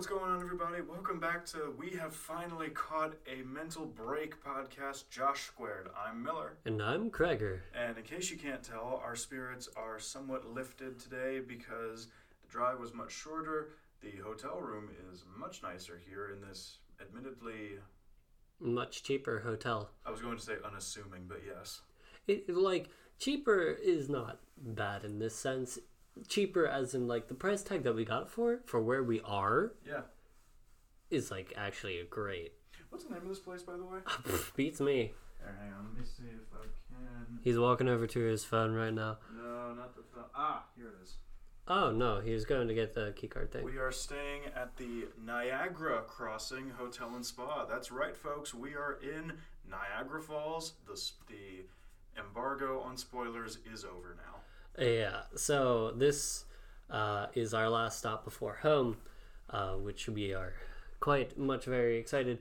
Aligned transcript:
what's 0.00 0.08
going 0.08 0.32
on, 0.32 0.40
everybody? 0.40 0.80
Welcome 0.80 1.20
back 1.20 1.44
to 1.48 1.74
We 1.78 1.90
Have 1.90 2.14
Finally 2.14 2.70
Caught 2.70 3.16
a 3.30 3.42
Mental 3.44 3.84
Break 3.84 4.42
podcast, 4.42 5.10
Josh 5.10 5.42
Squared. 5.42 5.90
I'm 5.94 6.22
Miller. 6.22 6.56
And 6.64 6.80
I'm 6.80 7.10
Kreger. 7.10 7.58
And 7.74 7.98
in 7.98 8.02
case 8.04 8.30
you 8.30 8.38
can't 8.38 8.62
tell, 8.62 9.02
our 9.04 9.14
spirits 9.14 9.68
are 9.76 9.98
somewhat 9.98 10.46
lifted 10.46 10.98
today 10.98 11.40
because 11.46 12.06
the 12.40 12.48
drive 12.48 12.80
was 12.80 12.94
much 12.94 13.12
shorter. 13.12 13.72
The 14.00 14.12
hotel 14.24 14.58
room 14.58 14.88
is 15.12 15.24
much 15.36 15.62
nicer 15.62 16.00
here 16.08 16.30
in 16.34 16.40
this 16.48 16.78
admittedly, 16.98 17.72
Much 18.58 19.02
cheaper 19.02 19.40
hotel. 19.40 19.90
I 20.06 20.10
was 20.10 20.22
going 20.22 20.38
to 20.38 20.42
say 20.42 20.54
unassuming, 20.64 21.24
but 21.28 21.42
yes. 21.46 21.82
It, 22.26 22.48
like, 22.48 22.88
cheaper 23.18 23.64
is 23.64 24.08
not 24.08 24.38
bad 24.56 25.04
in 25.04 25.18
this 25.18 25.36
sense. 25.36 25.78
Cheaper 26.28 26.66
as 26.66 26.94
in, 26.94 27.06
like, 27.08 27.28
the 27.28 27.34
price 27.34 27.62
tag 27.62 27.82
that 27.84 27.94
we 27.94 28.04
got 28.04 28.30
for 28.30 28.60
for 28.66 28.80
where 28.82 29.02
we 29.02 29.20
are, 29.22 29.72
Yeah. 29.86 30.02
is, 31.10 31.30
like, 31.30 31.52
actually 31.56 31.98
a 31.98 32.04
great. 32.04 32.52
What's 32.90 33.04
the 33.04 33.12
name 33.14 33.22
of 33.22 33.28
this 33.28 33.38
place, 33.38 33.62
by 33.62 33.76
the 33.76 33.84
way? 33.84 34.00
Beats 34.56 34.80
me. 34.80 35.12
Here, 35.38 35.56
hang 35.60 35.72
on, 35.72 35.86
let 35.92 35.98
me 36.00 36.04
see 36.04 36.24
if 36.24 36.52
I 36.52 36.64
can. 36.64 37.38
He's 37.42 37.58
walking 37.58 37.88
over 37.88 38.06
to 38.06 38.20
his 38.20 38.44
phone 38.44 38.72
right 38.74 38.92
now. 38.92 39.18
No, 39.34 39.72
not 39.74 39.94
the 39.96 40.02
phone. 40.14 40.24
Ah, 40.34 40.64
here 40.76 40.88
it 40.88 41.02
is. 41.02 41.16
Oh, 41.68 41.92
no, 41.92 42.20
he 42.20 42.32
was 42.32 42.44
going 42.44 42.66
to 42.68 42.74
get 42.74 42.94
the 42.94 43.14
keycard 43.16 43.52
thing. 43.52 43.64
We 43.64 43.78
are 43.78 43.92
staying 43.92 44.42
at 44.56 44.76
the 44.76 45.06
Niagara 45.24 46.02
Crossing 46.02 46.70
Hotel 46.70 47.14
and 47.14 47.24
Spa. 47.24 47.64
That's 47.64 47.92
right, 47.92 48.16
folks. 48.16 48.52
We 48.52 48.74
are 48.74 48.98
in 49.02 49.34
Niagara 49.68 50.20
Falls. 50.20 50.72
The, 50.86 50.92
s- 50.94 51.12
the 51.28 51.64
embargo 52.20 52.80
on 52.80 52.96
spoilers 52.96 53.58
is 53.72 53.84
over 53.84 54.16
now. 54.16 54.40
Yeah, 54.78 55.22
so 55.36 55.92
this 55.96 56.44
uh, 56.88 57.26
is 57.34 57.54
our 57.54 57.68
last 57.68 57.98
stop 57.98 58.24
before 58.24 58.58
home, 58.62 58.96
uh, 59.50 59.72
which 59.74 60.08
we 60.08 60.34
are 60.34 60.54
quite 61.00 61.38
much 61.38 61.64
very 61.64 61.98
excited 61.98 62.38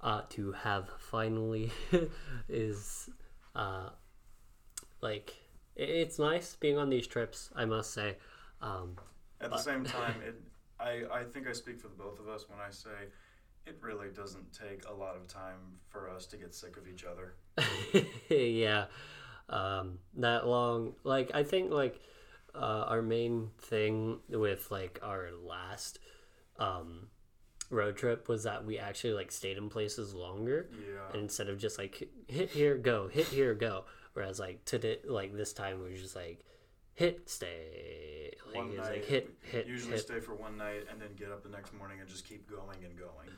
uh, 0.00 0.22
to 0.30 0.52
have 0.52 0.88
finally. 0.98 1.70
is 2.48 3.10
uh, 3.54 3.90
like 5.00 5.34
it's 5.76 6.18
nice 6.18 6.56
being 6.56 6.78
on 6.78 6.90
these 6.90 7.06
trips, 7.06 7.50
I 7.54 7.64
must 7.64 7.92
say. 7.92 8.16
Um, 8.60 8.96
At 9.40 9.50
the 9.50 9.58
same 9.58 9.84
time, 9.84 10.16
it, 10.26 10.40
I, 10.78 11.02
I 11.12 11.24
think 11.24 11.46
I 11.46 11.52
speak 11.52 11.80
for 11.80 11.88
the 11.88 11.94
both 11.94 12.18
of 12.20 12.28
us 12.28 12.48
when 12.48 12.58
I 12.58 12.70
say 12.70 12.90
it 13.66 13.78
really 13.80 14.08
doesn't 14.08 14.52
take 14.52 14.84
a 14.88 14.92
lot 14.92 15.16
of 15.16 15.26
time 15.28 15.78
for 15.88 16.10
us 16.10 16.26
to 16.26 16.36
get 16.36 16.54
sick 16.54 16.76
of 16.76 16.88
each 16.88 17.04
other. 17.04 17.34
yeah, 18.28 18.86
um, 19.52 19.98
that 20.16 20.46
long. 20.46 20.94
Like 21.04 21.30
I 21.34 21.42
think 21.44 21.70
like 21.70 22.00
uh, 22.54 22.84
our 22.88 23.02
main 23.02 23.50
thing 23.60 24.20
with 24.28 24.70
like 24.70 24.98
our 25.02 25.28
last 25.44 25.98
um, 26.58 27.08
road 27.70 27.96
trip 27.96 28.28
was 28.28 28.44
that 28.44 28.64
we 28.64 28.78
actually 28.78 29.14
like 29.14 29.30
stayed 29.32 29.56
in 29.58 29.68
places 29.68 30.14
longer 30.14 30.68
Yeah. 30.72 31.18
instead 31.20 31.48
of 31.48 31.58
just 31.58 31.78
like 31.78 32.08
hit 32.28 32.50
here 32.50 32.76
go 32.76 33.08
hit 33.08 33.26
here 33.26 33.54
go. 33.54 33.84
Whereas 34.14 34.38
like 34.38 34.64
today 34.64 34.98
like 35.06 35.34
this 35.34 35.52
time 35.52 35.82
we 35.82 35.90
was 35.92 36.00
just 36.02 36.16
like 36.16 36.44
hit 36.94 37.28
stay 37.30 38.30
like 38.48 38.56
One 38.56 38.76
night, 38.76 38.90
like 38.90 39.04
hit 39.06 39.30
hit 39.42 39.66
Usually 39.66 39.92
hit. 39.92 40.00
stay 40.00 40.20
for 40.20 40.34
one 40.34 40.58
night 40.58 40.84
and 40.90 41.00
then 41.00 41.08
get 41.16 41.30
up 41.30 41.42
the 41.42 41.48
next 41.48 41.72
morning 41.72 42.00
and 42.00 42.08
just 42.08 42.26
keep 42.28 42.48
going 42.50 42.84
and 42.84 42.98
going. 42.98 43.28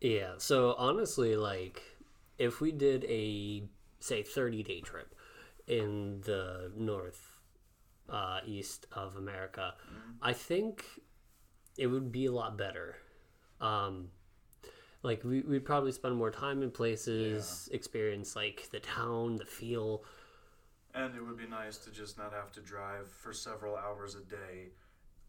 Yeah. 0.00 0.34
So 0.38 0.74
honestly, 0.78 1.36
like, 1.36 1.82
if 2.38 2.62
we 2.62 2.72
did 2.72 3.04
a 3.04 3.64
say 4.00 4.22
thirty 4.22 4.62
day 4.62 4.80
trip 4.80 5.14
in 5.70 6.20
the 6.22 6.72
north 6.76 7.40
uh, 8.08 8.40
east 8.44 8.86
of 8.92 9.16
America, 9.16 9.74
I 10.20 10.32
think 10.32 10.84
it 11.78 11.86
would 11.86 12.10
be 12.10 12.26
a 12.26 12.32
lot 12.32 12.58
better. 12.58 12.96
Um, 13.60 14.08
like 15.02 15.22
we 15.24 15.40
we'd 15.42 15.64
probably 15.64 15.92
spend 15.92 16.16
more 16.16 16.30
time 16.30 16.62
in 16.62 16.70
places, 16.70 17.68
experience 17.72 18.36
like 18.36 18.68
the 18.72 18.80
town, 18.80 19.36
the 19.36 19.46
feel. 19.46 20.04
And 20.92 21.14
it 21.14 21.24
would 21.24 21.38
be 21.38 21.46
nice 21.46 21.78
to 21.78 21.90
just 21.90 22.18
not 22.18 22.32
have 22.32 22.50
to 22.52 22.60
drive 22.60 23.08
for 23.08 23.32
several 23.32 23.76
hours 23.76 24.16
a 24.16 24.22
day 24.22 24.70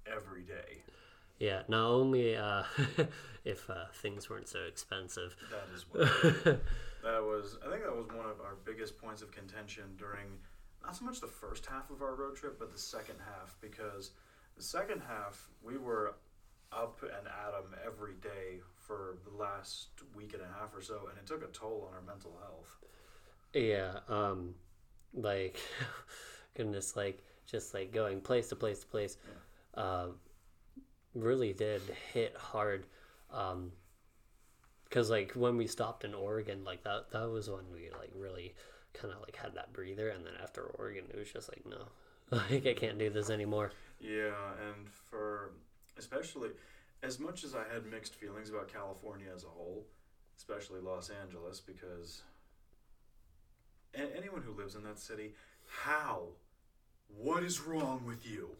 every 0.08 0.42
day. 0.42 0.82
Yeah. 1.38 1.62
Not 1.68 1.88
only 1.88 2.36
uh, 2.36 2.64
if 3.46 3.70
uh, 3.70 3.86
things 3.94 4.30
weren't 4.30 4.48
so 4.48 4.60
expensive. 4.68 5.36
That 5.52 5.68
is 5.76 5.86
what 5.90 6.62
that 7.04 7.22
was. 7.22 7.58
I 7.66 7.70
think 7.70 7.84
that 7.84 7.96
was 7.96 8.08
one 8.08 8.26
of 8.26 8.40
our 8.42 8.56
biggest 8.66 8.98
points 8.98 9.22
of 9.22 9.32
contention 9.32 9.84
during 9.98 10.28
not 10.84 10.96
so 10.96 11.06
much 11.06 11.20
the 11.20 11.28
first 11.28 11.66
half 11.66 11.90
of 11.90 12.02
our 12.02 12.16
road 12.16 12.36
trip, 12.36 12.58
but 12.60 12.72
the 12.72 12.80
second 12.80 13.16
half 13.20 13.56
because 13.62 14.12
the 14.58 14.64
second 14.64 15.02
half 15.08 15.50
we 15.62 15.78
were 15.78 16.16
up 16.72 17.02
and 17.04 17.28
at 17.28 17.54
'em 17.54 17.76
every 17.86 18.14
day 18.16 18.62
for 18.78 19.18
the 19.26 19.38
last 19.38 19.90
week 20.16 20.34
and 20.34 20.42
a 20.42 20.48
half 20.60 20.76
or 20.76 20.82
so, 20.82 21.08
and 21.10 21.18
it 21.18 21.26
took 21.26 21.44
a 21.44 21.48
toll 21.48 21.88
on 21.90 21.94
our 21.96 22.02
mental 22.02 22.38
health. 22.42 22.78
Yeah, 23.54 24.00
um 24.08 24.56
like 25.14 25.60
goodness 26.56 26.96
like 26.96 27.22
just 27.46 27.74
like 27.74 27.92
going 27.92 28.22
place 28.22 28.48
to 28.50 28.56
place 28.56 28.80
to 28.80 28.86
place 28.88 29.18
uh 29.74 30.08
really 31.14 31.52
did 31.52 31.82
hit 32.14 32.36
hard 32.38 32.86
um 33.30 33.72
cuz 34.92 35.10
like 35.10 35.32
when 35.34 35.58
we 35.58 35.66
stopped 35.66 36.04
in 36.04 36.14
Oregon 36.14 36.64
like 36.64 36.84
that 36.84 37.10
that 37.12 37.30
was 37.30 37.50
when 37.50 37.72
we 37.74 37.90
like 37.92 38.12
really 38.16 38.54
kind 38.94 39.14
of 39.14 39.22
like 39.22 39.36
had 39.36 39.56
that 39.56 39.74
breather 39.74 40.10
and 40.10 40.26
then 40.26 40.34
after 40.44 40.64
Oregon 40.64 41.06
it 41.10 41.18
was 41.18 41.32
just 41.32 41.50
like 41.50 41.66
no 41.66 41.88
like 42.32 42.66
I 42.66 42.74
can't 42.74 42.98
do 42.98 43.10
this 43.10 43.30
anymore. 43.30 43.72
Yeah, 44.00 44.54
and 44.68 44.90
for 44.90 45.52
especially 45.98 46.50
as 47.04 47.20
much 47.20 47.44
as 47.44 47.56
I 47.56 47.64
had 47.74 47.86
mixed 47.86 48.16
feelings 48.16 48.50
about 48.50 48.72
California 48.72 49.28
as 49.36 49.44
a 49.44 49.48
whole, 49.48 49.86
especially 50.38 50.80
Los 50.80 51.10
Angeles, 51.10 51.60
because 51.60 52.22
a- 53.94 54.16
anyone 54.16 54.42
who 54.44 54.54
lives 54.54 54.76
in 54.76 54.84
that 54.84 55.00
city, 55.00 55.34
how? 55.68 56.28
What 57.18 57.44
is 57.44 57.60
wrong 57.60 58.06
with 58.06 58.26
you? 58.26 58.52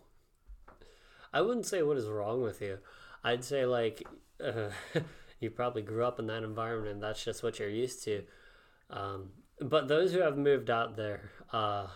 I 1.34 1.42
wouldn't 1.42 1.66
say 1.66 1.82
what 1.82 1.98
is 1.98 2.08
wrong 2.08 2.42
with 2.42 2.62
you. 2.62 2.80
I'd 3.24 3.46
say 3.46 3.66
like 3.66 4.04
uh, 4.44 4.70
you 5.42 5.50
probably 5.50 5.82
grew 5.82 6.06
up 6.06 6.20
in 6.20 6.28
that 6.28 6.44
environment 6.44 6.94
and 6.94 7.04
that's 7.04 7.24
just 7.24 7.44
what 7.44 7.60
you're 7.60 7.70
used 7.70 8.04
to. 8.06 8.24
Um, 8.90 9.30
but 9.60 9.88
those 9.88 10.14
who 10.14 10.20
have 10.20 10.38
moved 10.38 10.70
out 10.70 10.96
there, 10.96 11.32
uh, 11.52 11.88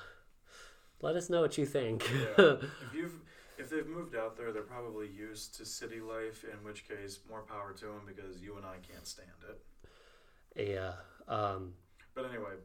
let 1.02 1.16
us 1.16 1.30
know 1.30 1.42
what 1.42 1.58
you 1.58 1.66
think. 1.66 2.10
Yeah. 2.12 2.28
if 2.38 2.94
you've 2.94 3.20
if 3.58 3.70
they've 3.70 3.88
moved 3.88 4.16
out 4.16 4.36
there, 4.36 4.52
they're 4.52 4.64
probably 4.64 5.08
used 5.08 5.56
to 5.56 5.66
city 5.66 6.02
life. 6.02 6.44
In 6.44 6.64
which 6.66 6.88
case, 6.88 7.20
more 7.30 7.44
power 7.44 7.74
to 7.80 7.86
them 7.86 8.02
because 8.06 8.42
you 8.42 8.58
and 8.58 8.66
I 8.66 8.76
can't 8.92 9.08
stand 9.08 9.30
it. 9.50 10.70
yeah. 10.70 10.94
Um, 11.28 11.74
But 12.14 12.26
anyway, 12.26 12.56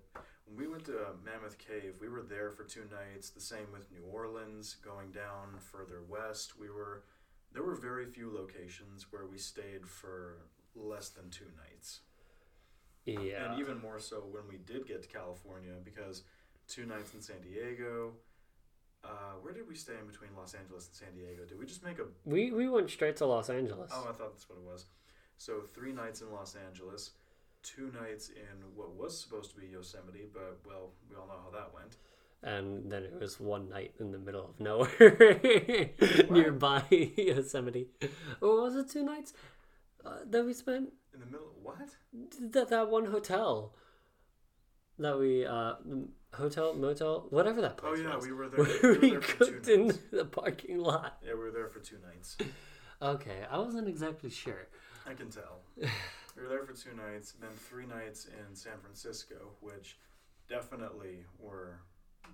when 0.46 0.56
we 0.56 0.66
went 0.66 0.84
to 0.86 0.96
uh, 0.98 1.10
Mammoth 1.24 1.58
Cave, 1.58 1.94
we 2.00 2.08
were 2.08 2.22
there 2.22 2.50
for 2.50 2.64
two 2.64 2.84
nights. 2.90 3.30
The 3.30 3.40
same 3.40 3.70
with 3.72 3.90
New 3.92 4.02
Orleans, 4.10 4.76
going 4.84 5.12
down 5.12 5.58
further 5.60 6.02
west. 6.08 6.58
We 6.58 6.68
were 6.68 7.04
there 7.52 7.62
were 7.62 7.74
very 7.74 8.06
few 8.06 8.32
locations 8.32 9.06
where 9.10 9.26
we 9.26 9.38
stayed 9.38 9.86
for 9.86 10.38
less 10.74 11.08
than 11.10 11.30
two 11.30 11.46
nights. 11.56 12.00
yeah. 13.04 13.52
And 13.52 13.60
even 13.60 13.80
more 13.80 13.98
so 13.98 14.16
when 14.30 14.42
we 14.48 14.56
did 14.58 14.86
get 14.86 15.02
to 15.02 15.08
California 15.08 15.72
because 15.84 16.22
two 16.68 16.86
nights 16.86 17.14
in 17.14 17.20
San 17.20 17.40
Diego. 17.40 18.12
Uh, 19.02 19.32
where 19.40 19.54
did 19.54 19.66
we 19.66 19.74
stay 19.74 19.94
in 19.98 20.06
between 20.06 20.28
Los 20.36 20.52
Angeles 20.54 20.86
and 20.88 20.94
San 20.94 21.14
Diego? 21.14 21.44
Did 21.48 21.58
we 21.58 21.64
just 21.64 21.82
make 21.82 21.98
a 21.98 22.04
we 22.26 22.50
we 22.52 22.68
went 22.68 22.90
straight 22.90 23.16
to 23.16 23.26
Los 23.26 23.48
Angeles. 23.48 23.90
Oh, 23.94 24.02
I 24.08 24.12
thought 24.12 24.32
that's 24.34 24.48
what 24.48 24.58
it 24.58 24.64
was. 24.64 24.84
So 25.38 25.62
three 25.74 25.92
nights 25.92 26.20
in 26.20 26.30
Los 26.30 26.54
Angeles, 26.68 27.12
two 27.62 27.90
nights 27.98 28.28
in 28.28 28.62
what 28.76 28.92
was 28.94 29.18
supposed 29.18 29.54
to 29.54 29.56
be 29.60 29.68
Yosemite, 29.68 30.26
but 30.34 30.58
well, 30.66 30.90
we 31.08 31.16
all 31.16 31.26
know 31.26 31.40
how 31.42 31.50
that 31.50 31.72
went. 31.72 31.96
and 32.42 32.92
then 32.92 33.04
it 33.04 33.18
was 33.18 33.40
one 33.40 33.70
night 33.70 33.94
in 34.00 34.12
the 34.12 34.18
middle 34.18 34.44
of 34.50 34.60
nowhere 34.60 35.90
nearby 36.30 36.84
Yosemite. 37.16 37.86
Or 38.42 38.62
was 38.62 38.76
it 38.76 38.90
two 38.90 39.02
nights 39.02 39.32
uh, 40.04 40.18
that 40.28 40.44
we 40.44 40.52
spent? 40.52 40.92
In 41.14 41.20
the 41.20 41.26
middle, 41.26 41.48
of 41.48 41.62
what? 41.62 41.88
that 42.52 42.68
that 42.68 42.88
one 42.90 43.06
hotel 43.06 43.74
that 44.98 45.18
we 45.18 45.46
uh 45.46 45.74
hotel 46.34 46.74
motel 46.74 47.26
whatever 47.30 47.60
that 47.62 47.76
place. 47.76 47.98
Oh 47.98 48.02
yeah, 48.02 48.16
was 48.16 48.26
we 48.26 48.32
were 48.32 48.48
there. 48.52 48.64
where 48.64 48.92
We 48.92 48.98
we 48.98 49.10
were 49.12 49.20
there 49.20 49.20
for 49.22 49.44
two 49.44 49.52
cooked 49.52 49.68
in 49.68 49.92
the 50.12 50.24
parking 50.24 50.78
lot 50.78 51.18
Yeah, 51.24 51.32
we 51.34 51.40
were 51.40 51.50
there 51.50 51.68
for 51.68 51.80
two 51.80 51.96
nights. 52.06 52.36
okay 53.02 53.44
i 53.50 53.56
wasn't 53.58 53.88
exactly 53.88 54.28
sure 54.30 54.68
I 55.06 55.14
can 55.14 55.30
tell. 55.30 55.62
we 55.76 56.42
were 56.42 56.48
there 56.48 56.62
for 56.62 56.74
two 56.74 56.94
nights, 56.94 57.32
then 57.40 57.50
three 57.56 57.86
nights 57.86 58.26
in 58.26 58.54
San 58.54 58.78
Francisco, 58.82 59.34
which 59.60 59.98
definitely 60.48 61.24
were 61.38 61.80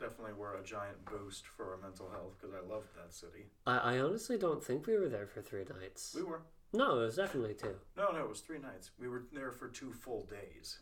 definitely 0.01 0.33
were 0.35 0.57
a 0.57 0.65
giant 0.65 1.03
boost 1.07 1.47
for 1.47 1.71
our 1.73 1.79
mental 1.81 2.11
health 2.11 2.35
because 2.39 2.55
I 2.55 2.61
loved 2.69 2.89
that 2.97 3.15
city. 3.15 3.47
I, 3.67 3.79
I 3.95 3.99
honestly 4.01 4.37
don't 4.37 4.63
think 4.63 4.87
we 4.87 4.99
were 4.99 5.09
there 5.09 5.27
for 5.29 5.41
three 5.41 5.65
nights 5.81 6.13
We 6.15 6.23
were. 6.25 6.43
No 6.73 6.99
it 7.01 7.05
was 7.07 7.17
definitely 7.17 7.55
two 7.55 7.75
No, 7.97 8.11
no, 8.13 8.19
it 8.25 8.29
was 8.29 8.41
three 8.41 8.59
nights. 8.59 8.91
We 8.99 9.09
were 9.09 9.25
there 9.33 9.53
for 9.53 9.69
two 9.69 9.93
full 9.93 10.27
days. 10.27 10.79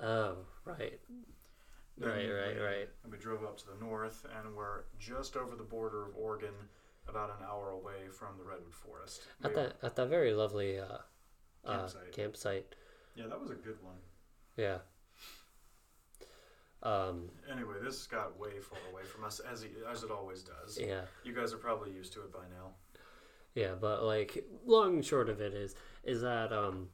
oh 0.00 0.36
right 0.64 1.00
Then 1.98 2.08
right 2.10 2.28
right 2.30 2.54
we- 2.56 2.60
right 2.62 2.88
And 3.04 3.12
we 3.12 3.18
drove 3.18 3.42
up 3.44 3.56
to 3.58 3.64
the 3.66 3.84
north, 3.84 4.26
and 4.38 4.54
we're 4.54 4.84
just 4.98 5.36
over 5.36 5.56
the 5.56 5.62
border 5.64 6.04
of 6.06 6.14
Oregon, 6.16 6.54
about 7.08 7.30
an 7.30 7.44
hour 7.48 7.70
away 7.70 8.08
from 8.12 8.36
the 8.36 8.44
redwood 8.44 8.74
forest. 8.74 9.22
At 9.44 9.54
that 9.54 9.76
at 9.82 9.96
that 9.96 10.08
very 10.08 10.32
lovely 10.34 10.78
uh, 10.78 10.98
uh, 11.64 11.78
Campsite. 11.78 12.12
campsite. 12.12 12.74
yeah, 13.14 13.26
that 13.28 13.40
was 13.40 13.50
a 13.50 13.54
good 13.54 13.82
one. 13.82 13.96
Yeah. 14.56 14.78
Um, 16.82 17.30
Anyway, 17.50 17.76
this 17.82 18.06
got 18.06 18.38
way 18.38 18.60
far 18.60 18.78
away 18.92 19.02
from 19.02 19.24
us 19.24 19.40
as 19.40 19.62
it, 19.62 19.72
as 19.90 20.02
it 20.04 20.10
always 20.10 20.42
does. 20.42 20.78
yeah. 20.80 21.02
You 21.24 21.32
guys 21.34 21.52
are 21.52 21.58
probably 21.58 21.90
used 21.90 22.12
to 22.12 22.20
it 22.20 22.32
by 22.32 22.44
now. 22.50 22.74
Yeah, 23.56 23.72
but 23.80 24.04
like 24.04 24.44
long 24.64 24.96
and 24.96 25.04
short 25.04 25.28
of 25.28 25.40
it 25.40 25.54
is 25.54 25.74
is 26.04 26.20
that 26.20 26.52
um 26.52 26.90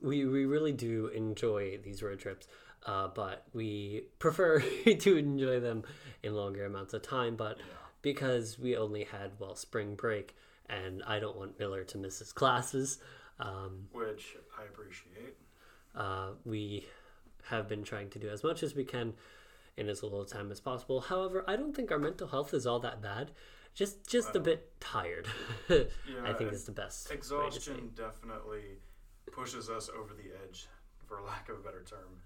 we 0.00 0.24
we 0.24 0.44
really 0.44 0.72
do 0.72 1.08
enjoy 1.08 1.78
these 1.82 2.02
road 2.02 2.20
trips. 2.20 2.46
Uh, 2.84 3.06
but 3.06 3.44
we 3.52 4.06
prefer 4.18 4.58
to 4.98 5.16
enjoy 5.16 5.60
them 5.60 5.84
in 6.22 6.34
longer 6.34 6.64
amounts 6.64 6.92
of 6.92 7.00
time, 7.02 7.36
but 7.36 7.56
because 8.02 8.58
we 8.58 8.76
only 8.76 9.04
had 9.04 9.30
well 9.38 9.54
spring 9.54 9.94
break 9.94 10.34
and 10.68 11.00
I 11.06 11.20
don't 11.20 11.36
want 11.36 11.60
Miller 11.60 11.84
to 11.84 11.98
miss 11.98 12.18
his 12.18 12.32
classes, 12.32 12.98
um, 13.38 13.86
Which 13.92 14.36
I 14.58 14.64
appreciate. 14.64 15.36
uh, 15.94 16.30
we 16.44 16.86
have 17.50 17.68
been 17.68 17.84
trying 17.84 18.10
to 18.10 18.18
do 18.18 18.28
as 18.28 18.42
much 18.42 18.62
as 18.64 18.74
we 18.74 18.84
can 18.84 19.14
in 19.76 19.88
as 19.88 20.02
little 20.02 20.24
time 20.24 20.50
as 20.50 20.58
possible. 20.60 21.02
However, 21.02 21.44
I 21.46 21.54
don't 21.56 21.74
think 21.74 21.92
our 21.92 21.98
mental 21.98 22.28
health 22.28 22.52
is 22.52 22.66
all 22.66 22.80
that 22.80 23.00
bad. 23.00 23.30
Just 23.74 24.06
just 24.06 24.36
a 24.36 24.40
bit 24.40 24.72
tired. 24.80 25.26
Yeah, 25.68 25.86
I 26.24 26.32
think 26.34 26.52
is 26.52 26.64
the 26.64 26.72
best. 26.72 27.08
way 27.08 27.16
to 27.16 27.22
say. 27.22 27.36
Exhaustion 27.36 27.90
definitely 27.94 28.78
pushes 29.30 29.70
us 29.70 29.88
over 29.88 30.12
the 30.14 30.30
edge, 30.44 30.68
for 31.06 31.22
lack 31.22 31.48
of 31.48 31.58
a 31.58 31.62
better 31.62 31.82
term. 31.82 32.20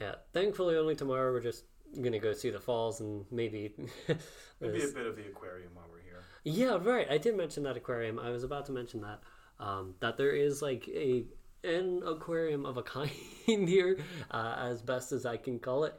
Yeah. 0.00 0.16
Thankfully, 0.34 0.76
only 0.76 0.94
tomorrow 0.94 1.32
we're 1.32 1.40
just 1.40 1.64
gonna 2.02 2.18
go 2.18 2.32
see 2.34 2.50
the 2.50 2.60
falls 2.60 3.00
and 3.00 3.24
maybe. 3.30 3.72
Maybe 4.60 4.82
a 4.82 4.88
bit 4.88 5.06
of 5.06 5.16
the 5.16 5.26
aquarium 5.26 5.74
while 5.74 5.84
we're 5.90 6.00
here. 6.00 6.22
Yeah, 6.44 6.78
right. 6.80 7.06
I 7.10 7.18
did 7.18 7.36
mention 7.36 7.62
that 7.64 7.76
aquarium. 7.76 8.18
I 8.18 8.30
was 8.30 8.42
about 8.42 8.64
to 8.66 8.72
mention 8.72 9.02
that. 9.02 9.20
Um, 9.60 9.94
that 10.00 10.16
there 10.16 10.32
is 10.32 10.62
like 10.62 10.88
a 10.88 11.24
an 11.64 12.02
aquarium 12.06 12.64
of 12.66 12.76
a 12.76 12.82
kind 12.94 13.10
here, 13.46 13.98
uh, 14.30 14.56
as 14.58 14.82
best 14.82 15.12
as 15.12 15.26
I 15.26 15.36
can 15.36 15.58
call 15.58 15.84
it. 15.84 15.94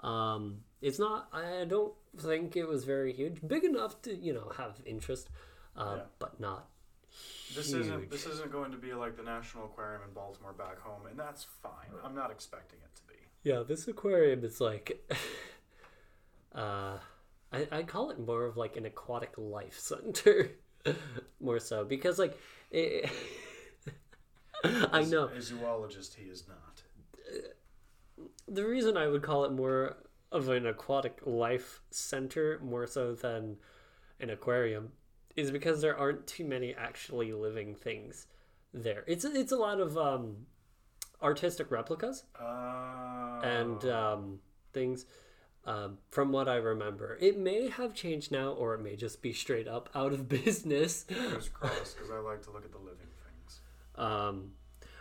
Um, 0.00 0.58
it's 0.82 0.98
not. 0.98 1.28
I 1.32 1.64
don't 1.66 1.94
think 2.18 2.56
it 2.56 2.66
was 2.66 2.84
very 2.84 3.12
huge. 3.12 3.38
Big 3.46 3.64
enough 3.64 4.02
to 4.02 4.14
you 4.14 4.34
know 4.34 4.52
have 4.56 4.80
interest, 4.84 5.30
uh, 5.76 5.94
Yeah. 5.96 6.02
but 6.18 6.38
not. 6.40 6.68
This 7.54 7.68
huge. 7.70 7.82
isn't 7.82 8.10
this 8.10 8.26
isn't 8.26 8.50
going 8.50 8.72
to 8.72 8.78
be 8.78 8.92
like 8.94 9.16
the 9.16 9.22
National 9.22 9.66
Aquarium 9.66 10.02
in 10.08 10.12
Baltimore 10.14 10.52
back 10.52 10.78
home, 10.80 11.06
and 11.08 11.18
that's 11.18 11.44
fine. 11.44 11.90
I'm 12.04 12.14
not 12.14 12.30
expecting 12.30 12.80
it 12.82 12.94
to 12.96 13.02
be. 13.06 13.14
Yeah, 13.44 13.62
this 13.66 13.86
aquarium 13.88 14.44
is 14.44 14.60
like. 14.60 15.10
uh, 16.54 16.98
I 17.52 17.68
I 17.70 17.82
call 17.82 18.10
it 18.10 18.18
more 18.18 18.44
of 18.46 18.56
like 18.56 18.76
an 18.76 18.86
aquatic 18.86 19.32
life 19.36 19.78
center, 19.78 20.50
more 21.40 21.58
so 21.60 21.84
because 21.84 22.18
like. 22.18 22.38
It, 22.70 23.10
I 24.64 25.00
As 25.00 25.10
know. 25.10 25.26
A 25.26 25.42
zoologist, 25.42 26.14
he 26.14 26.26
is 26.30 26.44
not. 26.48 26.82
the 28.48 28.64
reason 28.64 28.96
I 28.96 29.08
would 29.08 29.22
call 29.22 29.44
it 29.44 29.52
more 29.52 29.96
of 30.32 30.48
an 30.48 30.66
aquatic 30.66 31.20
life 31.24 31.82
center 31.90 32.58
more 32.62 32.86
so 32.86 33.14
than 33.14 33.56
an 34.20 34.30
aquarium 34.30 34.92
is 35.36 35.50
because 35.50 35.80
there 35.80 35.96
aren't 35.96 36.26
too 36.26 36.44
many 36.44 36.74
actually 36.74 37.32
living 37.32 37.74
things 37.74 38.26
there. 38.72 39.04
It's 39.06 39.24
it's 39.24 39.52
a 39.52 39.56
lot 39.56 39.80
of 39.80 39.96
um, 39.96 40.46
artistic 41.22 41.70
replicas 41.70 42.24
Uh, 42.38 43.40
and 43.42 43.84
um, 43.86 44.38
things. 44.72 45.06
Um, 45.64 45.98
from 46.10 46.32
what 46.32 46.48
I 46.48 46.56
remember, 46.56 47.16
it 47.20 47.38
may 47.38 47.68
have 47.68 47.94
changed 47.94 48.32
now, 48.32 48.48
or 48.50 48.74
it 48.74 48.80
may 48.80 48.96
just 48.96 49.22
be 49.22 49.32
straight 49.32 49.68
up 49.68 49.88
out 49.94 50.12
of 50.12 50.28
business. 50.28 51.04
fingers 51.04 51.48
crossed, 51.48 51.96
because 51.96 52.10
I 52.10 52.18
like 52.18 52.42
to 52.44 52.50
look 52.50 52.64
at 52.64 52.72
the 52.72 52.78
living 52.78 53.06
things. 53.24 53.60
Um, 53.94 54.52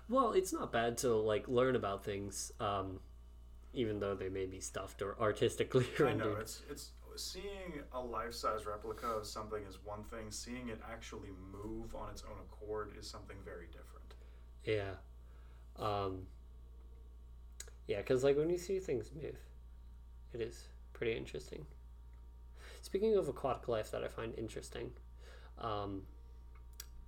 well, 0.08 0.34
it's 0.34 0.54
not 0.54 0.72
bad 0.72 1.00
to 1.00 1.16
like 1.16 1.48
learn 1.48 1.76
about 1.76 2.04
things, 2.06 2.52
um, 2.60 3.00
even 3.74 4.00
though 4.00 4.16
they 4.16 4.30
may 4.30 4.46
be 4.46 4.60
stuffed 4.60 5.02
or 5.02 5.16
artistically 5.20 5.86
I 6.00 6.04
rendered. 6.04 6.34
know 6.34 6.40
it's 6.40 6.62
it's 6.70 6.92
seeing 7.16 7.82
a 7.94 8.00
life-size 8.00 8.66
replica 8.66 9.08
of 9.08 9.26
something 9.26 9.64
is 9.68 9.78
one 9.84 10.04
thing. 10.04 10.30
Seeing 10.32 10.70
it 10.70 10.80
actually 10.92 11.30
move 11.52 11.94
on 11.96 12.10
its 12.10 12.24
own 12.24 12.38
accord 12.40 12.94
is 12.98 13.08
something 13.08 13.38
very 13.44 13.68
different. 13.68 14.16
Yeah. 14.64 14.96
Um, 15.78 16.28
yeah, 17.88 17.98
because 17.98 18.24
like 18.24 18.38
when 18.38 18.50
you 18.50 18.58
see 18.58 18.80
things 18.80 19.12
move, 19.14 19.38
it 20.34 20.42
is 20.42 20.68
pretty 20.94 21.18
interesting. 21.18 21.66
Speaking 22.82 23.16
of 23.16 23.28
aquatic 23.28 23.68
life 23.68 23.92
that 23.92 24.04
I 24.04 24.08
find 24.08 24.34
interesting, 24.38 24.92
um, 25.60 26.04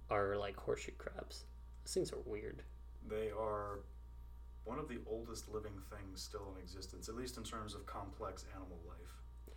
are 0.10 0.38
like 0.38 0.56
horseshoe 0.58 0.92
crabs. 0.98 1.46
Those 1.84 1.94
things 1.94 2.14
are 2.14 2.20
weird. 2.26 2.64
They 3.08 3.32
are 3.32 3.80
one 4.66 4.80
of 4.80 4.88
the 4.88 5.00
oldest 5.06 5.52
living 5.54 5.74
things 5.90 6.22
still 6.22 6.54
in 6.56 6.62
existence, 6.62 7.10
at 7.10 7.16
least 7.16 7.38
in 7.38 7.44
terms 7.44 7.74
of 7.76 7.86
complex 7.86 8.46
animal 8.56 8.80
life. 8.88 9.56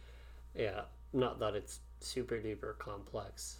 Yeah, 0.54 0.82
not 1.12 1.38
that 1.40 1.54
it's 1.54 1.80
super 2.00 2.36
duper 2.36 2.78
complex. 2.78 3.58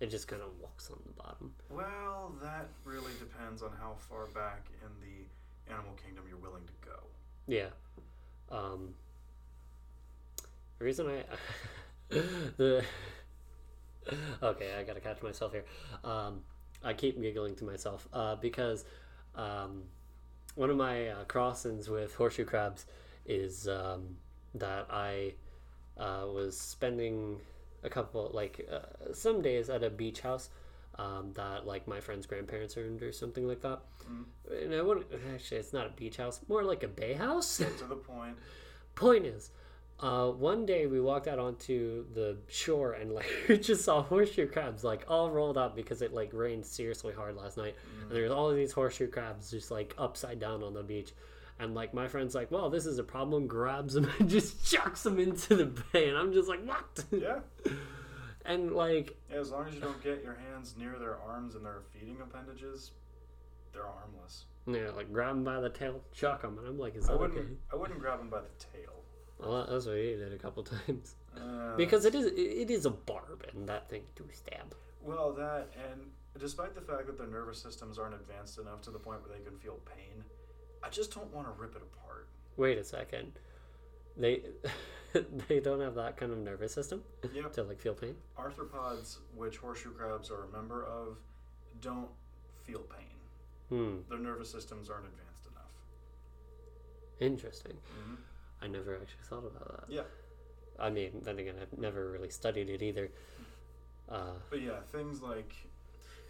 It 0.00 0.10
just 0.10 0.28
kind 0.28 0.42
of 0.42 0.50
walks 0.60 0.90
on 0.90 0.98
the 1.04 1.12
bottom. 1.12 1.52
Well, 1.70 2.34
that 2.42 2.68
really 2.84 3.12
depends 3.18 3.62
on 3.62 3.70
how 3.80 3.94
far 3.98 4.26
back 4.26 4.66
in 4.82 4.88
the 5.00 5.72
animal 5.72 5.92
kingdom 6.04 6.24
you're 6.28 6.38
willing 6.38 6.64
to 6.66 6.88
go. 6.88 7.00
Yeah. 7.48 7.70
Um, 8.50 8.94
the 10.78 10.84
reason 10.84 11.08
I 11.08 11.24
the 12.56 12.84
okay, 14.42 14.74
I 14.78 14.82
gotta 14.84 15.00
catch 15.00 15.22
myself 15.22 15.52
here. 15.52 15.64
Um, 16.04 16.40
I 16.84 16.92
keep 16.92 17.20
giggling 17.20 17.56
to 17.56 17.64
myself 17.64 18.06
uh, 18.12 18.36
because 18.36 18.84
um, 19.34 19.82
one 20.58 20.70
of 20.70 20.76
my 20.76 21.06
uh, 21.06 21.24
crossings 21.28 21.88
with 21.88 22.12
horseshoe 22.16 22.44
crabs 22.44 22.84
is 23.24 23.68
um, 23.68 24.16
that 24.56 24.88
I 24.90 25.34
uh, 25.96 26.24
was 26.26 26.58
spending 26.58 27.38
a 27.84 27.88
couple 27.88 28.28
like 28.34 28.68
uh, 28.70 29.14
some 29.14 29.40
days 29.40 29.70
at 29.70 29.84
a 29.84 29.90
beach 29.90 30.20
house 30.20 30.50
um, 30.98 31.30
that 31.34 31.64
like 31.64 31.86
my 31.86 32.00
friend's 32.00 32.26
grandparents 32.26 32.76
owned 32.76 33.04
or 33.04 33.12
something 33.12 33.46
like 33.46 33.60
that. 33.60 33.78
Mm. 34.10 34.64
And 34.64 34.74
I 34.74 34.82
wouldn't 34.82 35.06
actually. 35.32 35.58
It's 35.58 35.72
not 35.72 35.86
a 35.86 35.90
beach 35.90 36.16
house, 36.16 36.40
more 36.48 36.64
like 36.64 36.82
a 36.82 36.88
bay 36.88 37.12
house. 37.12 37.58
Get 37.58 37.78
to 37.78 37.84
the 37.84 37.94
point. 37.94 38.36
Point 38.96 39.26
is, 39.26 39.50
uh, 40.00 40.28
one 40.30 40.64
day 40.64 40.86
we 40.86 41.00
walked 41.00 41.26
out 41.26 41.38
onto 41.38 42.04
the 42.14 42.36
shore 42.48 42.92
and 42.92 43.12
like 43.12 43.30
we 43.48 43.58
just 43.58 43.84
saw 43.84 44.02
horseshoe 44.02 44.46
crabs 44.46 44.84
like 44.84 45.04
all 45.08 45.30
rolled 45.30 45.58
up 45.58 45.74
because 45.74 46.02
it 46.02 46.12
like 46.14 46.30
rained 46.32 46.64
seriously 46.64 47.12
hard 47.12 47.36
last 47.36 47.56
night, 47.56 47.74
and 48.02 48.10
there's 48.10 48.30
all 48.30 48.48
of 48.48 48.56
these 48.56 48.72
horseshoe 48.72 49.08
crabs 49.08 49.50
just 49.50 49.70
like 49.70 49.94
upside 49.98 50.38
down 50.38 50.62
on 50.62 50.74
the 50.74 50.82
beach. 50.82 51.12
And 51.60 51.74
like 51.74 51.92
my 51.92 52.06
friend's 52.06 52.36
like, 52.36 52.52
well, 52.52 52.70
this 52.70 52.86
is 52.86 53.00
a 53.00 53.02
problem. 53.02 53.48
Grabs 53.48 53.94
them 53.94 54.08
and 54.20 54.30
just 54.30 54.64
chucks 54.64 55.02
them 55.02 55.18
into 55.18 55.56
the 55.56 55.66
bay, 55.92 56.08
and 56.08 56.16
I'm 56.16 56.32
just 56.32 56.48
like, 56.48 56.64
what? 56.64 57.04
Yeah. 57.10 57.40
and 58.46 58.72
like, 58.72 59.16
yeah. 59.28 59.38
As 59.38 59.50
long 59.50 59.66
as 59.66 59.74
you 59.74 59.80
don't 59.80 60.00
get 60.00 60.22
your 60.22 60.36
hands 60.48 60.76
near 60.78 60.96
their 61.00 61.18
arms 61.18 61.56
and 61.56 61.64
their 61.64 61.82
feeding 61.92 62.18
appendages, 62.22 62.92
they're 63.72 63.82
harmless. 63.82 64.44
yeah, 64.68 64.90
like 64.96 65.12
grab 65.12 65.30
them 65.34 65.42
by 65.42 65.60
the 65.60 65.68
tail, 65.70 66.00
chuck 66.12 66.42
them, 66.42 66.56
and 66.58 66.68
I'm 66.68 66.78
like, 66.78 66.94
is 66.94 67.08
I 67.08 67.12
that 67.14 67.20
wouldn't. 67.20 67.38
okay? 67.40 67.48
I 67.72 67.76
wouldn't 67.76 67.98
grab 67.98 68.18
them 68.18 68.30
by 68.30 68.40
the 68.42 68.64
tail. 68.78 69.02
Well, 69.38 69.66
that's 69.70 69.86
what 69.86 69.96
he 69.96 70.14
did 70.16 70.32
a 70.32 70.38
couple 70.38 70.62
times. 70.86 71.14
Uh, 71.36 71.76
because 71.76 72.04
it 72.04 72.14
is 72.14 72.26
it 72.26 72.70
is 72.70 72.84
a 72.86 72.90
barb 72.90 73.44
and 73.54 73.68
that 73.68 73.88
thing 73.88 74.02
do 74.16 74.24
stab 74.32 74.74
Well, 75.04 75.32
that 75.34 75.68
and 75.90 76.00
despite 76.38 76.74
the 76.74 76.80
fact 76.80 77.06
that 77.06 77.16
their 77.18 77.26
nervous 77.28 77.60
systems 77.62 77.98
aren't 77.98 78.14
advanced 78.14 78.58
enough 78.58 78.80
to 78.82 78.90
the 78.90 78.98
point 78.98 79.20
where 79.22 79.36
they 79.38 79.44
can 79.44 79.56
feel 79.58 79.78
pain, 79.86 80.24
I 80.82 80.88
just 80.88 81.14
don't 81.14 81.32
want 81.32 81.46
to 81.46 81.52
rip 81.60 81.76
it 81.76 81.82
apart. 81.82 82.26
wait 82.56 82.78
a 82.78 82.84
second 82.84 83.32
they 84.16 84.42
they 85.48 85.60
don't 85.60 85.80
have 85.80 85.94
that 85.94 86.16
kind 86.16 86.32
of 86.32 86.38
nervous 86.38 86.72
system 86.74 87.02
Yep. 87.32 87.52
to 87.52 87.62
like 87.62 87.80
feel 87.80 87.94
pain 87.94 88.16
Arthropods, 88.36 89.18
which 89.36 89.58
horseshoe 89.58 89.92
crabs 89.92 90.30
are 90.30 90.44
a 90.44 90.48
member 90.48 90.84
of, 90.84 91.18
don't 91.80 92.08
feel 92.64 92.80
pain. 92.80 93.16
hmm 93.68 93.96
Their 94.10 94.18
nervous 94.18 94.50
systems 94.50 94.90
aren't 94.90 95.06
advanced 95.06 95.46
enough. 95.46 95.70
interesting 97.20 97.72
Mm-hmm. 97.74 98.14
I 98.62 98.66
never 98.66 98.94
actually 98.96 99.24
thought 99.24 99.44
about 99.46 99.86
that 99.86 99.92
Yeah, 99.92 100.02
i 100.78 100.90
mean 100.90 101.20
then 101.22 101.38
again 101.38 101.54
i've 101.60 101.78
never 101.78 102.10
really 102.10 102.30
studied 102.30 102.68
it 102.70 102.82
either 102.82 103.10
uh 104.10 104.32
but 104.50 104.60
yeah, 104.62 104.80
things 104.90 105.20
like 105.20 105.54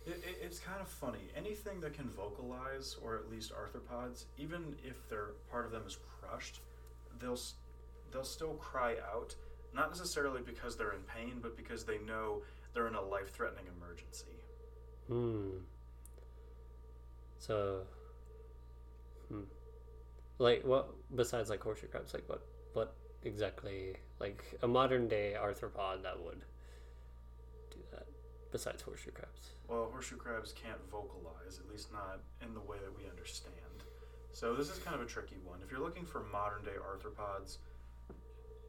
it, 0.06 0.22
it, 0.26 0.38
it's 0.42 0.58
kind 0.58 0.80
of 0.80 0.88
funny. 0.88 1.28
Anything 1.36 1.80
that 1.80 1.92
can 1.92 2.08
vocalize, 2.08 2.96
or 3.04 3.16
at 3.16 3.30
least 3.30 3.52
arthropods, 3.52 4.24
even 4.38 4.74
if 4.82 5.08
their 5.08 5.32
part 5.50 5.66
of 5.66 5.72
them 5.72 5.82
is 5.86 5.98
crushed, 6.20 6.60
they'll 7.20 7.38
they'll 8.10 8.24
still 8.24 8.54
cry 8.54 8.96
out. 9.12 9.34
Not 9.74 9.90
necessarily 9.90 10.40
because 10.40 10.76
they're 10.76 10.92
in 10.92 11.02
pain, 11.02 11.40
but 11.42 11.56
because 11.56 11.84
they 11.84 11.98
know 11.98 12.42
they're 12.74 12.88
in 12.88 12.94
a 12.94 13.02
life-threatening 13.02 13.66
emergency. 13.76 14.26
hmm 15.08 15.58
so 17.38 17.82
hmm 19.28 19.42
like 20.38 20.64
what 20.64 20.88
besides 21.16 21.50
like 21.50 21.62
horseshoe 21.62 21.88
crabs 21.88 22.14
like 22.14 22.28
what 22.28 22.46
what 22.72 22.94
exactly 23.24 23.96
like 24.20 24.44
a 24.62 24.68
modern 24.68 25.08
day 25.08 25.34
arthropod 25.38 26.02
that 26.02 26.18
would 26.22 26.44
do 27.70 27.78
that, 27.92 28.06
besides 28.52 28.82
horseshoe 28.82 29.10
crabs. 29.10 29.50
Well, 29.68 29.88
horseshoe 29.90 30.16
crabs 30.16 30.52
can't 30.52 30.80
vocalize, 30.90 31.58
at 31.58 31.68
least 31.70 31.92
not 31.92 32.20
in 32.42 32.54
the 32.54 32.60
way 32.60 32.78
that 32.82 32.96
we 32.96 33.08
understand. 33.08 33.52
So 34.32 34.54
this 34.54 34.70
is 34.70 34.78
kind 34.78 34.94
of 34.94 35.02
a 35.02 35.06
tricky 35.06 35.36
one. 35.44 35.60
If 35.64 35.70
you're 35.70 35.80
looking 35.80 36.04
for 36.04 36.20
modern 36.32 36.62
day 36.64 36.78
arthropods, 36.80 37.58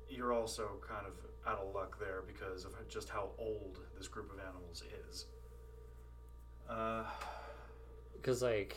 you're 0.10 0.34
also 0.34 0.82
kind 0.88 1.06
of 1.06 1.14
out 1.48 1.60
of 1.60 1.74
luck 1.74 2.00
there 2.00 2.24
because 2.26 2.66
of 2.66 2.74
just 2.90 3.10
how 3.10 3.30
old 3.38 3.80
this 3.98 4.08
group 4.08 4.32
of 4.32 4.40
animals 4.40 4.84
is. 5.10 5.26
Uh, 6.70 7.04
Because 8.16 8.42
like, 8.42 8.76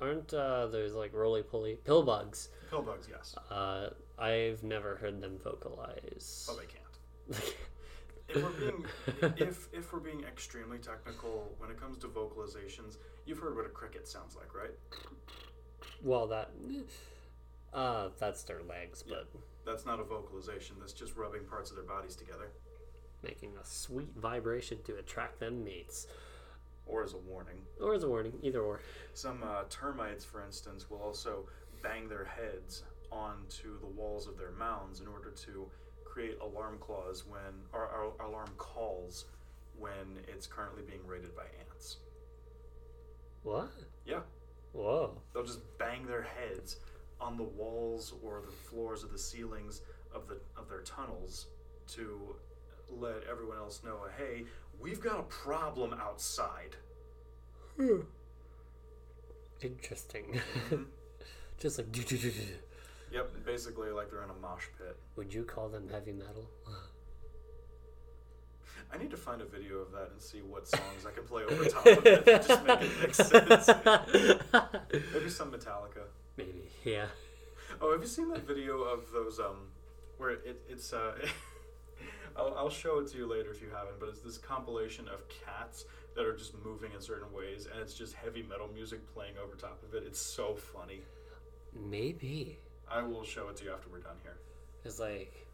aren't 0.00 0.32
uh, 0.34 0.66
there's 0.68 0.94
like 0.94 1.12
roly 1.14 1.42
poly 1.42 1.76
pill 1.84 2.02
bugs? 2.02 2.48
pillbugs, 2.70 3.06
yes, 3.10 3.34
Uh, 3.50 3.88
I've 4.18 4.62
never 4.62 4.96
heard 4.96 5.20
them 5.20 5.38
vocalize. 5.42 6.44
but 6.48 6.58
they 6.58 6.66
can't. 6.66 7.54
If 8.26 8.42
we're 8.42 8.50
being 8.70 8.84
if 9.36 9.68
if 9.74 9.92
we're 9.92 9.98
being 10.00 10.24
extremely 10.24 10.78
technical 10.78 11.52
when 11.58 11.70
it 11.70 11.78
comes 11.78 11.98
to 11.98 12.06
vocalizations, 12.08 12.96
you've 13.26 13.38
heard 13.38 13.54
what 13.54 13.66
a 13.66 13.68
cricket 13.68 14.08
sounds 14.08 14.34
like, 14.34 14.54
right? 14.54 14.70
well, 16.02 16.26
that 16.28 16.50
uh, 17.74 18.08
that's 18.18 18.42
their 18.44 18.62
legs, 18.62 19.02
but 19.06 19.28
That's 19.66 19.84
not 19.84 20.00
a 20.00 20.04
vocalization. 20.04 20.76
That's 20.80 20.94
just 20.94 21.16
rubbing 21.16 21.44
parts 21.44 21.68
of 21.70 21.76
their 21.76 21.84
bodies 21.84 22.16
together, 22.16 22.50
making 23.22 23.50
a 23.60 23.64
sweet 23.66 24.16
vibration 24.16 24.78
to 24.84 24.96
attract 24.96 25.38
them 25.38 25.62
mates, 25.62 26.06
or 26.86 27.02
as 27.02 27.14
a 27.14 27.18
warning. 27.18 27.56
or 27.80 27.94
as 27.94 28.02
a 28.02 28.08
warning, 28.08 28.34
either 28.42 28.60
or. 28.60 28.80
Some 29.14 29.42
uh, 29.42 29.64
termites, 29.70 30.24
for 30.24 30.44
instance, 30.44 30.90
will 30.90 30.98
also 30.98 31.48
bang 31.82 32.08
their 32.08 32.24
heads 32.24 32.82
onto 33.10 33.78
the 33.80 33.86
walls 33.86 34.26
of 34.26 34.36
their 34.38 34.52
mounds 34.52 35.00
in 35.00 35.06
order 35.06 35.30
to 35.30 35.66
create 36.04 36.38
alarm 36.40 36.78
claws 36.78 37.24
when 37.26 37.40
or, 37.72 37.86
or 37.86 38.26
alarm 38.26 38.50
calls 38.56 39.26
when 39.78 40.18
it's 40.28 40.46
currently 40.46 40.82
being 40.82 41.04
raided 41.06 41.34
by 41.34 41.42
ants. 41.60 41.98
What? 43.42 43.70
Yeah, 44.06 44.20
Whoa. 44.72 45.20
they'll 45.32 45.44
just 45.44 45.60
bang 45.78 46.06
their 46.06 46.22
heads 46.22 46.78
on 47.20 47.36
the 47.36 47.42
walls 47.44 48.14
or 48.22 48.40
the 48.44 48.50
floors 48.52 49.04
or 49.04 49.08
the 49.08 49.18
ceilings 49.18 49.82
of 50.14 50.28
the 50.28 50.38
of 50.56 50.68
their 50.68 50.80
tunnels 50.82 51.46
to 51.88 52.36
let 52.90 53.22
everyone 53.30 53.58
else 53.58 53.82
know, 53.84 53.98
hey, 54.16 54.44
we've 54.80 55.00
got 55.00 55.18
a 55.18 55.24
problem 55.24 55.94
outside. 55.94 56.76
Hmm. 57.76 58.00
Interesting. 59.60 60.40
Just 61.58 61.78
like. 61.78 61.88
Yep, 63.12 63.46
basically 63.46 63.90
like 63.90 64.10
they're 64.10 64.24
in 64.24 64.30
a 64.30 64.34
mosh 64.42 64.66
pit. 64.76 64.96
Would 65.14 65.32
you 65.32 65.44
call 65.44 65.68
them 65.68 65.88
heavy 65.88 66.10
metal? 66.10 66.50
I 68.92 68.98
need 68.98 69.10
to 69.10 69.16
find 69.16 69.40
a 69.40 69.44
video 69.44 69.78
of 69.78 69.92
that 69.92 70.10
and 70.12 70.20
see 70.20 70.38
what 70.38 70.66
songs 70.66 71.06
I 71.06 71.12
can 71.12 71.24
play 71.24 71.44
over 71.44 71.64
top 71.64 71.86
of 71.86 72.06
it 72.06 72.24
just 72.26 72.64
make 72.64 72.82
it 72.82 73.00
make 73.00 73.14
sense. 73.14 73.68
Maybe 75.12 75.28
some 75.28 75.52
Metallica. 75.52 76.06
Maybe, 76.36 76.62
yeah. 76.84 77.06
Oh, 77.80 77.92
have 77.92 78.00
you 78.00 78.08
seen 78.08 78.28
that 78.30 78.46
video 78.46 78.82
of 78.82 79.10
those 79.12 79.38
um, 79.38 79.68
where 80.18 80.30
it, 80.30 80.62
it's 80.68 80.92
uh, 80.92 81.14
I'll, 82.36 82.54
I'll 82.56 82.70
show 82.70 82.98
it 82.98 83.08
to 83.08 83.16
you 83.16 83.26
later 83.26 83.50
if 83.50 83.62
you 83.62 83.68
haven't, 83.70 84.00
but 84.00 84.08
it's 84.08 84.20
this 84.20 84.38
compilation 84.38 85.06
of 85.08 85.22
cats 85.28 85.84
that 86.16 86.24
are 86.24 86.36
just 86.36 86.54
moving 86.64 86.92
in 86.92 87.00
certain 87.00 87.32
ways, 87.32 87.66
and 87.70 87.80
it's 87.80 87.94
just 87.94 88.14
heavy 88.14 88.42
metal 88.42 88.68
music 88.72 89.00
playing 89.14 89.34
over 89.42 89.54
top 89.56 89.82
of 89.82 89.94
it. 89.94 90.04
It's 90.06 90.20
so 90.20 90.54
funny. 90.54 91.00
Maybe. 91.72 92.58
I 92.90 93.02
will 93.02 93.24
show 93.24 93.48
it 93.48 93.56
to 93.58 93.64
you 93.64 93.72
after 93.72 93.88
we're 93.88 94.00
done 94.00 94.16
here. 94.22 94.36
It's 94.84 95.00
like 95.00 95.46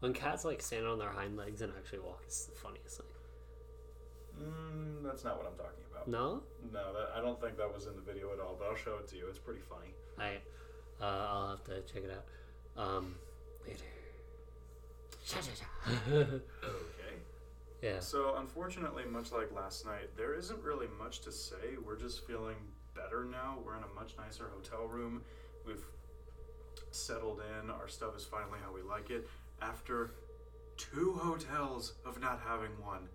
when 0.00 0.12
cats 0.12 0.44
like 0.44 0.62
stand 0.62 0.86
on 0.86 0.98
their 0.98 1.10
hind 1.10 1.36
legs 1.36 1.62
and 1.62 1.72
actually 1.76 2.00
walk. 2.00 2.22
It's 2.26 2.46
the 2.46 2.54
funniest 2.54 2.98
thing. 2.98 3.06
Mm, 4.42 5.02
that's 5.04 5.24
not 5.24 5.36
what 5.36 5.46
I'm 5.46 5.56
talking 5.56 5.84
about. 5.90 6.08
No, 6.08 6.42
No, 6.72 6.92
that, 6.92 7.10
I 7.16 7.20
don't 7.20 7.40
think 7.40 7.56
that 7.58 7.72
was 7.72 7.86
in 7.86 7.94
the 7.96 8.02
video 8.02 8.32
at 8.32 8.40
all, 8.40 8.56
but 8.58 8.68
I'll 8.68 8.76
show 8.76 8.96
it 8.98 9.08
to 9.08 9.16
you. 9.16 9.26
It's 9.28 9.38
pretty 9.38 9.60
funny. 9.60 9.92
I, 10.18 10.36
uh, 11.02 11.26
I'll 11.28 11.50
have 11.50 11.64
to 11.64 11.80
check 11.82 12.04
it 12.04 12.10
out. 12.10 12.82
Um, 12.82 13.14
later. 13.66 13.84
Okay. 16.12 16.40
yeah. 17.82 18.00
So, 18.00 18.34
unfortunately, 18.36 19.04
much 19.04 19.32
like 19.32 19.52
last 19.54 19.86
night, 19.86 20.16
there 20.16 20.34
isn't 20.34 20.62
really 20.62 20.88
much 20.98 21.20
to 21.22 21.32
say. 21.32 21.76
We're 21.84 21.98
just 21.98 22.26
feeling 22.26 22.56
better 22.94 23.24
now. 23.24 23.58
We're 23.64 23.76
in 23.76 23.84
a 23.84 23.94
much 23.94 24.14
nicer 24.18 24.50
hotel 24.52 24.86
room. 24.86 25.22
We've 25.66 25.84
settled 26.90 27.40
in. 27.60 27.70
Our 27.70 27.88
stuff 27.88 28.16
is 28.16 28.24
finally 28.24 28.58
how 28.64 28.72
we 28.72 28.82
like 28.82 29.10
it. 29.10 29.28
After 29.62 30.12
two 30.76 31.18
hotels 31.22 31.94
of 32.04 32.20
not 32.20 32.40
having 32.46 32.70
one, 32.82 33.08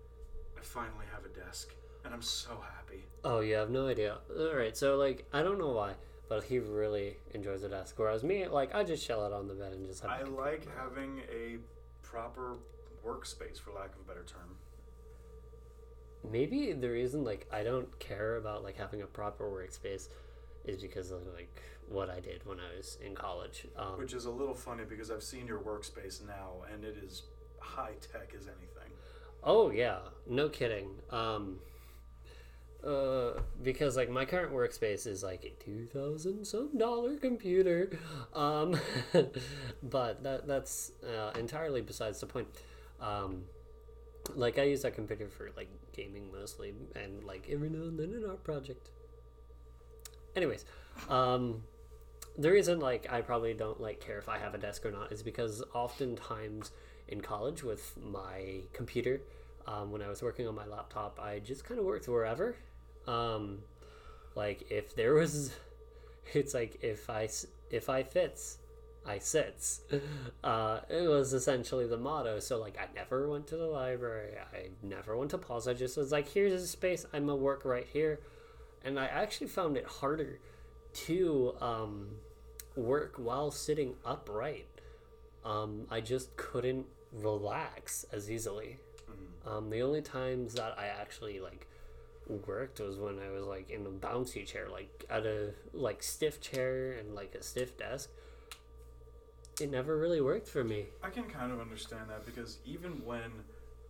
I 0.58 0.62
finally 0.62 1.06
have 1.12 1.24
a 1.24 1.28
desk, 1.28 1.68
and 2.04 2.14
I'm 2.14 2.22
so 2.22 2.62
happy. 2.74 3.04
Oh, 3.24 3.40
you 3.40 3.54
have 3.54 3.70
no 3.70 3.88
idea. 3.88 4.18
All 4.38 4.54
right, 4.54 4.76
so 4.76 4.96
like 4.96 5.26
I 5.32 5.42
don't 5.42 5.58
know 5.58 5.72
why, 5.72 5.94
but 6.28 6.44
he 6.44 6.58
really 6.58 7.16
enjoys 7.34 7.62
the 7.62 7.68
desk. 7.68 7.94
Whereas 7.98 8.22
me, 8.22 8.46
like 8.46 8.74
I 8.74 8.84
just 8.84 9.04
shell 9.04 9.24
out 9.24 9.32
on 9.32 9.48
the 9.48 9.54
bed 9.54 9.72
and 9.72 9.86
just 9.86 10.02
have. 10.02 10.10
I 10.10 10.22
like 10.22 10.66
having 10.78 11.20
a 11.30 11.58
proper 12.10 12.56
workspace, 13.04 13.60
for 13.60 13.72
lack 13.72 13.94
of 13.94 14.00
a 14.00 14.08
better 14.08 14.24
term. 14.26 14.56
Maybe 16.30 16.72
the 16.72 16.90
reason 16.90 17.24
like 17.24 17.46
I 17.52 17.62
don't 17.62 17.98
care 17.98 18.36
about 18.36 18.64
like 18.64 18.76
having 18.76 19.02
a 19.02 19.06
proper 19.06 19.44
workspace 19.44 20.08
is 20.64 20.80
because 20.80 21.10
of 21.10 21.26
like 21.34 21.62
what 21.88 22.10
I 22.10 22.20
did 22.20 22.44
when 22.44 22.58
I 22.58 22.76
was 22.76 22.98
in 23.04 23.14
college. 23.14 23.66
Um, 23.76 23.98
Which 23.98 24.12
is 24.12 24.24
a 24.24 24.30
little 24.30 24.54
funny 24.54 24.84
because 24.88 25.10
I've 25.10 25.22
seen 25.22 25.46
your 25.46 25.60
workspace 25.60 26.26
now, 26.26 26.64
and 26.72 26.84
it 26.84 26.96
is 27.02 27.22
high 27.60 27.94
tech 28.00 28.32
as 28.36 28.46
anything. 28.46 28.92
Oh 29.42 29.70
yeah, 29.70 29.98
no 30.28 30.48
kidding. 30.48 30.90
Um, 31.10 31.58
uh, 32.86 33.40
because 33.62 33.96
like 33.96 34.08
my 34.08 34.24
current 34.24 34.52
workspace 34.52 35.06
is 35.06 35.22
like 35.22 35.44
a 35.44 35.62
two 35.62 35.86
thousand 35.86 36.46
some 36.46 36.76
dollar 36.78 37.16
computer, 37.16 37.98
um, 38.34 38.78
but 39.82 40.22
that 40.22 40.46
that's 40.46 40.92
uh, 41.04 41.32
entirely 41.38 41.80
besides 41.80 42.20
the 42.20 42.26
point. 42.26 42.48
Um, 43.00 43.42
like 44.34 44.58
I 44.58 44.62
use 44.62 44.82
that 44.82 44.94
computer 44.94 45.28
for 45.28 45.50
like 45.56 45.68
gaming 45.92 46.30
mostly, 46.32 46.74
and 46.94 47.24
like 47.24 47.48
every 47.50 47.70
now 47.70 47.82
and 47.82 47.98
then 47.98 48.12
an 48.12 48.24
art 48.28 48.44
project. 48.44 48.90
Anyways, 50.36 50.64
um, 51.08 51.62
the 52.38 52.50
reason 52.50 52.78
like 52.78 53.12
I 53.12 53.20
probably 53.20 53.54
don't 53.54 53.80
like 53.80 54.00
care 54.00 54.18
if 54.18 54.28
I 54.28 54.38
have 54.38 54.54
a 54.54 54.58
desk 54.58 54.84
or 54.86 54.92
not 54.92 55.10
is 55.10 55.22
because 55.22 55.62
oftentimes 55.74 56.70
in 57.08 57.20
college 57.20 57.62
with 57.62 57.96
my 58.00 58.60
computer, 58.72 59.22
um, 59.66 59.90
when 59.90 60.02
I 60.02 60.08
was 60.08 60.22
working 60.22 60.46
on 60.46 60.54
my 60.54 60.66
laptop, 60.66 61.18
I 61.20 61.38
just 61.40 61.64
kind 61.64 61.80
of 61.80 61.86
worked 61.86 62.06
wherever. 62.08 62.56
Um, 63.06 63.58
like 64.34 64.70
if 64.70 64.94
there 64.94 65.14
was, 65.14 65.54
it's 66.34 66.54
like 66.54 66.78
if 66.82 67.08
I 67.10 67.28
if 67.70 67.88
I 67.88 68.02
fits, 68.02 68.58
I 69.04 69.18
sits. 69.18 69.80
Uh, 70.44 70.78
it 70.88 71.08
was 71.08 71.32
essentially 71.32 71.88
the 71.88 71.96
motto. 71.96 72.38
So 72.38 72.60
like 72.60 72.78
I 72.78 72.86
never 72.94 73.28
went 73.28 73.48
to 73.48 73.56
the 73.56 73.66
library. 73.66 74.34
I 74.54 74.68
never 74.80 75.16
went 75.16 75.32
to 75.32 75.38
pause. 75.38 75.66
I 75.66 75.74
just 75.74 75.96
was 75.96 76.12
like, 76.12 76.28
here's 76.28 76.52
a 76.52 76.66
space. 76.68 77.04
I'm 77.12 77.26
gonna 77.26 77.34
work 77.34 77.64
right 77.64 77.86
here, 77.92 78.20
and 78.84 79.00
I 79.00 79.06
actually 79.06 79.48
found 79.48 79.76
it 79.76 79.86
harder 79.86 80.38
to 81.06 81.54
um, 81.60 82.10
work 82.76 83.16
while 83.16 83.50
sitting 83.50 83.94
upright. 84.04 84.68
Um, 85.44 85.86
I 85.90 86.00
just 86.00 86.36
couldn't 86.36 86.86
relax 87.12 88.04
as 88.12 88.30
easily. 88.30 88.78
Um, 89.46 89.70
the 89.70 89.82
only 89.82 90.02
times 90.02 90.54
that 90.54 90.76
I 90.78 90.86
actually 90.86 91.40
like 91.40 91.66
worked 92.28 92.80
was 92.80 92.98
when 92.98 93.18
I 93.18 93.30
was 93.30 93.44
like 93.44 93.70
in 93.70 93.86
a 93.86 93.90
bouncy 93.90 94.46
chair, 94.46 94.68
like 94.70 95.04
at 95.08 95.26
a 95.26 95.52
like 95.72 96.02
stiff 96.02 96.40
chair 96.40 96.92
and 96.92 97.14
like 97.14 97.34
a 97.34 97.42
stiff 97.42 97.76
desk. 97.76 98.10
It 99.60 99.70
never 99.70 99.96
really 99.96 100.20
worked 100.20 100.48
for 100.48 100.64
me. 100.64 100.86
I 101.02 101.08
can 101.08 101.24
kind 101.24 101.52
of 101.52 101.60
understand 101.60 102.10
that 102.10 102.26
because 102.26 102.58
even 102.66 103.04
when 103.04 103.30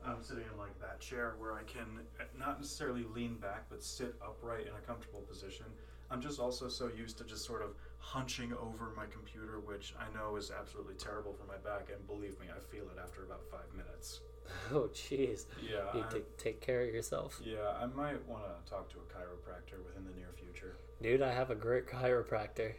I'm 0.05 0.23
sitting 0.23 0.45
in 0.53 0.59
like 0.59 0.79
that 0.81 1.01
chair 1.01 1.35
where 1.39 1.55
I 1.55 1.65
can 1.65 2.01
uh, 2.21 2.25
not 2.39 2.61
necessarily 2.61 3.05
lean 3.15 3.37
back 3.37 3.65
but 3.69 3.83
sit 3.83 4.15
upright 4.25 4.67
in 4.67 4.73
a 4.75 4.87
comfortable 4.87 5.23
position, 5.23 5.67
I'm 6.11 6.21
just 6.21 6.39
also 6.39 6.69
so 6.69 6.89
used 6.97 7.19
to 7.19 7.25
just 7.25 7.45
sort 7.45 7.63
of 7.63 7.71
hunching 7.99 8.53
over 8.53 8.93
my 8.97 9.07
computer, 9.07 9.59
which 9.59 9.95
I 9.99 10.17
know 10.17 10.37
is 10.37 10.53
absolutely 10.57 10.95
terrible 10.95 11.33
for 11.33 11.45
my 11.45 11.57
back. 11.57 11.89
And 11.93 12.07
believe 12.07 12.39
me, 12.39 12.47
I 12.55 12.61
feel 12.73 12.85
it 12.85 13.01
after 13.03 13.25
about 13.25 13.43
five 13.51 13.67
minutes. 13.75 14.21
Oh, 14.73 14.89
jeez. 14.93 15.45
Yeah, 15.63 15.79
You 15.95 16.01
need 16.01 16.11
to 16.11 16.23
take 16.39 16.61
care 16.61 16.83
of 16.83 16.95
yourself. 16.95 17.41
yeah, 17.45 17.57
I 17.81 17.87
might 17.87 18.25
want 18.27 18.43
to 18.45 18.71
talk 18.71 18.89
to 18.91 18.97
a 18.97 19.01
chiropractor 19.13 19.85
within 19.85 20.05
the 20.05 20.17
near 20.19 20.29
future. 20.37 20.77
Dude, 21.03 21.23
I 21.23 21.33
have 21.33 21.51
a 21.51 21.55
great 21.55 21.87
chiropractor. 21.87 22.73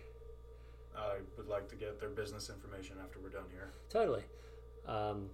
I 0.97 1.17
would 1.37 1.47
like 1.47 1.69
to 1.69 1.75
get 1.75 1.99
their 1.99 2.09
business 2.09 2.49
information 2.49 2.95
after 3.03 3.19
we're 3.19 3.29
done 3.29 3.45
here. 3.51 3.71
Totally. 3.89 4.23
Um, 4.87 5.29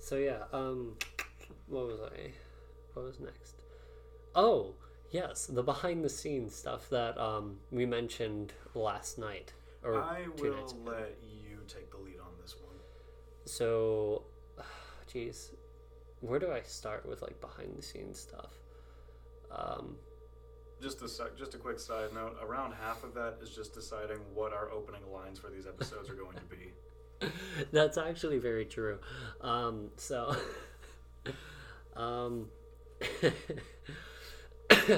so 0.00 0.16
yeah, 0.16 0.44
um, 0.52 0.96
what 1.68 1.86
was 1.86 2.00
I? 2.00 2.32
What 2.94 3.06
was 3.06 3.20
next? 3.20 3.62
Oh, 4.34 4.74
yes, 5.10 5.46
the 5.46 5.62
behind 5.62 6.04
the 6.04 6.08
scenes 6.08 6.54
stuff 6.54 6.90
that 6.90 7.16
um, 7.18 7.58
we 7.70 7.86
mentioned 7.86 8.52
last 8.74 9.18
night. 9.18 9.52
Or 9.84 10.02
I 10.02 10.24
two 10.36 10.42
will 10.44 10.54
nights 10.56 10.72
ago. 10.72 10.82
let 10.86 11.16
you 11.22 11.58
take 11.68 11.90
the 11.90 11.98
lead 11.98 12.18
on 12.20 12.32
this 12.42 12.56
one. 12.56 12.74
So, 13.44 14.22
jeez, 15.08 15.50
where 16.20 16.38
do 16.38 16.52
I 16.52 16.62
start 16.62 17.08
with 17.08 17.22
like 17.22 17.40
behind 17.40 17.76
the 17.76 17.82
scenes 17.82 18.18
stuff? 18.20 18.52
Um, 19.50 19.96
Just 20.80 21.02
a 21.02 21.08
sec, 21.08 21.36
just 21.36 21.54
a 21.54 21.58
quick 21.58 21.80
side 21.80 22.12
note. 22.14 22.36
Around 22.42 22.74
half 22.80 23.02
of 23.02 23.14
that 23.14 23.38
is 23.42 23.50
just 23.50 23.74
deciding 23.74 24.18
what 24.34 24.52
our 24.52 24.70
opening 24.70 25.10
lines 25.12 25.38
for 25.38 25.48
these 25.50 25.66
episodes 25.66 26.08
are 26.10 26.14
going 26.14 26.36
to 26.36 26.44
be. 26.44 26.72
That's 27.72 27.98
actually 27.98 28.38
very 28.38 28.64
true. 28.64 28.98
Um, 29.40 29.90
so, 29.96 30.36
um, 31.96 32.48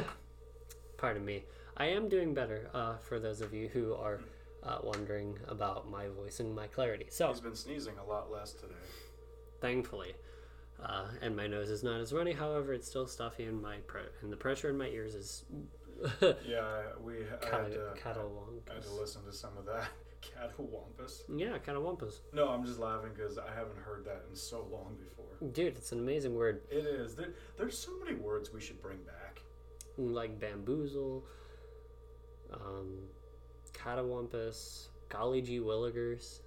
pardon 0.98 1.24
me. 1.24 1.44
I 1.76 1.86
am 1.86 2.08
doing 2.08 2.34
better. 2.34 2.68
Uh, 2.74 2.96
for 2.98 3.18
those 3.18 3.40
of 3.40 3.54
you 3.54 3.68
who 3.68 3.94
are 3.94 4.20
uh, 4.62 4.78
wondering 4.82 5.38
about 5.48 5.90
my 5.90 6.08
voice 6.08 6.40
and 6.40 6.54
my 6.54 6.66
clarity. 6.66 7.06
So, 7.08 7.28
He's 7.28 7.40
been 7.40 7.56
sneezing 7.56 7.94
a 7.98 8.04
lot 8.04 8.30
less 8.30 8.52
today. 8.52 8.74
Thankfully, 9.60 10.14
uh, 10.82 11.06
and 11.22 11.36
my 11.36 11.46
nose 11.46 11.70
is 11.70 11.82
not 11.82 12.00
as 12.00 12.12
runny. 12.12 12.32
However, 12.32 12.72
it's 12.72 12.88
still 12.88 13.06
stuffy, 13.06 13.44
and 13.44 13.60
my 13.60 13.76
pre- 13.86 14.02
and 14.22 14.32
the 14.32 14.36
pressure 14.36 14.68
in 14.70 14.76
my 14.78 14.86
ears 14.88 15.14
is 15.14 15.44
Yeah, 16.46 16.82
we 17.02 17.14
I 17.14 17.30
had, 17.30 17.40
Cat- 17.42 17.72
to, 17.72 17.90
I 17.94 18.74
had 18.74 18.82
to 18.84 18.92
listen 18.98 19.22
to 19.24 19.32
some 19.32 19.56
of 19.58 19.66
that. 19.66 19.88
Catawampus. 20.20 21.22
Yeah, 21.34 21.56
catawampus. 21.66 22.20
No, 22.34 22.48
I'm 22.48 22.64
just 22.64 22.78
laughing 22.78 23.10
because 23.16 23.38
I 23.38 23.48
haven't 23.54 23.78
heard 23.78 24.04
that 24.04 24.22
in 24.28 24.36
so 24.36 24.66
long 24.70 24.96
before. 25.02 25.48
Dude, 25.52 25.76
it's 25.78 25.92
an 25.92 25.98
amazing 25.98 26.34
word. 26.34 26.60
It 26.70 26.84
is. 26.84 27.14
There, 27.14 27.30
there's 27.56 27.76
so 27.78 27.90
many 28.04 28.16
words 28.16 28.52
we 28.52 28.60
should 28.60 28.82
bring 28.82 28.98
back. 28.98 29.40
like 29.96 30.38
bamboozle, 30.38 31.24
um, 32.52 32.98
catawampus, 33.72 34.88
golly 35.08 35.40
gee 35.42 35.58
willigers. 35.60 36.40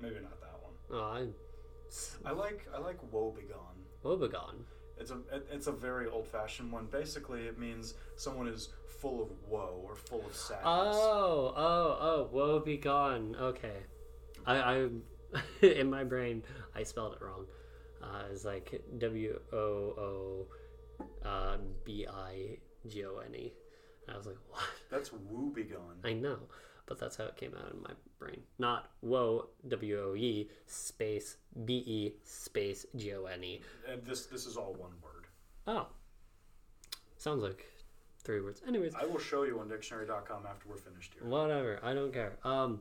Maybe 0.00 0.16
not 0.16 0.38
that 0.40 0.60
one. 0.62 0.72
Oh, 0.90 1.04
I'm 1.12 1.34
I 2.24 2.32
like 2.32 2.66
I 2.74 2.78
like 2.78 2.98
woebegone. 3.12 3.78
woebegone. 4.04 4.64
It's 4.98 5.10
a 5.10 5.18
it- 5.32 5.46
it's 5.50 5.66
a 5.66 5.72
very 5.72 6.08
old 6.08 6.26
fashioned 6.26 6.72
one. 6.72 6.86
Basically, 6.86 7.42
it 7.46 7.58
means 7.58 7.94
someone 8.16 8.48
is 8.48 8.70
full 9.00 9.22
of 9.22 9.28
woe 9.48 9.80
or 9.84 9.94
full 9.94 10.24
of 10.26 10.34
sadness. 10.34 10.64
Oh, 10.64 11.52
oh, 11.56 11.98
oh, 12.00 12.28
woe 12.32 12.58
be 12.60 12.76
gone. 12.78 13.36
Okay, 13.38 13.76
I, 14.46 14.56
I, 14.56 14.88
in 15.66 15.90
my 15.90 16.02
brain, 16.04 16.42
I 16.74 16.82
spelled 16.82 17.14
it 17.14 17.22
wrong. 17.22 17.46
Uh, 18.02 18.22
it's 18.32 18.44
like 18.44 18.80
W 18.98 19.38
O 19.52 19.56
O 19.56 20.46
uh, 21.28 21.56
B 21.84 22.06
I 22.10 22.58
G 22.86 23.04
O 23.04 23.18
N 23.18 23.34
E. 23.34 23.52
I 24.08 24.16
was 24.16 24.26
like, 24.26 24.36
what? 24.48 24.62
That's 24.90 25.10
woebegone. 25.10 25.98
I 26.04 26.12
know, 26.14 26.38
but 26.86 26.98
that's 26.98 27.16
how 27.16 27.24
it 27.24 27.36
came 27.36 27.54
out 27.54 27.72
in 27.72 27.82
my 27.82 27.90
brain. 28.18 28.40
Not 28.58 28.90
woe, 29.02 29.48
W 29.68 30.00
O 30.00 30.14
E, 30.16 30.48
space 30.66 31.36
B 31.64 31.74
E, 31.86 32.12
space 32.24 32.86
G 32.96 33.12
O 33.14 33.24
N 33.26 33.44
E. 33.44 33.60
And 33.90 34.04
this 34.04 34.26
this 34.26 34.46
is 34.46 34.56
all 34.56 34.74
one 34.74 34.92
word. 35.02 35.26
Oh. 35.66 35.88
Sounds 37.18 37.42
like 37.42 37.66
three 38.22 38.40
words. 38.40 38.62
Anyways, 38.66 38.94
I 38.94 39.04
will 39.06 39.18
show 39.18 39.42
you 39.44 39.58
on 39.58 39.68
dictionary.com 39.68 40.44
after 40.48 40.68
we're 40.68 40.76
finished 40.76 41.14
here. 41.14 41.28
whatever. 41.28 41.80
I 41.82 41.94
don't 41.94 42.12
care. 42.12 42.38
Um, 42.44 42.80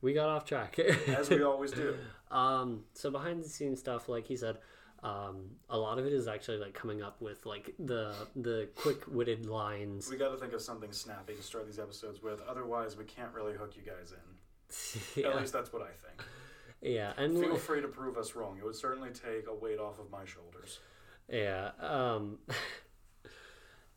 we 0.00 0.12
got 0.12 0.28
off 0.28 0.44
track. 0.44 0.78
As 0.78 1.30
we 1.30 1.42
always 1.42 1.70
do. 1.70 1.96
um, 2.30 2.84
so 2.92 3.10
behind 3.10 3.44
the 3.44 3.48
scenes 3.48 3.78
stuff, 3.78 4.08
like 4.08 4.26
he 4.26 4.36
said, 4.36 4.58
um, 5.02 5.50
a 5.68 5.76
lot 5.76 5.98
of 5.98 6.06
it 6.06 6.12
is 6.12 6.28
actually 6.28 6.58
like 6.58 6.74
coming 6.74 7.02
up 7.02 7.20
with 7.20 7.44
like 7.44 7.74
the 7.78 8.14
the 8.36 8.68
quick 8.76 9.02
witted 9.08 9.46
lines. 9.46 10.08
We 10.08 10.16
got 10.16 10.30
to 10.30 10.36
think 10.36 10.52
of 10.52 10.62
something 10.62 10.92
snappy 10.92 11.34
to 11.34 11.42
start 11.42 11.66
these 11.66 11.80
episodes 11.80 12.22
with. 12.22 12.40
Otherwise, 12.48 12.96
we 12.96 13.04
can't 13.04 13.32
really 13.34 13.54
hook 13.54 13.74
you 13.76 13.82
guys 13.82 14.12
in. 14.12 15.02
yeah, 15.22 15.30
At 15.30 15.40
least 15.40 15.52
that's 15.52 15.72
what 15.72 15.82
I 15.82 15.86
think. 15.88 16.22
yeah, 16.80 17.12
and 17.16 17.38
Feel 17.38 17.56
free 17.56 17.80
to 17.82 17.88
prove 17.88 18.16
us 18.16 18.34
wrong. 18.34 18.56
It 18.58 18.64
would 18.64 18.76
certainly 18.76 19.10
take 19.10 19.48
a 19.48 19.54
weight 19.54 19.78
off 19.80 19.98
of 19.98 20.10
my 20.10 20.24
shoulders. 20.24 20.78
Yeah. 21.28 21.70
Um 21.80 22.38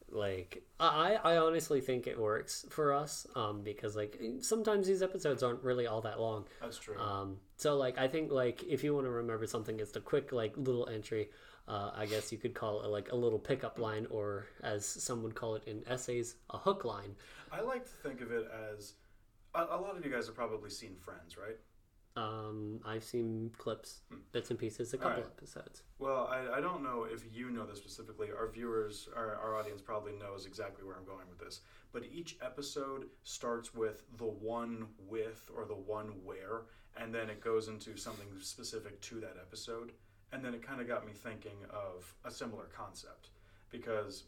like 0.09 0.63
I 0.79 1.17
I 1.24 1.38
honestly 1.38 1.81
think 1.81 2.07
it 2.07 2.19
works 2.19 2.65
for 2.69 2.93
us 2.93 3.25
um 3.36 3.62
because 3.63 3.95
like 3.95 4.19
sometimes 4.41 4.88
these 4.88 5.01
episodes 5.01 5.43
aren't 5.43 5.63
really 5.63 5.88
all 5.88 6.01
that 6.01 6.19
long. 6.19 6.45
That's 6.62 6.77
true. 6.77 6.99
Um 6.99 7.38
so 7.58 7.78
like 7.78 7.98
I 7.98 8.08
think 8.08 8.32
like 8.32 8.63
if 8.63 8.84
you 8.84 8.94
want 8.94 9.06
to 9.06 9.12
remember 9.12 9.46
something 9.48 9.80
it's 9.80 9.96
a 9.96 10.02
quick 10.02 10.32
like 10.32 10.54
little 10.58 10.88
entry 10.88 11.30
uh, 11.68 11.91
I 11.96 12.06
guess 12.06 12.32
you 12.32 12.38
could 12.38 12.54
call 12.54 12.84
it 12.84 12.88
like 12.88 13.12
a 13.12 13.15
little 13.15 13.39
pickup 13.39 13.80
line, 13.80 14.06
or 14.10 14.48
as 14.63 14.86
some 14.86 15.24
would 15.24 15.36
call 15.36 15.56
it 15.56 15.63
in 15.65 15.84
essays, 15.88 16.36
a 16.52 16.58
hook 16.58 16.86
line. 16.86 17.15
I 17.52 17.62
like 17.62 17.86
to 17.86 18.08
think 18.08 18.22
of 18.22 18.32
it 18.32 18.48
as 18.72 18.94
a, 19.56 19.63
a 19.63 19.80
lot 19.80 19.98
of 19.98 20.06
you 20.06 20.12
guys 20.12 20.28
have 20.28 20.36
probably 20.36 20.70
seen 20.70 20.96
Friends, 20.96 21.38
right? 21.38 21.58
Um, 22.17 22.80
I've 22.86 23.04
seen 23.04 23.51
clips, 23.58 24.01
bits 24.32 24.49
and 24.49 24.58
pieces, 24.58 24.93
a 24.93 24.97
couple 24.97 25.17
Alright. 25.17 25.32
episodes. 25.38 25.84
Well, 25.99 26.30
I, 26.32 26.58
I 26.58 26.62
don't 26.62 26.82
know 26.82 27.06
if 27.12 27.23
you 27.34 27.51
know 27.51 27.65
this 27.65 27.78
specifically. 27.78 28.30
Our 28.32 28.47
viewers, 28.49 29.10
our, 29.15 29.36
our 29.36 29.58
audience 29.58 29.82
probably 29.82 30.13
knows 30.13 30.45
exactly 30.45 30.86
where 30.86 30.95
I'm 30.95 31.04
going 31.06 31.28
with 31.30 31.39
this. 31.39 31.60
But 31.91 32.04
each 32.13 32.38
episode 32.41 33.08
starts 33.23 33.73
with 33.73 34.04
the 34.17 34.25
one 34.25 34.88
with 35.10 35.49
or 35.56 35.65
the 35.65 35.75
one 35.75 36.08
where, 36.23 36.63
and 36.95 37.13
then 37.13 37.30
it 37.30 37.41
goes 37.41 37.67
into 37.67 37.97
something 37.97 38.28
specific 38.39 39.01
to 39.01 39.19
that 39.19 39.36
episode. 39.41 39.91
And 40.32 40.43
then 40.43 40.54
it 40.54 40.65
kind 40.65 40.80
of 40.80 40.88
got 40.88 41.06
me 41.06 41.12
thinking 41.13 41.58
of 41.69 42.13
a 42.23 42.32
similar 42.32 42.65
concept. 42.75 43.30
Because, 43.71 44.23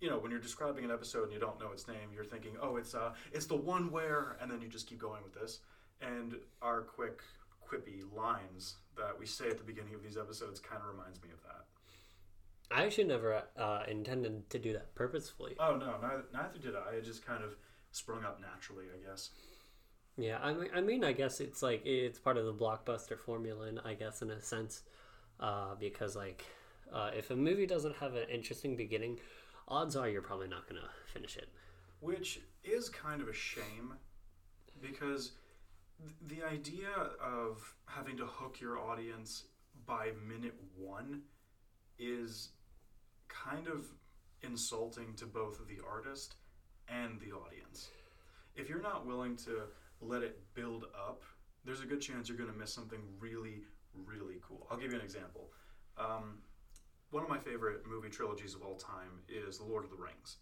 you 0.00 0.08
know, 0.08 0.18
when 0.18 0.30
you're 0.30 0.40
describing 0.40 0.84
an 0.84 0.92
episode 0.92 1.24
and 1.24 1.32
you 1.32 1.40
don't 1.40 1.58
know 1.58 1.72
its 1.72 1.88
name, 1.88 2.12
you're 2.14 2.24
thinking, 2.24 2.52
oh, 2.62 2.76
it's, 2.76 2.94
uh, 2.94 3.12
it's 3.32 3.46
the 3.46 3.56
one 3.56 3.90
where, 3.90 4.36
and 4.40 4.48
then 4.48 4.60
you 4.60 4.68
just 4.68 4.88
keep 4.88 5.00
going 5.00 5.22
with 5.24 5.34
this. 5.34 5.58
And 6.02 6.34
our 6.60 6.82
quick, 6.82 7.20
quippy 7.66 8.02
lines 8.14 8.76
that 8.96 9.18
we 9.18 9.26
say 9.26 9.48
at 9.48 9.58
the 9.58 9.64
beginning 9.64 9.94
of 9.94 10.02
these 10.02 10.16
episodes 10.16 10.60
kind 10.60 10.82
of 10.82 10.88
reminds 10.88 11.22
me 11.22 11.28
of 11.32 11.42
that. 11.44 11.64
I 12.70 12.84
actually 12.84 13.04
never 13.04 13.42
uh, 13.58 13.82
intended 13.88 14.48
to 14.50 14.58
do 14.58 14.72
that 14.72 14.94
purposefully. 14.94 15.56
Oh 15.58 15.76
no, 15.76 15.96
neither, 16.00 16.24
neither 16.32 16.58
did 16.58 16.74
I. 16.74 16.96
It 16.96 17.04
just 17.04 17.24
kind 17.24 17.44
of 17.44 17.54
sprung 17.92 18.24
up 18.24 18.40
naturally, 18.40 18.86
I 18.86 19.08
guess. 19.08 19.30
Yeah, 20.16 20.38
I 20.42 20.52
mean, 20.52 20.68
I 20.74 20.80
mean, 20.80 21.04
I 21.04 21.12
guess 21.12 21.40
it's 21.40 21.62
like 21.62 21.84
it's 21.84 22.18
part 22.18 22.36
of 22.36 22.44
the 22.44 22.54
blockbuster 22.54 23.18
formula, 23.18 23.66
and 23.66 23.80
I 23.84 23.94
guess 23.94 24.22
in 24.22 24.30
a 24.30 24.40
sense, 24.40 24.82
uh, 25.40 25.74
because 25.78 26.16
like 26.16 26.44
uh, 26.92 27.10
if 27.16 27.30
a 27.30 27.36
movie 27.36 27.66
doesn't 27.66 27.96
have 27.96 28.14
an 28.14 28.28
interesting 28.30 28.76
beginning, 28.76 29.20
odds 29.68 29.96
are 29.96 30.08
you're 30.08 30.22
probably 30.22 30.48
not 30.48 30.68
gonna 30.68 30.88
finish 31.12 31.36
it. 31.36 31.48
Which 32.00 32.40
is 32.64 32.88
kind 32.88 33.22
of 33.22 33.28
a 33.28 33.32
shame 33.32 33.94
because 34.80 35.32
the 36.28 36.42
idea 36.42 36.90
of 37.22 37.74
having 37.86 38.16
to 38.16 38.26
hook 38.26 38.60
your 38.60 38.78
audience 38.78 39.44
by 39.86 40.10
minute 40.26 40.54
one 40.76 41.22
is 41.98 42.50
kind 43.28 43.66
of 43.68 43.86
insulting 44.42 45.14
to 45.14 45.26
both 45.26 45.66
the 45.68 45.78
artist 45.88 46.36
and 46.88 47.20
the 47.20 47.32
audience. 47.32 47.88
If 48.56 48.68
you're 48.68 48.82
not 48.82 49.06
willing 49.06 49.36
to 49.38 49.62
let 50.00 50.22
it 50.22 50.40
build 50.54 50.86
up, 50.94 51.22
there's 51.64 51.80
a 51.80 51.86
good 51.86 52.00
chance 52.00 52.28
you're 52.28 52.38
going 52.38 52.52
to 52.52 52.58
miss 52.58 52.72
something 52.72 53.00
really, 53.20 53.62
really 53.94 54.36
cool. 54.46 54.66
I'll 54.70 54.76
give 54.76 54.90
you 54.90 54.98
an 54.98 55.04
example. 55.04 55.50
Um, 55.96 56.38
one 57.10 57.22
of 57.22 57.28
my 57.28 57.38
favorite 57.38 57.86
movie 57.86 58.08
trilogies 58.08 58.54
of 58.54 58.62
all 58.62 58.76
time 58.76 59.20
is 59.28 59.58
The 59.58 59.64
Lord 59.64 59.84
of 59.84 59.90
the 59.90 59.96
Rings. 59.96 60.38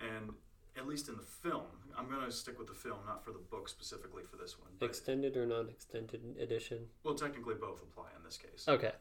And 0.00 0.30
at 0.78 0.86
least 0.86 1.08
in 1.08 1.16
the 1.16 1.22
film, 1.22 1.66
I'm 1.96 2.08
going 2.08 2.24
to 2.24 2.30
stick 2.30 2.58
with 2.58 2.68
the 2.68 2.74
film, 2.74 2.98
not 3.06 3.24
for 3.24 3.32
the 3.32 3.38
book 3.38 3.68
specifically 3.68 4.22
for 4.22 4.36
this 4.36 4.58
one. 4.58 4.70
But, 4.78 4.86
Extended 4.86 5.36
or 5.36 5.44
non-extended 5.46 6.36
edition? 6.40 6.86
well, 7.02 7.14
technically 7.14 7.54
both 7.54 7.82
apply 7.82 8.06
in 8.16 8.24
this 8.24 8.38
case. 8.38 8.66
Okay. 8.68 8.92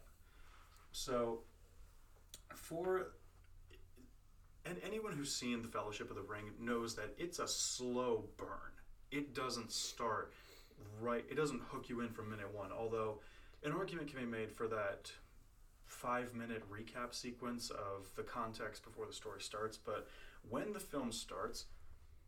So, 0.92 1.42
for 2.56 3.12
and 4.66 4.78
anyone 4.86 5.14
who's 5.14 5.34
seen 5.34 5.62
the 5.62 5.68
Fellowship 5.68 6.10
of 6.10 6.16
the 6.16 6.24
Ring 6.24 6.52
knows 6.60 6.96
that 6.96 7.14
it's 7.18 7.40
a 7.40 7.48
slow 7.48 8.26
burn. 8.38 8.48
It 9.12 9.34
doesn't 9.34 9.72
start 9.72 10.34
right. 11.00 11.24
It 11.30 11.36
doesn't 11.36 11.62
hook 11.70 11.88
you 11.88 12.02
in 12.02 12.10
from 12.10 12.30
minute 12.30 12.54
one. 12.54 12.72
Although, 12.78 13.20
an 13.64 13.72
argument 13.72 14.10
can 14.10 14.20
be 14.20 14.26
made 14.26 14.52
for 14.52 14.68
that 14.68 15.12
five-minute 15.86 16.64
recap 16.70 17.14
sequence 17.14 17.70
of 17.70 18.10
the 18.16 18.24
context 18.24 18.84
before 18.84 19.06
the 19.06 19.14
story 19.14 19.40
starts. 19.40 19.78
But 19.78 20.08
when 20.50 20.74
the 20.74 20.80
film 20.80 21.12
starts, 21.12 21.66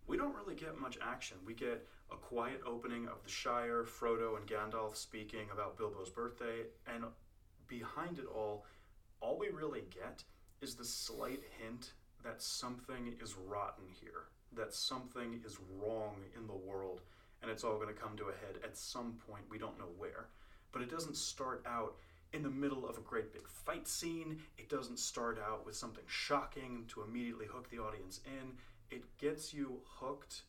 we 0.08 0.18
don't 0.18 0.36
really 0.36 0.56
get 0.56 0.80
much 0.80 0.98
action. 1.02 1.38
We 1.46 1.54
get 1.54 1.88
a 2.12 2.16
quiet 2.16 2.62
opening 2.66 3.08
of 3.08 3.24
the 3.24 3.30
Shire, 3.30 3.84
Frodo 3.84 4.38
and 4.38 4.48
Gandalf 4.48 4.96
speaking 4.96 5.48
about 5.54 5.78
Bilbo's 5.78 6.10
birthday, 6.10 6.66
and 6.88 7.04
behind 7.68 8.18
it 8.18 8.26
all, 8.26 8.66
all 9.22 9.38
we 9.38 9.50
really 9.50 9.84
get 9.94 10.24
is 10.62 10.76
the 10.76 10.84
slight 10.84 11.42
hint 11.62 11.94
that 12.24 12.42
something 12.42 13.16
is 13.22 13.36
rotten 13.36 13.86
here, 14.02 14.26
that 14.56 14.74
something 14.74 15.40
is 15.46 15.58
wrong 15.80 16.16
in 16.36 16.48
the 16.48 16.54
world, 16.54 17.02
and 17.42 17.50
it's 17.52 17.64
all 17.64 17.76
going 17.76 17.88
to 17.88 17.94
come 17.94 18.18
to 18.18 18.26
a 18.26 18.46
head 18.46 18.60
at 18.64 18.78
some 18.78 19.18
point. 19.28 19.44
We 19.50 19.60
don't 19.60 19.78
know 19.78 19.92
where. 19.98 20.28
But 20.72 20.82
it 20.82 20.92
doesn't 20.92 21.18
start 21.18 21.64
out 21.66 21.96
in 22.34 22.44
the 22.44 22.50
middle 22.50 22.88
of 22.88 22.98
a 22.98 23.02
great 23.02 23.34
big 23.34 23.48
fight 23.48 23.88
scene. 23.88 24.40
It 24.58 24.70
doesn't 24.70 25.00
start 25.00 25.40
out 25.40 25.66
with 25.66 25.76
something 25.76 26.04
shocking 26.08 26.86
to 26.90 27.02
immediately 27.04 27.46
hook 27.46 27.70
the 27.70 27.80
audience 27.80 28.22
in. 28.26 28.54
It 28.92 29.04
gets 29.18 29.54
you 29.54 29.80
hooked 29.86 30.44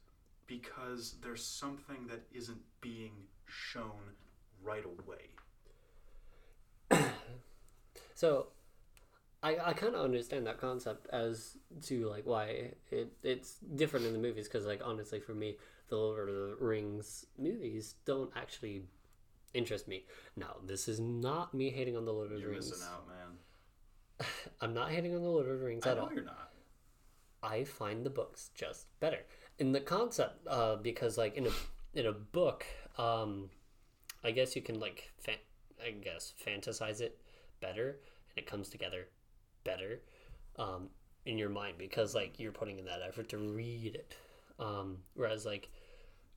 because 0.47 1.15
there's 1.23 1.45
something 1.45 2.07
that 2.09 2.23
isn't 2.33 2.61
being 2.81 3.13
shown 3.47 4.15
right 4.63 4.85
away. 4.85 5.31
So, 8.15 8.49
I 9.43 9.57
I 9.57 9.73
kind 9.73 9.95
of 9.95 10.05
understand 10.05 10.47
that 10.47 10.61
concept 10.61 11.07
as 11.11 11.57
to 11.85 12.07
like 12.09 12.27
why 12.27 12.73
it 12.91 13.13
it's 13.23 13.55
different 13.77 14.05
in 14.05 14.13
the 14.13 14.19
movies 14.19 14.47
because 14.47 14.67
like 14.67 14.83
honestly 14.85 15.21
for 15.21 15.33
me 15.33 15.57
the 15.89 15.97
Lord 15.97 16.29
of 16.29 16.35
the 16.35 16.57
Rings 16.61 17.25
movies 17.39 17.95
don't 18.05 18.31
actually 18.37 18.83
interest 19.55 19.89
me. 19.89 20.05
Now 20.37 20.57
this 20.65 20.89
is 20.89 21.01
not 21.01 21.55
me 21.55 21.71
hating 21.71 21.97
on 21.97 22.05
the 22.05 22.13
Lord 22.13 22.29
of 22.29 22.35
the 22.37 22.41
You're 22.41 22.51
Rings. 22.51 22.71
missing 22.71 22.87
out, 22.93 23.07
man. 23.09 24.27
I'm 24.61 24.75
not 24.75 24.91
hating 24.91 25.15
on 25.15 25.23
the 25.23 25.29
Lord 25.29 25.49
of 25.49 25.59
the 25.59 25.65
Rings 25.65 25.87
I 25.87 25.91
at 25.91 25.97
know 25.97 26.05
all. 26.05 26.13
you're 26.13 26.25
not. 26.25 26.51
I 27.43 27.65
find 27.65 28.05
the 28.05 28.11
books 28.11 28.51
just 28.55 28.87
better 29.01 29.21
in 29.59 29.73
the 29.73 29.81
concept 29.81 30.47
uh, 30.47 30.77
because 30.77 31.17
like 31.17 31.37
in 31.37 31.47
a 31.47 31.51
in 31.95 32.07
a 32.07 32.13
book, 32.13 32.65
um, 32.99 33.51
I 34.23 34.31
guess 34.31 34.55
you 34.55 34.63
can 34.63 34.79
like 34.79 35.11
fa- 35.19 35.33
I 35.85 35.91
guess 35.93 36.35
fantasize 36.47 37.01
it 37.01 37.19
better 37.61 37.99
and 38.31 38.39
it 38.39 38.47
comes 38.47 38.69
together 38.69 39.09
better 39.65 40.01
um, 40.59 40.89
in 41.25 41.39
your 41.39 41.49
mind 41.49 41.77
because 41.79 42.15
like 42.15 42.39
you're 42.39 42.53
putting 42.53 42.79
in 42.79 42.85
that 42.85 43.01
effort 43.07 43.29
to 43.31 43.39
read 43.39 43.95
it. 43.95 44.15
Um, 44.59 44.99
whereas 45.15 45.47
like 45.47 45.71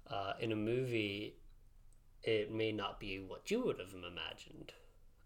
uh, 0.09 0.33
in 0.39 0.51
a 0.53 0.55
movie, 0.55 1.35
it 2.23 2.51
may 2.51 2.71
not 2.71 2.99
be 2.99 3.19
what 3.19 3.49
you 3.51 3.63
would 3.65 3.79
have 3.79 3.93
imagined. 3.93 4.73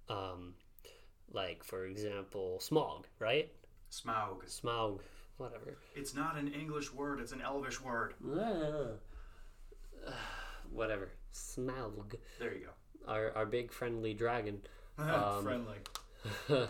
Um, 0.10 0.54
like 1.32 1.64
for 1.64 1.86
example, 1.86 2.60
Smog, 2.60 3.08
right? 3.20 3.52
Smaug. 3.92 4.46
Smaug, 4.48 5.00
whatever. 5.38 5.78
It's 5.96 6.14
not 6.16 6.38
an 6.38 6.48
English 6.54 6.94
word, 6.94 7.20
it's 7.20 7.32
an 7.32 7.42
Elvish 7.42 7.82
word. 7.82 8.14
whatever. 10.72 11.10
Smaug. 11.34 12.16
There 12.40 12.54
you 12.54 12.66
go. 12.66 12.72
Our, 13.12 13.32
our 13.36 13.46
big 13.46 13.72
friendly 13.72 14.14
dragon. 14.14 14.62
Um, 15.00 15.44
Friendly. 15.44 15.78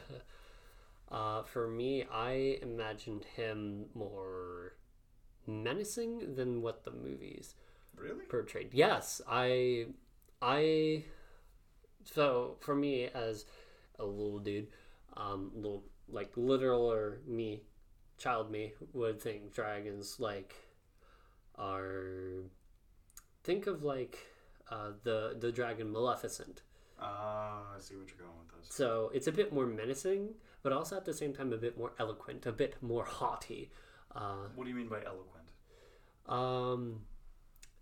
uh, 1.12 1.44
for 1.44 1.70
me, 1.70 2.04
I 2.12 2.58
imagined 2.62 3.24
him 3.24 3.86
more 3.96 4.74
menacing 5.46 6.36
than 6.36 6.62
what 6.62 6.84
the 6.84 6.92
movies 6.92 7.56
Really? 7.96 8.26
portrayed. 8.26 8.74
Yes, 8.74 9.22
I, 9.30 9.86
I. 10.42 11.04
So 12.06 12.56
for 12.60 12.76
me, 12.76 13.06
as 13.06 13.46
a 14.00 14.06
little 14.06 14.40
dude, 14.40 14.68
um, 15.16 15.52
little 15.56 15.84
like 16.10 16.32
literal 16.36 16.92
or 16.92 17.20
me, 17.28 17.64
child 18.18 18.50
me 18.52 18.74
would 18.94 19.22
think 19.22 19.54
dragons 19.54 20.20
like 20.20 20.56
are. 21.56 22.44
Think 23.44 23.68
of 23.68 23.84
like 23.84 24.18
uh, 24.70 24.92
the 25.04 25.36
the 25.40 25.52
dragon 25.52 25.92
Maleficent. 25.92 26.62
Ah, 27.00 27.62
I 27.76 27.80
see 27.80 27.96
what 27.96 28.08
you're 28.10 28.26
going 28.26 28.38
with 28.40 28.66
this. 28.66 28.76
So 28.76 29.12
it's 29.14 29.28
a 29.28 29.32
bit 29.32 29.54
more 29.54 29.66
menacing, 29.68 30.30
but 30.64 30.74
also 30.74 30.98
at 30.98 31.06
the 31.06 31.14
same 31.14 31.32
time 31.34 31.54
a 31.54 31.58
bit 31.58 31.78
more 31.78 31.94
eloquent, 32.00 32.46
a 32.46 32.52
bit 32.52 32.76
more 32.82 33.06
haughty. 33.06 33.70
Uh, 34.16 34.48
What 34.56 34.64
do 34.64 34.70
you 34.72 34.76
mean 34.76 34.88
by 34.90 35.04
eloquent? 35.06 35.52
um, 36.28 37.02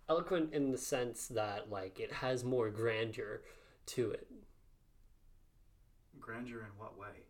eloquent 0.08 0.52
in 0.52 0.70
the 0.70 0.78
sense 0.78 1.26
that 1.28 1.70
like 1.70 1.98
it 2.00 2.12
has 2.12 2.44
more 2.44 2.70
grandeur 2.70 3.42
to 3.86 4.10
it. 4.10 4.26
Grandeur 6.20 6.60
in 6.60 6.78
what 6.78 6.98
way? 6.98 7.24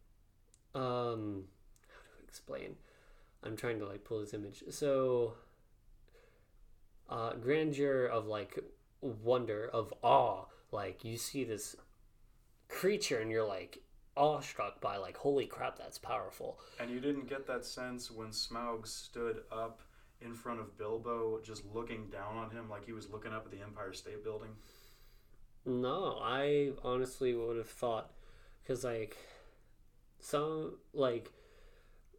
Um, 0.75 1.45
how 1.89 2.19
to 2.19 2.25
explain? 2.27 2.77
I'm 3.43 3.57
trying 3.57 3.79
to 3.79 3.87
like 3.87 4.05
pull 4.05 4.21
this 4.21 4.35
image. 4.35 4.63
So, 4.71 5.35
uh, 7.09 7.35
grandeur 7.35 8.07
of 8.07 8.27
like 8.27 8.59
wonder 9.01 9.69
of 9.73 9.93
awe. 10.03 10.45
Like 10.73 11.05
you 11.05 11.17
see 11.17 11.45
this 11.45 11.77
creature 12.69 13.21
and 13.21 13.31
you're 13.31 13.47
like 13.47 13.79
awestruck 14.17 14.81
by 14.81 14.97
like 14.97 15.17
holy 15.17 15.47
crap 15.47 15.79
that's 15.79 15.99
powerful. 15.99 16.59
And 16.81 16.91
you 16.91 17.01
didn't 17.01 17.29
get 17.29 17.47
that 17.47 17.65
sense 17.65 18.11
when 18.11 18.29
Smaug 18.29 18.87
stood 18.87 19.43
up 19.53 19.81
in 20.21 20.35
front 20.35 20.61
of 20.61 20.77
Bilbo, 20.79 21.41
just 21.43 21.65
looking 21.75 22.09
down 22.09 22.37
on 22.37 22.51
him 22.51 22.69
like 22.71 22.85
he 22.85 22.93
was 22.93 23.11
looking 23.11 23.33
up 23.33 23.45
at 23.45 23.51
the 23.51 23.63
Empire 23.63 23.93
State 23.93 24.23
Building? 24.25 24.51
No, 25.65 26.19
I 26.23 26.71
honestly 26.85 27.35
would 27.35 27.57
have 27.57 27.69
thought 27.69 28.11
because 28.63 28.85
like 28.85 29.17
some 30.21 30.77
like 30.93 31.31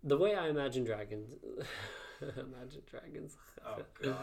the 0.04 0.18
way 0.18 0.36
I 0.36 0.50
imagine 0.50 0.84
dragons. 0.84 1.34
imagine 2.22 2.82
dragons. 2.90 3.36
Oh, 3.66 3.78
God. 4.04 4.18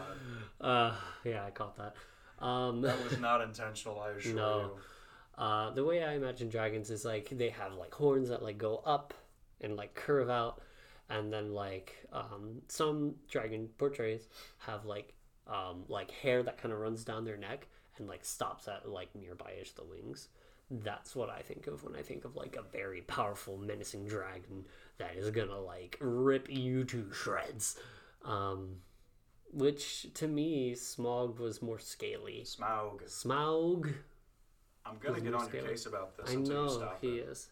Uh, 0.61 0.93
yeah, 1.23 1.43
I 1.45 1.51
caught 1.51 1.77
that. 1.77 1.95
Um, 2.43 2.81
That 2.81 3.01
was 3.03 3.17
not 3.19 3.41
intentional, 3.41 3.99
I 3.99 4.09
assure 4.11 4.35
No. 4.35 4.59
you. 5.37 5.43
uh, 5.43 5.71
the 5.71 5.83
way 5.83 6.03
I 6.03 6.13
imagine 6.13 6.49
dragons 6.49 6.89
is 6.91 7.03
like 7.05 7.29
they 7.29 7.49
have 7.49 7.73
like 7.73 7.93
horns 7.93 8.29
that 8.29 8.43
like 8.43 8.57
go 8.57 8.81
up 8.85 9.13
and 9.61 9.75
like 9.75 9.95
curve 9.95 10.29
out, 10.29 10.61
and 11.09 11.31
then 11.31 11.53
like 11.53 11.95
um, 12.11 12.61
some 12.67 13.15
dragon 13.29 13.69
portraits 13.77 14.27
have 14.59 14.85
like 14.85 15.13
um, 15.47 15.83
like 15.87 16.11
hair 16.11 16.43
that 16.43 16.57
kind 16.57 16.73
of 16.73 16.79
runs 16.79 17.03
down 17.03 17.25
their 17.25 17.37
neck 17.37 17.67
and 17.97 18.07
like 18.07 18.25
stops 18.25 18.67
at 18.67 18.89
like 18.89 19.09
nearby-ish 19.15 19.73
the 19.73 19.83
wings. 19.83 20.29
That's 20.71 21.15
what 21.15 21.29
I 21.29 21.41
think 21.41 21.67
of 21.67 21.83
when 21.83 21.95
I 21.95 22.01
think 22.01 22.25
of 22.25 22.35
like 22.35 22.55
a 22.55 22.63
very 22.75 23.01
powerful, 23.01 23.57
menacing 23.57 24.07
dragon 24.07 24.65
that 24.97 25.15
is 25.15 25.29
gonna 25.29 25.59
like 25.59 25.97
rip 26.01 26.49
you 26.49 26.83
to 26.85 27.11
shreds. 27.13 27.77
Um, 28.23 28.77
which 29.53 30.07
to 30.15 30.27
me, 30.27 30.73
Smog 30.73 31.39
was 31.39 31.61
more 31.61 31.79
scaly. 31.79 32.43
Smaug. 32.43 33.03
Smaug, 33.07 33.93
I'm 34.85 34.97
gonna 34.99 35.21
get 35.21 35.35
on 35.35 35.49
your 35.53 35.63
case 35.63 35.85
about 35.85 36.17
this 36.17 36.31
I 36.31 36.33
until 36.33 36.53
you 36.55 36.61
know 36.63 36.67
stop 36.67 36.97
he 37.01 37.17
it. 37.19 37.29
is. 37.29 37.49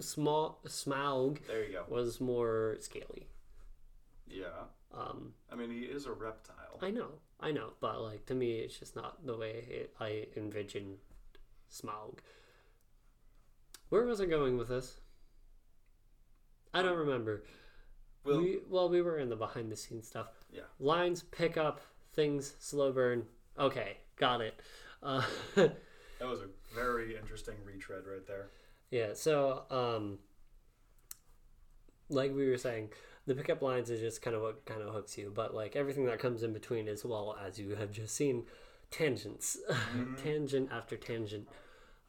Small 0.00 0.60
Smaug 0.66 1.46
There 1.46 1.64
you 1.64 1.72
go. 1.72 1.84
was 1.88 2.20
more 2.20 2.76
scaly. 2.80 3.28
Yeah. 4.26 4.46
Um, 4.94 5.32
I 5.50 5.56
mean, 5.56 5.70
he 5.70 5.80
is 5.80 6.06
a 6.06 6.12
reptile. 6.12 6.78
I 6.80 6.90
know, 6.90 7.08
I 7.40 7.50
know, 7.52 7.72
but 7.80 8.00
like 8.00 8.26
to 8.26 8.34
me, 8.34 8.56
it's 8.58 8.78
just 8.78 8.96
not 8.96 9.24
the 9.26 9.36
way 9.36 9.64
it, 9.68 9.94
I 10.00 10.26
envisioned 10.36 10.98
Smaug. 11.70 12.18
Where 13.88 14.04
was 14.04 14.20
I 14.20 14.26
going 14.26 14.56
with 14.58 14.68
this? 14.68 15.00
I 16.74 16.82
don't 16.82 16.96
remember. 16.96 17.44
Well, 18.24 18.38
we 18.40 18.58
well, 18.68 18.88
we 18.88 19.02
were 19.02 19.18
in 19.18 19.28
the 19.28 19.36
behind 19.36 19.70
the 19.70 19.76
scenes 19.76 20.08
stuff. 20.08 20.28
Yeah. 20.50 20.62
Lines, 20.78 21.22
pick 21.22 21.56
up, 21.56 21.80
things, 22.14 22.54
slow 22.58 22.92
burn. 22.92 23.24
Okay, 23.58 23.96
got 24.16 24.40
it. 24.40 24.60
Uh, 25.02 25.22
that 25.54 25.74
was 26.20 26.40
a 26.40 26.48
very 26.74 27.16
interesting 27.16 27.56
retread 27.64 28.04
right 28.06 28.26
there. 28.26 28.50
Yeah, 28.92 29.14
so 29.14 29.62
um 29.70 30.18
like 32.08 32.34
we 32.34 32.46
were 32.48 32.58
saying, 32.58 32.90
the 33.26 33.34
pickup 33.34 33.62
lines 33.62 33.88
is 33.88 34.00
just 34.00 34.20
kind 34.20 34.36
of 34.36 34.42
what 34.42 34.66
kind 34.66 34.82
of 34.82 34.92
hooks 34.92 35.16
you, 35.16 35.32
but 35.34 35.54
like 35.54 35.74
everything 35.76 36.04
that 36.06 36.18
comes 36.18 36.42
in 36.42 36.52
between 36.52 36.88
as 36.88 37.04
well 37.04 37.36
as 37.44 37.58
you 37.58 37.74
have 37.74 37.90
just 37.90 38.14
seen 38.14 38.44
tangents. 38.90 39.56
tangent 40.22 40.68
after 40.70 40.96
tangent. 40.96 41.48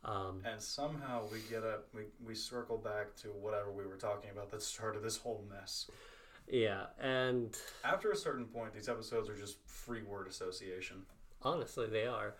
Um 0.03 0.41
And 0.45 0.61
somehow 0.61 1.23
we 1.31 1.39
get 1.49 1.63
up, 1.63 1.87
we, 1.95 2.03
we 2.23 2.35
circle 2.35 2.77
back 2.77 3.15
to 3.21 3.29
whatever 3.29 3.71
we 3.71 3.85
were 3.87 3.95
talking 3.95 4.29
about 4.31 4.51
that 4.51 4.61
started 4.61 5.01
this 5.03 5.15
whole 5.17 5.45
mess. 5.49 5.89
yeah, 6.49 6.87
and 6.99 7.55
After 7.85 8.11
a 8.11 8.15
certain 8.17 8.45
point, 8.45 8.73
these 8.73 8.89
episodes 8.89 9.29
are 9.29 9.37
just 9.37 9.57
free 9.65 10.03
word 10.03 10.27
association. 10.27 11.03
honestly 11.41 11.87
they 11.87 12.05
are. 12.07 12.35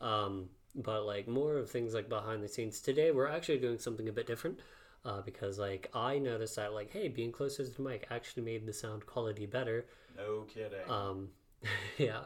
Um 0.00 0.48
but 0.74 1.04
like 1.04 1.28
more 1.28 1.56
of 1.56 1.70
things 1.70 1.94
like 1.94 2.08
behind 2.08 2.42
the 2.42 2.48
scenes. 2.48 2.80
Today 2.80 3.10
we're 3.10 3.28
actually 3.28 3.58
doing 3.58 3.78
something 3.78 4.08
a 4.08 4.12
bit 4.12 4.26
different. 4.26 4.60
Uh, 5.04 5.20
because 5.20 5.58
like 5.58 5.90
I 5.92 6.18
noticed 6.18 6.56
that 6.56 6.72
like 6.72 6.90
hey 6.90 7.08
being 7.08 7.30
closer 7.30 7.62
to 7.62 7.70
the 7.70 7.82
mic 7.82 8.06
actually 8.10 8.42
made 8.42 8.66
the 8.66 8.72
sound 8.72 9.04
quality 9.06 9.44
better. 9.46 9.86
No 10.16 10.46
kidding. 10.48 10.88
Um 10.88 11.28
yeah. 11.98 12.24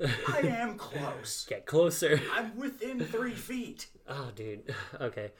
I 0.00 0.40
am 0.40 0.76
close. 0.76 1.46
Get 1.48 1.66
closer. 1.66 2.20
I'm 2.32 2.56
within 2.56 3.00
three 3.00 3.34
feet. 3.34 3.86
Oh, 4.08 4.30
dude. 4.34 4.74
Okay. 5.00 5.32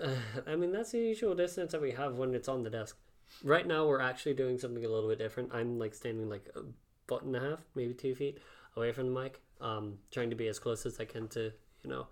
Uh, 0.00 0.14
I 0.46 0.56
mean, 0.56 0.72
that's 0.72 0.92
the 0.92 0.98
usual 0.98 1.34
distance 1.34 1.72
that 1.72 1.82
we 1.82 1.92
have 1.92 2.16
when 2.16 2.34
it's 2.34 2.48
on 2.48 2.62
the 2.62 2.70
desk. 2.70 2.96
Right 3.44 3.66
now, 3.66 3.86
we're 3.86 4.00
actually 4.00 4.34
doing 4.34 4.58
something 4.58 4.84
a 4.84 4.88
little 4.88 5.08
bit 5.08 5.18
different. 5.18 5.50
I'm 5.52 5.78
like 5.78 5.94
standing 5.94 6.28
like 6.28 6.48
a 6.56 6.60
foot 7.06 7.22
and 7.22 7.36
a 7.36 7.40
half, 7.40 7.64
maybe 7.74 7.94
two 7.94 8.14
feet 8.14 8.38
away 8.76 8.92
from 8.92 9.12
the 9.12 9.20
mic, 9.20 9.40
um, 9.60 9.98
trying 10.10 10.30
to 10.30 10.36
be 10.36 10.48
as 10.48 10.58
close 10.58 10.86
as 10.86 10.98
I 11.00 11.04
can 11.04 11.28
to, 11.28 11.52
you 11.82 11.90
know, 11.90 12.06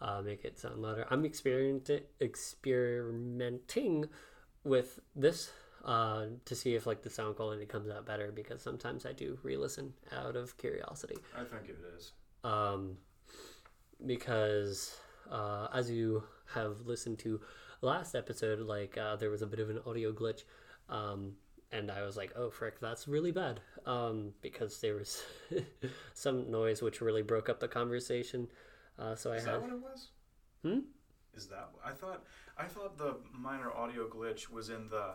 uh, 0.00 0.20
make 0.22 0.44
it 0.44 0.58
sound 0.58 0.82
louder. 0.82 1.06
I'm 1.10 1.24
experiment- 1.24 1.90
experimenting 2.20 4.06
with 4.64 5.00
this 5.14 5.50
uh, 5.84 6.26
to 6.44 6.54
see 6.54 6.74
if 6.74 6.86
like 6.86 7.02
the 7.02 7.10
sound 7.10 7.36
quality 7.36 7.64
comes 7.66 7.88
out 7.88 8.04
better 8.04 8.32
because 8.32 8.60
sometimes 8.60 9.06
I 9.06 9.12
do 9.12 9.38
re-listen 9.42 9.92
out 10.12 10.34
of 10.36 10.56
curiosity 10.58 11.16
I 11.34 11.44
think 11.44 11.68
it 11.68 11.78
is. 11.96 12.12
um, 12.42 12.96
because 14.04 14.96
uh, 15.30 15.68
as 15.72 15.90
you 15.90 16.22
have 16.54 16.80
listened 16.86 17.18
to 17.20 17.40
last 17.82 18.14
episode, 18.14 18.60
like 18.60 18.98
uh, 18.98 19.16
there 19.16 19.30
was 19.30 19.42
a 19.42 19.46
bit 19.46 19.60
of 19.60 19.70
an 19.70 19.80
audio 19.86 20.12
glitch, 20.12 20.42
um, 20.88 21.32
and 21.72 21.90
I 21.90 22.02
was 22.02 22.16
like, 22.16 22.32
"Oh 22.36 22.50
frick, 22.50 22.80
that's 22.80 23.08
really 23.08 23.32
bad," 23.32 23.60
um, 23.84 24.32
because 24.42 24.80
there 24.80 24.94
was 24.94 25.22
some 26.14 26.50
noise 26.50 26.82
which 26.82 27.00
really 27.00 27.22
broke 27.22 27.48
up 27.48 27.60
the 27.60 27.68
conversation. 27.68 28.48
Uh, 28.98 29.14
so 29.14 29.32
I 29.32 29.36
Is 29.36 29.44
that 29.44 29.60
what 29.60 29.70
it 29.70 29.80
was? 29.80 30.08
Hmm? 30.62 30.78
Is 31.34 31.46
that? 31.48 31.70
I 31.84 31.92
thought 31.92 32.24
I 32.56 32.64
thought 32.64 32.96
the 32.96 33.16
minor 33.32 33.70
audio 33.72 34.08
glitch 34.08 34.50
was 34.50 34.70
in 34.70 34.88
the 34.88 35.14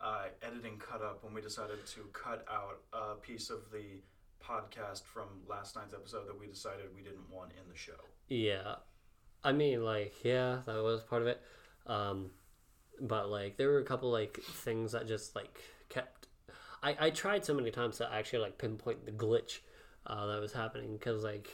uh, 0.00 0.24
editing 0.42 0.78
cut 0.78 1.00
up 1.02 1.22
when 1.22 1.32
we 1.32 1.40
decided 1.40 1.84
to 1.86 2.00
cut 2.12 2.44
out 2.50 2.80
a 2.92 3.14
piece 3.14 3.50
of 3.50 3.70
the 3.72 4.02
podcast 4.44 5.04
from 5.04 5.28
last 5.48 5.76
night's 5.76 5.94
episode 5.94 6.26
that 6.26 6.38
we 6.38 6.46
decided 6.46 6.86
we 6.94 7.02
didn't 7.02 7.30
want 7.30 7.52
in 7.52 7.68
the 7.70 7.78
show. 7.78 7.92
Yeah. 8.28 8.76
I 9.44 9.52
mean, 9.52 9.84
like, 9.84 10.12
yeah, 10.24 10.58
that 10.66 10.82
was 10.82 11.02
part 11.02 11.22
of 11.22 11.28
it. 11.28 11.40
Um, 11.86 12.30
but, 13.00 13.28
like, 13.28 13.56
there 13.56 13.68
were 13.68 13.78
a 13.78 13.84
couple, 13.84 14.10
like, 14.10 14.38
things 14.40 14.92
that 14.92 15.06
just, 15.06 15.34
like. 15.34 15.60
I, 16.82 16.96
I 16.98 17.10
tried 17.10 17.44
so 17.44 17.54
many 17.54 17.70
times 17.70 17.98
to 17.98 18.12
actually, 18.12 18.40
like, 18.40 18.58
pinpoint 18.58 19.04
the 19.04 19.12
glitch 19.12 19.60
uh, 20.06 20.26
that 20.26 20.40
was 20.40 20.52
happening 20.52 20.92
because, 20.94 21.22
like, 21.22 21.48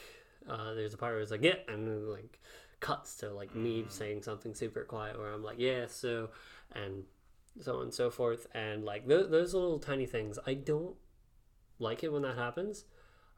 uh, 0.48 0.74
there's 0.74 0.94
a 0.94 0.96
part 0.96 1.14
where 1.14 1.20
it's 1.20 1.30
like, 1.30 1.42
yeah, 1.42 1.56
and 1.68 1.86
then, 1.86 2.08
like, 2.08 2.38
cuts 2.80 3.16
to, 3.16 3.32
like, 3.32 3.54
me 3.54 3.84
saying 3.88 4.22
something 4.22 4.54
super 4.54 4.84
quiet 4.84 5.18
where 5.18 5.32
I'm 5.32 5.42
like, 5.42 5.58
yeah, 5.58 5.86
so, 5.86 6.30
and 6.74 7.04
so 7.60 7.76
on 7.76 7.82
and 7.84 7.94
so 7.94 8.10
forth. 8.10 8.46
And, 8.54 8.84
like, 8.84 9.06
those, 9.06 9.30
those 9.30 9.54
little 9.54 9.78
tiny 9.78 10.06
things, 10.06 10.38
I 10.46 10.54
don't 10.54 10.96
like 11.78 12.02
it 12.02 12.12
when 12.12 12.22
that 12.22 12.36
happens. 12.36 12.84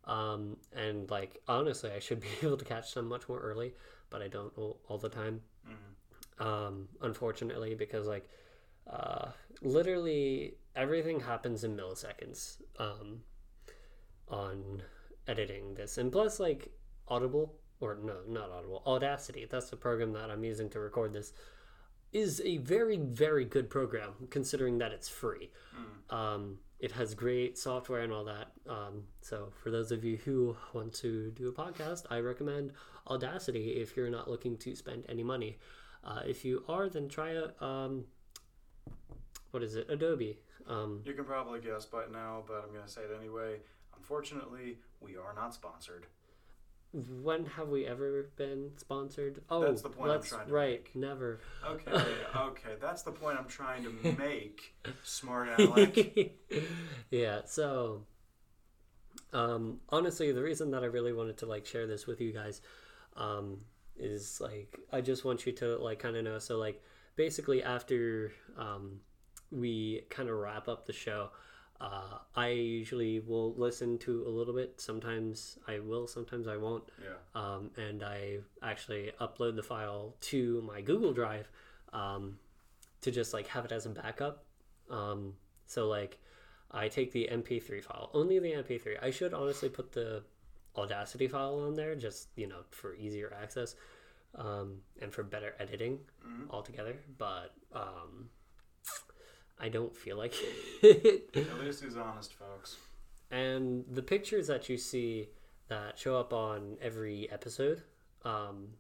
Um, 0.05 0.57
and 0.73 1.11
like 1.11 1.41
honestly, 1.47 1.91
I 1.91 1.99
should 1.99 2.21
be 2.21 2.29
able 2.43 2.57
to 2.57 2.65
catch 2.65 2.95
them 2.95 3.07
much 3.07 3.29
more 3.29 3.41
early, 3.41 3.75
but 4.09 4.23
I 4.23 4.29
don't 4.29 4.53
all, 4.57 4.81
all 4.89 4.99
the 4.99 5.09
time. 5.09 5.43
Um, 6.45 6.89
unfortunately, 7.03 7.75
because 7.75 8.07
like 8.07 8.29
uh, 8.91 9.29
literally 9.63 10.55
everything 10.77 11.21
happens 11.21 11.65
in 11.65 11.77
milliseconds 11.77 12.61
um, 12.79 13.21
on 14.29 14.83
editing 15.27 15.75
this, 15.75 15.99
and 15.99 16.11
plus 16.13 16.41
like 16.41 16.71
Audible 17.09 17.55
or 17.81 17.99
no, 18.03 18.19
not 18.29 18.51
Audible, 18.51 18.83
Audacity. 18.87 19.47
That's 19.51 19.71
the 19.71 19.77
program 19.77 20.13
that 20.13 20.31
I'm 20.31 20.45
using 20.45 20.69
to 20.71 20.81
record 20.81 21.13
this. 21.13 21.33
Is 22.13 22.43
a 22.45 22.57
very 22.59 22.97
very 22.97 23.45
good 23.45 23.71
program 23.71 24.15
considering 24.31 24.79
that 24.79 24.91
it's 24.91 25.09
free. 25.09 25.51
Um, 26.11 26.59
it 26.81 26.93
has 26.93 27.15
great 27.15 27.59
software 27.59 28.01
and 28.01 28.13
all 28.13 28.25
that. 28.25 28.53
Um, 28.69 29.05
so 29.21 29.53
for 29.63 29.71
those 29.71 29.93
of 29.93 30.03
you 30.03 30.17
who 30.17 30.57
want 30.73 30.95
to 30.95 31.31
do 31.31 31.49
a 31.49 31.53
podcast, 31.53 32.07
I 32.11 32.19
recommend 32.21 32.73
Audacity 33.07 33.73
if 33.81 33.97
you're 33.97 34.11
not 34.11 34.29
looking 34.29 34.57
to 34.59 34.75
spend 34.75 35.05
any 35.09 35.23
money. 35.23 35.59
Uh, 36.03 36.23
if 36.27 36.45
you 36.45 36.65
are, 36.69 36.89
then 36.89 37.09
try 37.09 37.33
a 37.33 37.65
um, 37.65 38.05
what 39.51 39.63
is 39.63 39.77
it? 39.77 39.87
Adobe. 39.89 40.39
Um, 40.67 41.03
You 41.05 41.13
can 41.15 41.25
probably 41.25 41.61
guess 41.61 41.85
by 41.87 42.05
now, 42.13 42.43
but 42.47 42.63
I'm 42.65 42.73
going 42.73 42.85
to 42.85 42.91
say 42.91 43.03
it 43.03 43.11
anyway. 43.19 43.57
Unfortunately, 43.97 44.79
we 45.01 45.17
are 45.17 45.35
not 45.35 45.55
sponsored. 45.55 46.07
when 47.23 47.47
have 47.47 47.69
we 47.69 47.87
ever 47.87 48.31
been 48.37 48.71
sponsored? 48.77 49.43
Oh, 49.49 49.61
That's 49.63 49.83
the 49.83 49.89
point 49.91 50.11
I'm 50.11 50.23
trying 50.23 50.47
to 50.49 50.53
right. 50.53 50.87
Never. 50.95 51.41
Okay, 51.67 51.91
okay, 52.37 52.75
that's 52.81 53.03
the 53.03 53.13
point 53.13 53.39
I'm 53.39 53.47
trying 53.47 53.85
to 53.85 54.17
make, 54.19 54.75
smart 55.05 55.49
aleck. 55.59 55.97
yeah. 57.11 57.41
So, 57.47 58.07
um, 59.33 59.81
honestly, 59.91 60.33
the 60.33 60.43
reason 60.43 60.71
that 60.73 60.83
I 60.83 60.87
really 60.87 61.13
wanted 61.13 61.39
to 61.39 61.47
like 61.47 61.65
share 61.67 61.87
this 61.87 62.07
with 62.07 62.21
you 62.21 62.33
guys, 62.33 62.61
um, 63.17 63.59
is 63.97 64.41
like 64.41 64.79
I 64.93 65.01
just 65.01 65.25
want 65.25 65.47
you 65.47 65.53
to 65.53 65.77
like 65.77 65.99
kind 66.01 66.17
of 66.17 66.25
know. 66.25 66.39
So 66.39 66.59
like 66.59 66.83
basically 67.17 67.63
after 67.63 68.33
um, 68.57 69.01
we 69.51 70.03
kind 70.11 70.29
of 70.29 70.37
wrap 70.37 70.69
up 70.69 70.87
the 70.87 70.93
show. 70.93 71.31
Uh, 71.81 72.19
I 72.37 72.49
usually 72.49 73.21
will 73.21 73.55
listen 73.55 73.97
to 73.99 74.25
a 74.27 74.29
little 74.29 74.53
bit. 74.55 74.81
Sometimes 74.81 75.59
I 75.67 75.79
will, 75.79 76.07
sometimes 76.07 76.47
I 76.47 76.57
won't 76.59 76.85
Yeah. 77.03 77.15
um, 77.35 77.71
and 77.77 78.03
I 78.03 78.41
actually 78.63 79.13
upload 79.21 79.57
the 79.57 79.63
file 79.63 80.15
to 80.23 80.61
my 80.63 80.83
Google 80.83 81.13
Drive 81.15 81.49
um, 81.95 82.39
to 83.01 83.11
just 83.11 83.33
like 83.33 83.47
have 83.49 83.65
it 83.65 83.73
as 83.73 83.87
a 83.87 83.91
backup. 83.91 84.45
Um, 84.91 85.35
so 85.67 85.89
like 85.89 86.19
I 86.71 86.89
take 86.89 87.13
the 87.13 87.29
MP3 87.33 87.83
file, 87.83 88.11
only 88.13 88.39
the 88.39 88.53
MP3. 88.53 89.03
I 89.03 89.11
should 89.11 89.33
honestly 89.35 89.69
put 89.69 89.93
the 89.93 90.23
Audacity 90.77 91.27
file 91.27 91.59
on 91.67 91.75
there, 91.75 91.97
just 91.97 92.29
you 92.37 92.47
know 92.47 92.61
for 92.71 92.95
easier 92.95 93.35
access 93.43 93.75
um, 94.37 94.77
and 95.03 95.13
for 95.13 95.23
better 95.25 95.55
editing 95.59 95.99
altogether. 96.51 96.95
But 97.19 97.53
um, 97.75 98.29
I 99.61 99.69
don't 99.69 99.95
feel 99.95 100.17
like 100.17 100.35
it. 100.83 101.31
At 101.37 101.61
least 101.61 101.85
he's 101.85 101.97
honest, 101.97 102.33
folks. 102.35 102.77
And 103.31 103.85
the 103.89 104.03
pictures 104.03 104.47
that 104.47 104.69
you 104.69 104.77
see 104.77 105.29
that 105.69 105.99
show 105.99 106.17
up 106.19 106.33
on 106.33 106.77
every 106.81 107.31
episode, 107.31 107.83
um, 108.25 108.71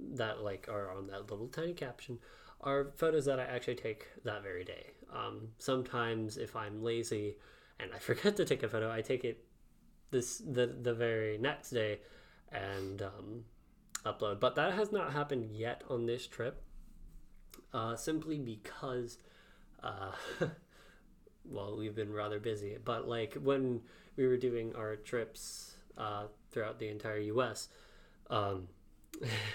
that 0.00 0.42
like 0.42 0.68
are 0.70 0.90
on 0.90 1.08
that 1.08 1.30
little 1.30 1.48
tiny 1.48 1.74
caption, 1.74 2.18
are 2.60 2.92
photos 2.96 3.26
that 3.26 3.38
I 3.38 3.44
actually 3.44 3.74
take 3.74 4.06
that 4.24 4.42
very 4.42 4.64
day. 4.64 4.92
Um, 5.12 5.48
sometimes 5.58 6.38
if 6.38 6.56
I'm 6.56 6.82
lazy 6.82 7.36
and 7.78 7.90
I 7.92 7.98
forget 8.08 8.36
to 8.36 8.44
take 8.44 8.62
a 8.62 8.68
photo, 8.68 8.90
I 8.90 9.02
take 9.02 9.24
it 9.24 9.44
this 10.10 10.38
the 10.38 10.66
the 10.66 10.94
very 10.94 11.36
next 11.36 11.70
day 11.70 11.98
and 12.52 13.02
um, 13.02 13.44
upload. 14.06 14.40
But 14.40 14.54
that 14.54 14.72
has 14.74 14.92
not 14.92 15.12
happened 15.12 15.50
yet 15.52 15.82
on 15.90 16.06
this 16.06 16.26
trip, 16.26 16.62
uh, 17.72 17.96
simply 17.96 18.38
because. 18.38 19.18
Uh, 19.84 20.12
well, 21.44 21.76
we've 21.76 21.94
been 21.94 22.12
rather 22.12 22.40
busy, 22.40 22.78
but 22.82 23.06
like 23.06 23.34
when 23.34 23.82
we 24.16 24.26
were 24.26 24.38
doing 24.38 24.74
our 24.74 24.96
trips 24.96 25.74
uh, 25.98 26.24
throughout 26.50 26.78
the 26.78 26.88
entire 26.88 27.18
U.S., 27.18 27.68
um, 28.30 28.68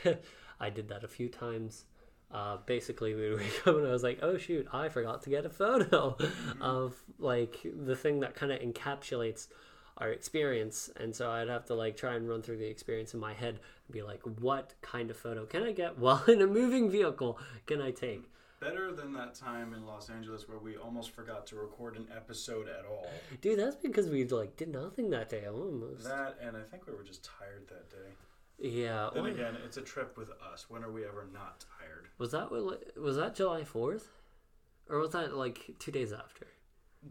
I 0.59 0.69
did 0.69 0.89
that 0.89 1.03
a 1.03 1.07
few 1.07 1.29
times. 1.29 1.85
Uh, 2.31 2.57
basically, 2.67 3.15
we 3.15 3.31
would 3.31 3.39
wake 3.39 3.67
up 3.67 3.75
and 3.75 3.87
I 3.87 3.91
was 3.91 4.03
like, 4.03 4.19
"Oh 4.21 4.37
shoot, 4.37 4.67
I 4.71 4.89
forgot 4.89 5.23
to 5.23 5.31
get 5.31 5.45
a 5.45 5.49
photo 5.49 6.15
of 6.61 6.95
like 7.17 7.57
the 7.63 7.95
thing 7.95 8.19
that 8.19 8.35
kind 8.35 8.51
of 8.51 8.59
encapsulates 8.61 9.47
our 9.97 10.11
experience." 10.11 10.91
And 10.95 11.15
so 11.15 11.31
I'd 11.31 11.49
have 11.49 11.65
to 11.65 11.73
like 11.73 11.97
try 11.97 12.13
and 12.13 12.29
run 12.29 12.43
through 12.43 12.57
the 12.57 12.67
experience 12.67 13.15
in 13.15 13.19
my 13.19 13.33
head 13.33 13.55
and 13.87 13.93
be 13.93 14.03
like, 14.03 14.21
"What 14.39 14.75
kind 14.83 15.09
of 15.09 15.17
photo 15.17 15.47
can 15.47 15.63
I 15.63 15.71
get 15.71 15.97
while 15.97 16.23
in 16.27 16.39
a 16.41 16.47
moving 16.47 16.91
vehicle? 16.91 17.39
Can 17.65 17.81
I 17.81 17.89
take?" 17.89 18.29
Better 18.59 18.91
than 18.91 19.13
that 19.13 19.35
time 19.35 19.73
in 19.73 19.85
Los 19.85 20.09
Angeles 20.09 20.47
where 20.49 20.57
we 20.59 20.75
almost 20.75 21.11
forgot 21.11 21.47
to 21.47 21.55
record 21.55 21.95
an 21.95 22.07
episode 22.15 22.67
at 22.67 22.85
all. 22.85 23.07
Dude, 23.41 23.57
that's 23.59 23.75
because 23.77 24.07
we 24.09 24.25
like 24.25 24.57
did 24.57 24.69
nothing 24.69 25.09
that 25.11 25.29
day 25.29 25.45
almost. 25.47 26.03
That, 26.03 26.37
and 26.41 26.57
I 26.57 26.61
think 26.63 26.85
we 26.87 26.93
were 26.93 27.03
just 27.03 27.23
tired 27.23 27.67
that 27.69 27.89
day. 27.89 28.11
Yeah. 28.61 29.09
Then 29.13 29.27
again, 29.27 29.55
it's 29.65 29.77
a 29.77 29.81
trip 29.81 30.17
with 30.17 30.29
us. 30.51 30.65
When 30.69 30.83
are 30.83 30.91
we 30.91 31.05
ever 31.05 31.27
not 31.33 31.63
tired? 31.79 32.09
Was 32.17 32.31
that 32.31 32.51
was 32.51 33.15
that 33.15 33.35
July 33.35 33.63
fourth, 33.63 34.09
or 34.89 34.99
was 34.99 35.11
that 35.11 35.35
like 35.37 35.75
two 35.79 35.91
days 35.91 36.11
after? 36.11 36.47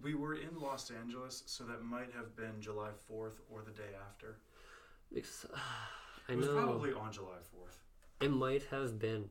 We 0.02 0.14
were 0.14 0.34
in 0.34 0.60
Los 0.60 0.90
Angeles, 0.90 1.44
so 1.46 1.64
that 1.64 1.82
might 1.82 2.12
have 2.14 2.36
been 2.36 2.60
July 2.60 2.90
4th 3.10 3.40
or 3.50 3.62
the 3.64 3.70
day 3.70 3.94
after. 4.06 4.36
Because 5.10 5.46
I 6.28 6.32
It 6.32 6.36
was 6.36 6.46
know 6.48 6.52
probably 6.62 6.92
on 6.92 7.10
July 7.10 7.38
4th. 7.56 7.78
it 8.26 8.30
might 8.30 8.64
have 8.64 8.98
been 8.98 9.30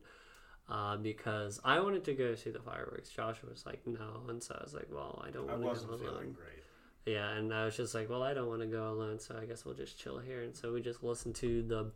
uh, 0.68 0.96
because 0.96 1.60
I 1.64 1.80
wanted 1.80 2.04
to 2.04 2.14
go 2.14 2.34
see 2.34 2.50
the 2.50 2.60
fireworks. 2.60 3.08
Josh 3.08 3.36
was 3.48 3.64
like, 3.64 3.86
no, 3.86 4.22
and 4.28 4.42
so 4.42 4.56
I 4.58 4.62
was 4.62 4.74
like, 4.74 4.88
well, 4.92 5.22
I 5.26 5.30
don't 5.30 5.46
want 5.46 5.60
to 5.60 5.66
wasn't 5.66 5.90
go 5.92 5.98
feeling 5.98 6.14
alone. 6.14 6.36
great. 6.36 6.64
Yeah, 7.06 7.30
and 7.30 7.54
I 7.54 7.64
was 7.64 7.76
just 7.76 7.94
like, 7.94 8.10
well, 8.10 8.22
I 8.22 8.34
don't 8.34 8.48
want 8.48 8.60
to 8.60 8.66
go 8.66 8.90
alone, 8.90 9.18
so 9.18 9.34
I 9.40 9.46
guess 9.46 9.64
we'll 9.64 9.74
just 9.74 9.98
chill 9.98 10.18
here. 10.18 10.42
And 10.42 10.54
so 10.54 10.72
we 10.74 10.82
just 10.82 11.02
listened 11.02 11.36
to 11.36 11.62
the 11.62 11.90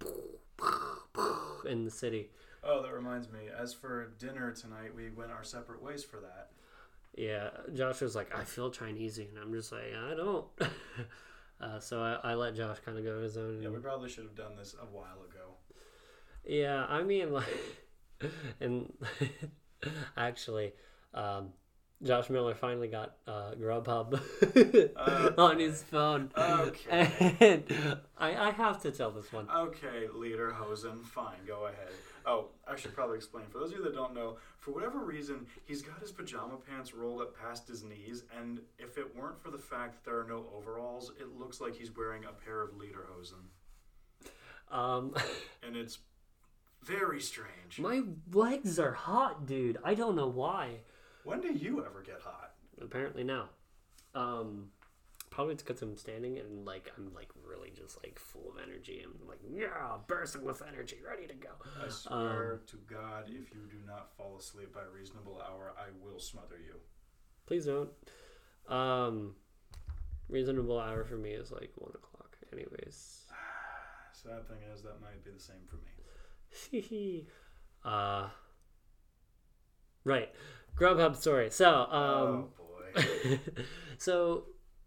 in 1.68 1.85
the 1.85 1.90
city. 1.90 2.30
Oh, 2.64 2.82
that 2.82 2.94
reminds 2.94 3.30
me. 3.30 3.40
As 3.58 3.74
for 3.74 4.12
dinner 4.18 4.52
tonight, 4.52 4.94
we 4.94 5.11
went 5.11 5.30
our 5.30 5.44
separate 5.44 5.82
ways 5.82 6.02
for 6.02 6.16
that. 6.20 6.50
Yeah, 7.14 7.50
Josh 7.74 8.00
was 8.00 8.14
like, 8.14 8.35
I 8.35 8.44
feel 8.44 8.70
Chinesey, 8.70 9.28
and 9.28 9.38
I'm 9.38 9.52
just 9.52 9.70
like, 9.70 9.92
I 10.11 10.14
don't. 10.14 10.46
uh, 11.61 11.78
so 11.78 12.00
I, 12.02 12.30
I 12.30 12.35
let 12.35 12.54
Josh 12.54 12.78
kind 12.82 12.96
of 12.96 13.04
go 13.04 13.20
his 13.20 13.37
own. 13.37 13.61
Yeah, 13.62 13.68
we 13.68 13.80
probably 13.80 14.08
should 14.08 14.24
have 14.24 14.35
done 14.35 14.56
this 14.56 14.74
a 14.80 14.87
while 14.87 15.22
ago. 15.28 15.56
Yeah, 16.46 16.87
I 16.88 17.02
mean, 17.02 17.32
like, 17.32 17.44
and 18.61 18.92
actually, 20.16 20.72
um, 21.14 21.50
Josh 22.02 22.30
Miller 22.30 22.54
finally 22.54 22.88
got 22.88 23.16
uh, 23.28 23.52
Grubhub 23.52 24.18
on 25.38 25.58
his 25.61 25.82
phone. 25.82 26.30
Okay. 26.37 27.37
And 27.40 28.00
I, 28.18 28.48
I 28.48 28.50
have 28.50 28.82
to 28.82 28.90
tell 28.90 29.11
this 29.12 29.32
one. 29.32 29.48
Okay, 29.48 30.08
Lederhosen, 30.14 31.04
fine, 31.04 31.44
go 31.46 31.66
ahead. 31.66 31.92
Oh, 32.26 32.46
I 32.66 32.76
should 32.76 32.94
probably 32.94 33.16
explain. 33.16 33.46
For 33.50 33.58
those 33.58 33.72
of 33.72 33.78
you 33.78 33.85
that 33.85 33.94
don't 33.94 34.14
know, 34.14 34.37
for 34.58 34.72
whatever 34.72 35.00
reason, 35.04 35.46
he's 35.64 35.82
got 35.82 36.00
his 36.00 36.12
pajama 36.12 36.56
pants 36.68 36.94
rolled 36.94 37.20
up 37.20 37.37
past 37.38 37.68
his 37.68 37.82
knees, 37.82 38.24
and 38.37 38.61
if 38.78 38.98
it 38.98 39.16
weren't 39.16 39.40
for 39.40 39.50
the 39.50 39.58
fact 39.58 39.94
that 39.94 40.11
there 40.11 40.20
are 40.20 40.26
no 40.26 40.46
overalls, 40.56 41.12
it 41.20 41.37
looks 41.38 41.61
like 41.61 41.74
he's 41.74 41.94
wearing 41.96 42.24
a 42.24 42.32
pair 42.32 42.62
of 42.62 42.70
Lederhosen. 42.72 43.42
Um, 44.70 45.14
And 45.64 45.76
it's 45.76 45.98
very 46.85 47.21
strange. 47.21 47.79
my 47.79 48.03
legs 48.33 48.79
are 48.79 48.92
hot, 48.92 49.47
dude. 49.47 49.79
I 49.85 49.95
don't 49.95 50.16
know 50.16 50.29
why. 50.29 50.81
When 51.25 51.40
do 51.40 51.53
you 51.53 51.85
ever 51.85 52.03
get 52.03 52.21
hot? 52.23 52.55
Apparently 52.81 53.25
now. 53.25 53.49
Um, 54.14 54.71
probably 55.31 55.55
it's 55.55 55.62
because 55.62 55.81
I'm 55.81 55.97
standing 55.97 56.38
and 56.38 56.66
like 56.66 56.92
I'm 56.99 57.12
like 57.14 57.31
really 57.45 57.71
just 57.71 57.97
like 58.05 58.18
full 58.18 58.51
of 58.51 58.62
energy. 58.62 59.03
I'm 59.05 59.27
like 59.27 59.38
yeah, 59.51 59.97
bursting 60.07 60.45
with 60.45 60.62
energy, 60.66 60.99
ready 61.07 61.27
to 61.27 61.35
go. 61.35 61.51
I 61.85 61.88
swear 61.88 62.61
to 62.66 62.77
God, 62.88 63.25
if 63.27 63.55
you 63.55 63.62
do 63.71 63.79
not 63.87 64.14
fall 64.16 64.37
asleep 64.38 64.75
by 64.75 64.81
a 64.81 64.90
reasonable 64.95 65.40
hour, 65.49 65.73
I 65.79 65.87
will 66.05 66.18
smother 66.18 66.59
you. 66.62 66.75
Please 67.47 67.66
don't. 67.66 67.90
Um, 68.68 69.35
reasonable 70.29 70.79
hour 70.79 71.05
for 71.05 71.16
me 71.16 71.31
is 71.31 71.51
like 71.51 71.71
one 71.77 71.92
o'clock. 71.95 72.37
Anyways, 72.53 73.25
Sad 74.12 74.47
thing 74.47 74.59
is, 74.75 74.83
that 74.83 75.01
might 75.01 75.25
be 75.25 75.31
the 75.31 75.40
same 75.40 75.64
for 75.68 75.77
me. 75.77 75.91
Uh, 77.84 78.28
right. 80.04 80.30
Grubhub 80.76 81.16
story. 81.16 81.50
So, 81.50 81.68
um, 81.68 81.88
oh 81.94 82.48
boy. 82.94 83.38
so 83.98 84.44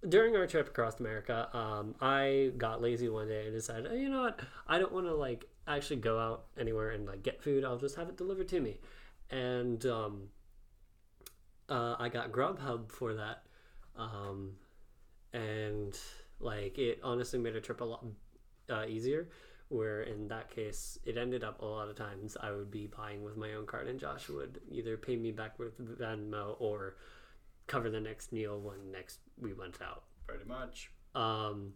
during 0.07 0.35
our 0.35 0.47
trip 0.47 0.67
across 0.67 0.99
America, 0.99 1.49
um, 1.55 1.95
I 2.01 2.51
got 2.57 2.81
lazy 2.81 3.09
one 3.09 3.27
day 3.27 3.45
and 3.45 3.53
decided, 3.53 3.87
oh, 3.89 3.95
you 3.95 4.09
know 4.09 4.21
what? 4.21 4.39
I 4.67 4.77
don't 4.79 4.91
want 4.91 5.05
to 5.07 5.13
like 5.13 5.45
actually 5.67 5.97
go 5.97 6.19
out 6.19 6.45
anywhere 6.59 6.91
and 6.91 7.05
like 7.05 7.23
get 7.23 7.41
food. 7.41 7.63
I'll 7.63 7.77
just 7.77 7.95
have 7.95 8.09
it 8.09 8.17
delivered 8.17 8.47
to 8.49 8.59
me. 8.59 8.79
And 9.29 9.85
um, 9.85 10.29
uh, 11.69 11.95
I 11.97 12.09
got 12.09 12.31
Grubhub 12.31 12.91
for 12.91 13.13
that. 13.15 13.43
Um, 13.95 14.53
and 15.33 15.97
like 16.39 16.77
it 16.77 16.99
honestly 17.03 17.39
made 17.39 17.55
a 17.55 17.61
trip 17.61 17.81
a 17.81 17.85
lot 17.85 18.05
uh, 18.69 18.85
easier. 18.87 19.29
Where 19.69 20.03
in 20.03 20.27
that 20.27 20.51
case, 20.51 20.99
it 21.05 21.17
ended 21.17 21.43
up 21.43 21.61
a 21.61 21.65
lot 21.65 21.89
of 21.89 21.95
times 21.95 22.37
I 22.39 22.51
would 22.51 22.69
be 22.69 22.85
buying 22.85 23.23
with 23.23 23.35
my 23.35 23.53
own 23.53 23.65
card, 23.65 23.87
and 23.87 23.99
Josh 23.99 24.29
would 24.29 24.61
either 24.69 24.95
pay 24.95 25.15
me 25.15 25.31
back 25.31 25.57
with 25.57 25.79
Venmo 25.99 26.55
or 26.59 26.97
cover 27.67 27.89
the 27.89 27.99
next 27.99 28.31
meal 28.31 28.59
when 28.59 28.91
next 28.91 29.19
we 29.41 29.53
went 29.53 29.81
out. 29.81 30.03
Pretty 30.27 30.45
much. 30.45 30.91
Um, 31.15 31.73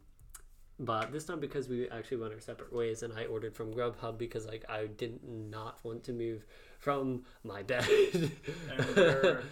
but 0.79 1.11
this 1.11 1.25
time 1.25 1.39
because 1.39 1.67
we 1.67 1.89
actually 1.89 2.17
went 2.17 2.33
our 2.33 2.39
separate 2.39 2.71
ways, 2.71 3.03
and 3.03 3.11
I 3.13 3.25
ordered 3.25 3.55
from 3.55 3.73
Grubhub 3.73 4.17
because 4.17 4.45
like 4.45 4.65
I 4.69 4.85
did 4.85 5.19
not 5.23 5.79
want 5.83 6.03
to 6.05 6.13
move 6.13 6.45
from 6.77 7.23
my 7.43 7.63
bed. 7.63 7.87
And 8.13 8.95
there, 8.95 9.43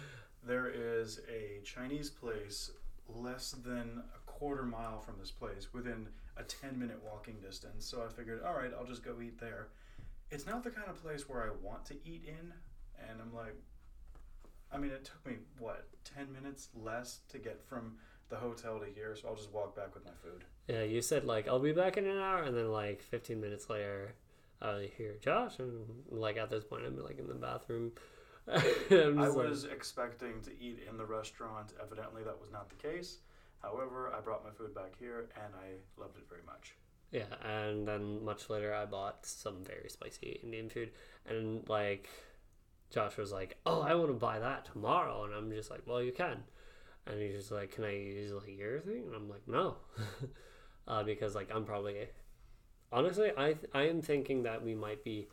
there 0.46 0.68
is 0.68 1.20
a 1.28 1.60
Chinese 1.64 2.08
place 2.08 2.70
less 3.08 3.50
than 3.50 4.02
a 4.14 4.30
quarter 4.30 4.62
mile 4.62 5.00
from 5.00 5.16
this 5.18 5.30
place, 5.30 5.72
within 5.72 6.06
a 6.38 6.42
10 6.44 6.78
minute 6.78 7.00
walking 7.04 7.36
distance. 7.40 7.84
So 7.84 8.02
I 8.04 8.08
figured, 8.12 8.42
all 8.44 8.54
right, 8.54 8.70
I'll 8.78 8.86
just 8.86 9.04
go 9.04 9.16
eat 9.22 9.38
there. 9.38 9.68
It's 10.30 10.46
not 10.46 10.62
the 10.62 10.70
kind 10.70 10.88
of 10.88 11.02
place 11.02 11.28
where 11.28 11.42
I 11.42 11.50
want 11.62 11.84
to 11.86 11.94
eat 12.04 12.24
in. 12.26 12.52
And 13.08 13.20
I'm 13.20 13.34
like, 13.34 13.54
I 14.72 14.76
mean, 14.78 14.90
it 14.90 15.04
took 15.04 15.26
me, 15.26 15.38
what, 15.58 15.86
10 16.14 16.32
minutes 16.32 16.68
less 16.74 17.20
to 17.30 17.38
get 17.38 17.62
from 17.66 17.94
the 18.28 18.36
hotel 18.36 18.78
to 18.78 18.86
here. 18.86 19.16
So 19.16 19.28
I'll 19.28 19.34
just 19.36 19.52
walk 19.52 19.74
back 19.74 19.94
with 19.94 20.04
my 20.04 20.12
food. 20.22 20.44
yeah, 20.68 20.82
you 20.82 21.00
said 21.00 21.24
like 21.24 21.48
I'll 21.48 21.58
be 21.58 21.72
back 21.72 21.96
in 21.96 22.06
an 22.06 22.18
hour, 22.18 22.42
and 22.42 22.54
then 22.56 22.70
like 22.70 23.00
15 23.02 23.40
minutes 23.40 23.70
later, 23.70 24.12
I 24.60 24.90
hear 24.98 25.14
Josh, 25.20 25.58
and 25.60 25.86
like 26.10 26.36
at 26.36 26.50
this 26.50 26.64
point 26.64 26.84
I'm 26.84 27.02
like 27.02 27.18
in 27.18 27.26
the 27.26 27.34
bathroom. 27.34 27.92
I 28.52 28.58
just 28.60 28.90
like- 28.90 29.34
was 29.34 29.64
expecting 29.64 30.40
to 30.42 30.50
eat 30.60 30.80
in 30.88 30.98
the 30.98 31.06
restaurant. 31.06 31.72
Evidently, 31.82 32.22
that 32.24 32.38
was 32.38 32.50
not 32.50 32.68
the 32.68 32.76
case. 32.76 33.18
However, 33.62 34.12
I 34.16 34.20
brought 34.20 34.44
my 34.44 34.50
food 34.50 34.74
back 34.74 34.92
here 34.98 35.28
and 35.36 35.54
I 35.54 36.00
loved 36.00 36.16
it 36.16 36.28
very 36.28 36.42
much. 36.46 36.74
Yeah, 37.10 37.24
and 37.42 37.88
then 37.88 38.24
much 38.24 38.50
later 38.50 38.74
I 38.74 38.84
bought 38.84 39.24
some 39.24 39.64
very 39.64 39.88
spicy 39.88 40.40
Indian 40.42 40.68
food, 40.68 40.90
and 41.26 41.66
like 41.68 42.08
Josh 42.90 43.16
was 43.16 43.32
like, 43.32 43.56
"Oh, 43.64 43.80
I 43.80 43.94
want 43.94 44.08
to 44.10 44.14
buy 44.14 44.38
that 44.38 44.66
tomorrow," 44.66 45.24
and 45.24 45.34
I'm 45.34 45.50
just 45.50 45.70
like, 45.70 45.86
"Well, 45.86 46.02
you 46.02 46.12
can," 46.12 46.44
and 47.06 47.20
he's 47.20 47.36
just 47.36 47.50
like, 47.50 47.72
"Can 47.72 47.84
I 47.84 47.94
use 47.96 48.32
like 48.32 48.58
your 48.58 48.80
thing?" 48.80 49.04
And 49.06 49.14
I'm 49.14 49.28
like, 49.28 49.48
"No," 49.48 49.76
uh, 50.88 51.02
because 51.02 51.34
like 51.34 51.48
I'm 51.54 51.64
probably 51.64 52.08
honestly 52.92 53.30
I 53.36 53.56
I 53.72 53.82
am 53.88 54.02
thinking 54.02 54.42
that 54.42 54.62
we 54.62 54.74
might 54.74 55.02
be, 55.02 55.28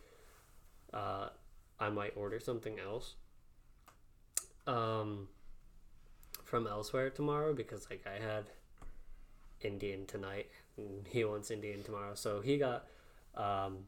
uh, 0.93 1.29
I 1.77 1.89
might 1.89 2.13
order 2.15 2.39
something 2.39 2.79
else, 2.79 3.15
um, 4.65 5.27
from 6.45 6.67
elsewhere 6.67 7.09
tomorrow 7.09 7.53
because 7.53 7.87
like 7.89 8.05
I 8.07 8.23
had 8.23 8.45
Indian 9.61 10.05
tonight 10.05 10.49
and 10.77 11.05
he 11.09 11.25
wants 11.25 11.51
Indian 11.51 11.83
tomorrow. 11.83 12.15
So 12.15 12.39
he 12.39 12.57
got 12.57 12.85
um, 13.35 13.79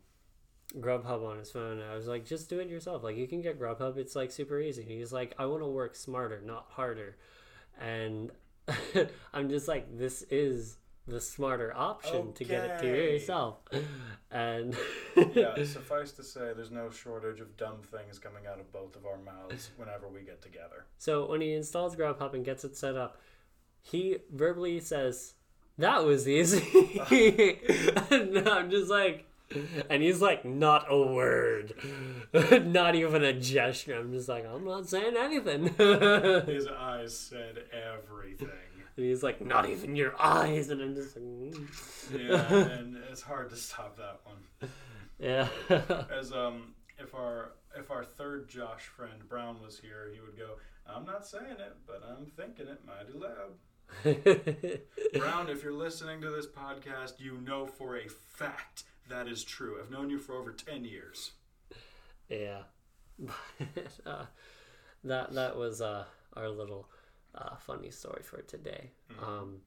Grubhub 0.76 1.26
on 1.26 1.38
his 1.38 1.52
phone. 1.52 1.80
And 1.80 1.90
I 1.90 1.96
was 1.96 2.08
like, 2.08 2.26
just 2.26 2.50
do 2.50 2.60
it 2.60 2.70
yourself. 2.70 3.04
Like 3.04 3.16
you 3.18 3.28
can 3.28 3.42
get 3.42 3.60
Grubhub. 3.60 3.98
It's 3.98 4.16
like 4.16 4.32
super 4.32 4.60
easy. 4.60 4.82
And 4.82 4.92
he's 4.92 5.14
like, 5.14 5.34
I 5.38 5.46
want 5.46 5.62
to 5.62 5.68
work 5.68 5.96
smarter, 5.96 6.42
not 6.44 6.66
harder. 6.70 7.18
And 7.80 8.32
I'm 9.34 9.50
just 9.50 9.68
like, 9.68 9.98
this 9.98 10.24
is 10.30 10.78
the 11.08 11.22
smarter 11.22 11.74
option 11.76 12.34
to 12.34 12.44
get 12.44 12.66
it 12.66 12.82
to 12.82 12.88
yourself. 12.88 13.60
And 14.30 14.76
yeah, 15.34 15.56
suffice 15.64 16.12
to 16.14 16.24
say, 16.24 16.52
there's 16.56 16.72
no 16.72 16.90
shortage 16.90 17.40
of 17.40 17.56
dumb 17.56 17.78
things 17.82 18.20
coming 18.20 18.46
out 18.46 18.60
of 18.60 18.72
both 18.74 18.96
of 18.96 19.06
our 19.06 19.18
mouths 19.18 19.72
whenever 19.78 20.08
we 20.08 20.22
get 20.22 20.42
together. 20.42 20.86
So 20.98 21.26
when 21.26 21.42
he 21.42 21.54
installs 21.54 21.96
Grubhub 21.96 22.34
and 22.34 22.44
gets 22.44 22.66
it 22.66 22.76
set 22.76 22.98
up, 22.98 23.22
he 23.82 24.18
verbally 24.34 24.82
says, 24.82 25.36
"That 25.78 26.04
was 26.04 26.28
easy," 26.28 27.02
and 28.12 28.38
I'm 28.50 28.70
just 28.70 28.90
like, 28.90 29.26
and 29.90 30.04
he's 30.04 30.22
like, 30.22 30.44
"Not 30.44 30.88
a 30.90 30.98
word, 31.02 31.74
not 32.66 32.96
even 32.96 33.24
a 33.24 33.32
gesture." 33.32 33.98
I'm 33.98 34.12
just 34.12 34.28
like, 34.28 34.46
"I'm 34.46 34.66
not 34.66 34.90
saying 34.90 35.16
anything," 35.18 35.68
His 36.48 36.68
eyes 36.68 37.18
said 37.18 37.64
everything. 37.72 38.50
He's 39.04 39.24
like, 39.24 39.42
"Not 39.42 39.70
even 39.70 39.96
your 39.96 40.20
eyes," 40.20 40.70
and 40.70 40.82
I'm 40.82 40.96
just 40.96 41.16
like, 41.16 41.26
mm. 41.26 42.30
Yeah, 42.30 42.54
and 42.80 42.98
it's 43.10 43.22
hard 43.22 43.50
to 43.52 43.56
stop 43.56 43.98
that 43.98 44.20
one. 44.24 44.72
"Yeah." 45.20 45.48
As 46.12 46.32
um, 46.32 46.74
if 46.98 47.14
our 47.14 47.52
if 47.78 47.92
our 47.92 48.04
third 48.04 48.50
Josh 48.50 48.84
friend 48.84 49.28
Brown 49.30 49.62
was 49.62 49.80
here, 49.80 50.12
he 50.14 50.20
would 50.20 50.38
go, 50.38 50.56
"I'm 50.88 51.06
not 51.06 51.28
saying 51.28 51.58
it, 51.60 51.76
but 51.86 52.04
I'm 52.08 52.26
thinking 52.26 52.68
it 52.68 52.82
mighty 52.86 53.14
loud." 53.18 53.54
Brown, 55.14 55.50
if 55.50 55.64
you're 55.64 55.74
listening 55.74 56.20
to 56.22 56.30
this 56.30 56.48
podcast, 56.48 57.20
you 57.20 57.38
know 57.38 57.66
for 57.66 57.98
a 57.98 58.08
fact 58.10 58.84
that 59.10 59.28
is 59.28 59.44
true. 59.44 59.78
I've 59.82 59.92
known 59.92 60.10
you 60.10 60.20
for 60.20 60.36
over 60.36 60.52
ten 60.52 60.84
years. 60.84 61.32
Yeah, 62.30 62.64
but, 63.20 63.36
uh, 64.06 64.26
that 65.04 65.34
that 65.34 65.56
was 65.56 65.82
uh, 65.82 66.06
our 66.34 66.50
little 66.50 66.90
uh, 67.38 67.56
funny 67.58 67.90
story 67.92 68.22
for 68.24 68.42
today. 68.42 68.92
Um, 69.22 69.58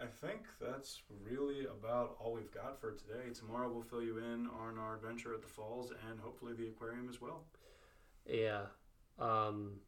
I 0.00 0.06
think 0.06 0.42
that's 0.60 1.02
really 1.28 1.64
about 1.66 2.16
all 2.20 2.32
we've 2.32 2.52
got 2.52 2.80
for 2.80 2.92
today. 2.92 3.32
Tomorrow 3.34 3.70
we'll 3.72 3.82
fill 3.82 4.02
you 4.02 4.18
in 4.18 4.46
on 4.60 4.78
our 4.78 4.94
adventure 4.96 5.34
at 5.34 5.42
the 5.42 5.48
falls 5.48 5.90
and 6.08 6.20
hopefully 6.20 6.52
the 6.54 6.68
aquarium 6.68 7.08
as 7.08 7.20
well. 7.20 7.44
yeah. 8.26 8.62
Um, 9.18 9.80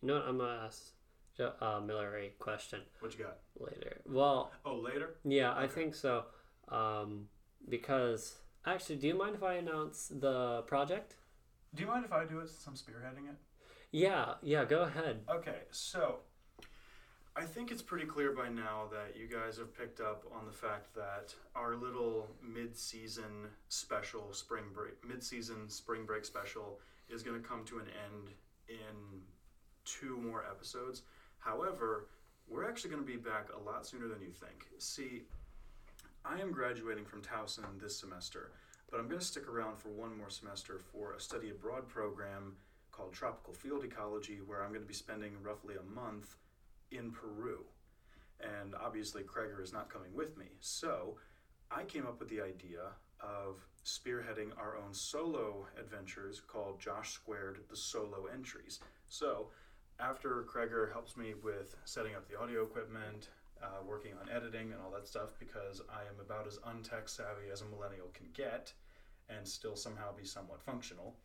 you 0.00 0.08
know 0.08 0.14
what? 0.14 0.24
I'm 0.28 0.38
gonna 0.38 0.62
ask 0.64 0.92
uh, 1.60 1.80
Miller 1.84 2.16
a 2.16 2.28
question 2.38 2.80
What 3.00 3.18
you 3.18 3.24
got? 3.24 3.38
later. 3.58 4.00
Well, 4.06 4.52
Oh, 4.64 4.76
later? 4.76 5.16
yeah, 5.24 5.52
I 5.56 5.66
think 5.66 5.94
so. 5.94 6.24
Um, 6.68 7.26
because 7.68 8.36
actually, 8.64 8.96
do 8.96 9.08
you 9.08 9.14
mind 9.18 9.34
if 9.34 9.42
I 9.42 9.54
announce 9.54 10.06
the 10.08 10.62
project? 10.68 11.16
Do 11.74 11.82
you 11.82 11.88
mind 11.88 12.04
if 12.04 12.12
I 12.12 12.24
do 12.24 12.38
it 12.38 12.48
since 12.48 12.66
I'm 12.66 12.74
spearheading 12.74 13.28
it? 13.28 13.36
Yeah, 13.92 14.34
yeah. 14.42 14.64
Go 14.64 14.82
ahead. 14.82 15.20
Okay, 15.28 15.62
so 15.70 16.20
I 17.36 17.44
think 17.44 17.70
it's 17.70 17.82
pretty 17.82 18.06
clear 18.06 18.32
by 18.32 18.48
now 18.48 18.88
that 18.92 19.16
you 19.18 19.26
guys 19.26 19.56
have 19.58 19.76
picked 19.76 20.00
up 20.00 20.24
on 20.32 20.46
the 20.46 20.52
fact 20.52 20.94
that 20.94 21.34
our 21.54 21.74
little 21.74 22.28
mid-season 22.42 23.48
special 23.68 24.32
spring 24.32 24.64
break 24.72 24.94
mid-season 25.06 25.68
spring 25.68 26.04
break 26.06 26.24
special 26.24 26.80
is 27.08 27.22
going 27.22 27.40
to 27.40 27.48
come 27.48 27.64
to 27.64 27.78
an 27.78 27.86
end 28.06 28.30
in 28.68 29.22
two 29.84 30.16
more 30.18 30.44
episodes. 30.48 31.02
However, 31.38 32.08
we're 32.48 32.68
actually 32.68 32.90
going 32.90 33.02
to 33.02 33.10
be 33.10 33.16
back 33.16 33.48
a 33.56 33.64
lot 33.64 33.86
sooner 33.86 34.06
than 34.06 34.20
you 34.20 34.32
think. 34.32 34.66
See, 34.78 35.22
I 36.24 36.40
am 36.40 36.52
graduating 36.52 37.04
from 37.06 37.22
Towson 37.22 37.80
this 37.80 37.98
semester, 37.98 38.52
but 38.90 39.00
I'm 39.00 39.06
going 39.06 39.20
to 39.20 39.24
stick 39.24 39.48
around 39.48 39.78
for 39.78 39.88
one 39.88 40.16
more 40.16 40.30
semester 40.30 40.78
for 40.78 41.14
a 41.14 41.20
study 41.20 41.50
abroad 41.50 41.88
program 41.88 42.56
called 43.00 43.12
Tropical 43.14 43.54
Field 43.54 43.82
Ecology, 43.84 44.40
where 44.44 44.62
I'm 44.62 44.70
going 44.70 44.82
to 44.82 44.86
be 44.86 44.92
spending 44.92 45.32
roughly 45.42 45.74
a 45.76 45.94
month 45.94 46.36
in 46.90 47.10
Peru. 47.10 47.64
And 48.40 48.74
obviously, 48.74 49.22
Kreger 49.22 49.62
is 49.62 49.72
not 49.72 49.88
coming 49.88 50.14
with 50.14 50.36
me. 50.36 50.46
So 50.60 51.16
I 51.70 51.84
came 51.84 52.06
up 52.06 52.20
with 52.20 52.28
the 52.28 52.42
idea 52.42 52.92
of 53.20 53.64
spearheading 53.84 54.50
our 54.58 54.76
own 54.76 54.92
solo 54.92 55.66
adventures 55.78 56.42
called 56.46 56.78
Josh 56.78 57.12
Squared 57.12 57.60
the 57.70 57.76
Solo 57.76 58.26
Entries. 58.32 58.80
So 59.08 59.48
after 59.98 60.44
Kreger 60.52 60.92
helps 60.92 61.16
me 61.16 61.34
with 61.42 61.76
setting 61.84 62.14
up 62.14 62.28
the 62.28 62.38
audio 62.38 62.64
equipment, 62.64 63.28
uh, 63.62 63.82
working 63.86 64.12
on 64.20 64.28
editing 64.28 64.72
and 64.72 64.80
all 64.84 64.90
that 64.92 65.08
stuff, 65.08 65.30
because 65.38 65.80
I 65.90 66.00
am 66.02 66.20
about 66.20 66.46
as 66.46 66.58
untech 66.58 67.08
savvy 67.08 67.50
as 67.50 67.62
a 67.62 67.66
millennial 67.66 68.08
can 68.12 68.26
get 68.34 68.74
and 69.30 69.46
still 69.46 69.76
somehow 69.76 70.14
be 70.14 70.24
somewhat 70.24 70.60
functional. 70.60 71.16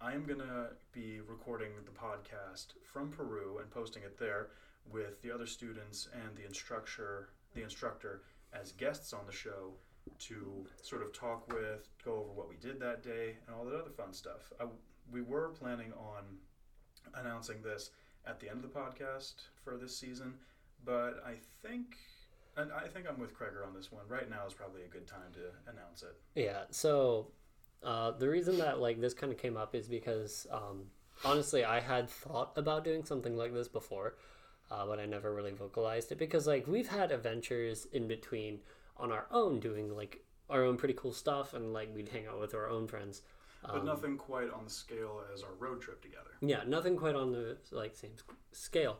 I 0.00 0.12
am 0.12 0.24
going 0.24 0.38
to 0.38 0.68
be 0.92 1.20
recording 1.26 1.70
the 1.84 1.90
podcast 1.90 2.74
from 2.84 3.10
Peru 3.10 3.58
and 3.58 3.68
posting 3.68 4.04
it 4.04 4.16
there 4.16 4.50
with 4.92 5.20
the 5.22 5.32
other 5.32 5.46
students 5.46 6.08
and 6.12 6.36
the 6.36 6.46
instructor, 6.46 7.30
the 7.54 7.64
instructor 7.64 8.22
as 8.52 8.70
guests 8.72 9.12
on 9.12 9.26
the 9.26 9.32
show 9.32 9.72
to 10.20 10.64
sort 10.82 11.02
of 11.02 11.12
talk 11.12 11.52
with, 11.52 11.88
go 12.04 12.12
over 12.12 12.32
what 12.32 12.48
we 12.48 12.56
did 12.56 12.78
that 12.80 13.02
day, 13.02 13.36
and 13.46 13.56
all 13.56 13.64
that 13.64 13.74
other 13.74 13.90
fun 13.90 14.12
stuff. 14.12 14.52
I, 14.60 14.66
we 15.10 15.20
were 15.20 15.48
planning 15.48 15.92
on 15.94 16.22
announcing 17.14 17.60
this 17.62 17.90
at 18.24 18.38
the 18.38 18.48
end 18.48 18.62
of 18.64 18.72
the 18.72 18.78
podcast 18.78 19.34
for 19.64 19.76
this 19.76 19.96
season, 19.96 20.34
but 20.84 21.22
I 21.26 21.34
think. 21.66 21.96
And 22.56 22.72
I 22.72 22.88
think 22.88 23.06
I'm 23.08 23.20
with 23.20 23.36
Kreger 23.36 23.66
on 23.66 23.74
this 23.74 23.92
one. 23.92 24.02
Right 24.08 24.28
now 24.28 24.44
is 24.46 24.52
probably 24.54 24.82
a 24.82 24.88
good 24.88 25.06
time 25.06 25.32
to 25.34 25.72
announce 25.72 26.02
it. 26.02 26.16
Yeah. 26.34 26.62
So 26.70 27.28
uh, 27.82 28.12
the 28.12 28.28
reason 28.28 28.58
that 28.58 28.80
like 28.80 29.00
this 29.00 29.14
kind 29.14 29.32
of 29.32 29.38
came 29.38 29.56
up 29.56 29.74
is 29.74 29.88
because 29.88 30.46
um, 30.50 30.84
honestly, 31.24 31.64
I 31.64 31.80
had 31.80 32.08
thought 32.08 32.52
about 32.56 32.84
doing 32.84 33.04
something 33.04 33.36
like 33.36 33.52
this 33.52 33.68
before, 33.68 34.16
uh, 34.70 34.86
but 34.86 34.98
I 34.98 35.06
never 35.06 35.34
really 35.34 35.52
vocalized 35.52 36.12
it 36.12 36.18
because 36.18 36.46
like 36.46 36.66
we've 36.66 36.88
had 36.88 37.12
adventures 37.12 37.86
in 37.92 38.08
between 38.08 38.60
on 38.96 39.12
our 39.12 39.26
own 39.30 39.60
doing 39.60 39.94
like 39.94 40.24
our 40.50 40.64
own 40.64 40.76
pretty 40.76 40.94
cool 40.94 41.12
stuff 41.12 41.54
and 41.54 41.72
like 41.72 41.94
we'd 41.94 42.08
hang 42.08 42.26
out 42.26 42.40
with 42.40 42.54
our 42.54 42.68
own 42.68 42.86
friends. 42.86 43.22
But 43.62 43.84
nothing 43.84 44.16
quite 44.16 44.50
on 44.52 44.64
the 44.64 44.70
scale 44.70 45.20
as 45.34 45.42
our 45.42 45.52
road 45.58 45.80
trip 45.80 46.00
together. 46.00 46.30
Yeah, 46.40 46.62
nothing 46.66 46.96
quite 46.96 47.16
on 47.16 47.32
the 47.32 47.56
like 47.72 47.94
same 47.94 48.12
scale. 48.52 48.98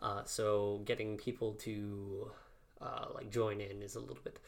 Uh, 0.00 0.22
so 0.24 0.80
getting 0.84 1.16
people 1.16 1.54
to 1.54 2.30
uh, 2.80 3.06
like 3.14 3.30
join 3.30 3.60
in 3.60 3.82
is 3.82 3.96
a 3.96 4.00
little 4.00 4.22
bit 4.24 4.38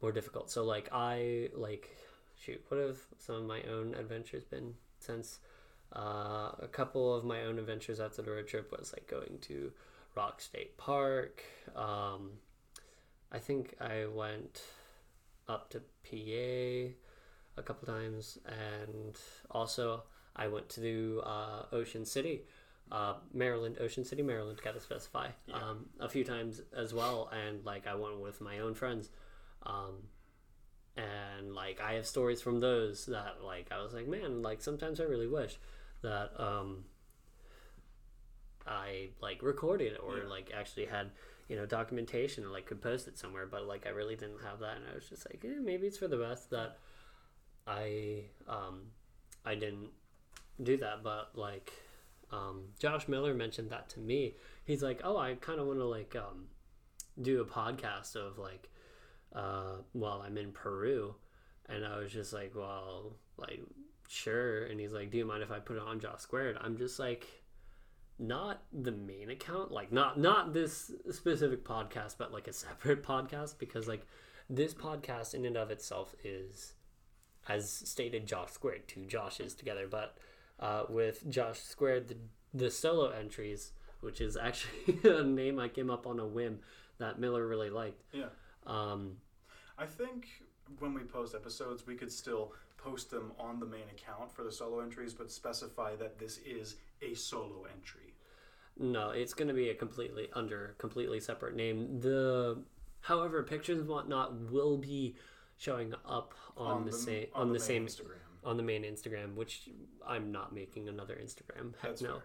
more 0.00 0.12
difficult. 0.12 0.50
So 0.50 0.64
like 0.64 0.88
I 0.92 1.48
like 1.54 1.96
shoot, 2.38 2.62
what 2.68 2.80
have 2.80 2.98
some 3.18 3.36
of 3.36 3.44
my 3.44 3.62
own 3.62 3.94
adventures 3.94 4.44
been 4.44 4.74
since 5.00 5.38
uh, 5.94 6.50
a 6.60 6.68
couple 6.70 7.14
of 7.14 7.24
my 7.24 7.42
own 7.42 7.58
adventures 7.58 8.00
after 8.00 8.22
the 8.22 8.30
road 8.30 8.46
trip 8.46 8.70
was 8.70 8.92
like 8.92 9.08
going 9.08 9.38
to 9.42 9.72
Rocks 10.14 10.44
State 10.44 10.76
Park. 10.76 11.42
Um, 11.74 12.32
I 13.32 13.38
think 13.38 13.74
I 13.80 14.06
went 14.06 14.62
up 15.48 15.70
to 15.70 15.80
PA 15.80 16.92
a 17.56 17.62
couple 17.62 17.86
times, 17.86 18.38
and 18.46 19.16
also 19.50 20.02
I 20.36 20.48
went 20.48 20.68
to 20.70 21.22
uh, 21.24 21.62
Ocean 21.72 22.04
City, 22.04 22.42
uh, 22.92 23.14
Maryland, 23.32 23.78
Ocean 23.80 24.04
City, 24.04 24.22
Maryland. 24.22 24.60
Got 24.62 24.74
to 24.74 24.80
specify 24.80 25.28
um, 25.52 25.86
a 26.00 26.08
few 26.08 26.24
times 26.24 26.62
as 26.76 26.92
well, 26.94 27.30
and 27.32 27.64
like 27.64 27.86
I 27.86 27.94
went 27.94 28.20
with 28.20 28.40
my 28.40 28.58
own 28.60 28.74
friends, 28.74 29.10
um, 29.64 29.94
and 30.98 31.54
like 31.54 31.80
I 31.80 31.92
have 31.94 32.06
stories 32.06 32.42
from 32.42 32.60
those 32.60 33.06
that 33.06 33.36
like 33.44 33.68
I 33.70 33.80
was 33.82 33.94
like, 33.94 34.08
man, 34.08 34.42
like 34.42 34.60
sometimes 34.60 35.00
I 35.00 35.04
really 35.04 35.28
wish 35.28 35.56
that 36.02 36.30
um, 36.38 36.84
I 38.66 39.10
like 39.20 39.42
recorded 39.42 39.96
or 39.98 40.18
Yeah. 40.18 40.24
like 40.28 40.50
actually 40.54 40.86
had 40.86 41.10
you 41.48 41.56
know 41.56 41.64
documentation 41.66 42.44
and 42.44 42.52
like 42.52 42.66
could 42.66 42.82
post 42.82 43.08
it 43.08 43.18
somewhere. 43.18 43.46
But 43.46 43.66
like 43.66 43.86
I 43.86 43.90
really 43.90 44.16
didn't 44.16 44.42
have 44.42 44.58
that. 44.60 44.76
And 44.76 44.84
I 44.90 44.94
was 44.94 45.08
just 45.08 45.26
like 45.30 45.44
eh, 45.44 45.58
maybe 45.62 45.86
it's 45.86 45.98
for 45.98 46.08
the 46.08 46.18
best 46.18 46.50
that 46.50 46.78
I 47.66 48.24
um 48.48 48.90
I 49.44 49.54
didn't 49.54 49.90
do 50.62 50.76
that. 50.78 51.02
But 51.02 51.30
like 51.34 51.72
um 52.30 52.64
Josh 52.78 53.08
Miller 53.08 53.34
mentioned 53.34 53.70
that 53.70 53.88
to 53.90 54.00
me. 54.00 54.34
He's 54.64 54.82
like 54.82 55.00
oh 55.04 55.16
I 55.16 55.34
kind 55.34 55.60
of 55.60 55.66
want 55.66 55.78
to 55.78 55.86
like 55.86 56.14
um 56.16 56.46
do 57.20 57.40
a 57.40 57.44
podcast 57.44 58.14
of 58.16 58.38
like 58.38 58.68
uh 59.34 59.82
while 59.92 60.22
I'm 60.24 60.36
in 60.38 60.52
Peru. 60.52 61.14
And 61.68 61.84
I 61.84 61.98
was 61.98 62.12
just 62.12 62.32
like 62.32 62.52
well 62.54 63.16
like 63.36 63.60
sure. 64.08 64.64
And 64.64 64.80
he's 64.80 64.92
like 64.92 65.10
do 65.10 65.18
you 65.18 65.24
mind 65.24 65.42
if 65.42 65.50
I 65.50 65.58
put 65.58 65.76
it 65.76 65.82
on 65.82 66.00
Josh 66.00 66.20
Squared? 66.20 66.56
I'm 66.60 66.76
just 66.76 66.98
like 66.98 67.26
not 68.18 68.62
the 68.72 68.90
main 68.90 69.30
account 69.30 69.70
like 69.70 69.92
not 69.92 70.18
not 70.18 70.52
this 70.52 70.90
specific 71.12 71.64
podcast 71.64 72.16
but 72.18 72.32
like 72.32 72.48
a 72.48 72.52
separate 72.64 73.02
podcast 73.04 73.56
because 73.58 73.86
like 73.86 74.04
this 74.50 74.74
podcast 74.74 75.34
in 75.34 75.44
and 75.44 75.56
of 75.56 75.70
itself 75.70 76.16
is 76.24 76.72
as 77.48 77.70
stated 77.70 78.26
josh 78.26 78.50
squared 78.50 78.88
two 78.88 79.02
joshes 79.02 79.56
together. 79.56 79.86
But 79.88 80.16
uh, 80.58 80.84
with 80.88 81.30
josh 81.30 81.60
squared 81.60 82.08
the, 82.08 82.16
the 82.52 82.70
solo 82.70 83.10
entries 83.10 83.70
which 84.00 84.20
is 84.20 84.36
actually 84.36 84.98
a 85.04 85.22
name 85.22 85.60
i 85.60 85.68
came 85.68 85.88
up 85.90 86.04
on 86.06 86.18
a 86.18 86.26
whim 86.26 86.58
that 86.98 87.20
miller 87.20 87.46
really 87.46 87.70
liked 87.70 88.02
Yeah. 88.12 88.26
Um, 88.68 89.16
I 89.78 89.86
think 89.86 90.26
when 90.78 90.94
we 90.94 91.02
post 91.02 91.34
episodes, 91.34 91.86
we 91.86 91.94
could 91.94 92.12
still 92.12 92.52
post 92.76 93.10
them 93.10 93.32
on 93.38 93.58
the 93.58 93.66
main 93.66 93.88
account 93.90 94.32
for 94.32 94.44
the 94.44 94.52
solo 94.52 94.80
entries, 94.80 95.14
but 95.14 95.30
specify 95.30 95.96
that 95.96 96.18
this 96.18 96.38
is 96.38 96.76
a 97.02 97.14
solo 97.14 97.66
entry. 97.74 98.14
No, 98.78 99.10
it's 99.10 99.34
going 99.34 99.48
to 99.48 99.54
be 99.54 99.70
a 99.70 99.74
completely 99.74 100.28
under 100.34 100.74
completely 100.78 101.18
separate 101.18 101.56
name. 101.56 102.00
The 102.00 102.58
however 103.00 103.42
pictures 103.42 103.78
and 103.80 103.88
whatnot 103.88 104.50
will 104.50 104.76
be 104.76 105.16
showing 105.56 105.94
up 106.06 106.34
on, 106.56 106.84
the, 106.84 106.92
same 106.92 107.26
on, 107.34 107.48
the, 107.48 107.54
main 107.54 107.60
same 107.60 107.86
Instagram. 107.86 108.27
On 108.44 108.56
the 108.56 108.62
main 108.62 108.82
Instagram, 108.82 109.34
which 109.34 109.68
I'm 110.06 110.32
not 110.32 110.54
making 110.54 110.88
another 110.88 111.18
Instagram. 111.22 111.74
Heck 111.80 111.96
That's 111.96 112.02
no. 112.02 112.20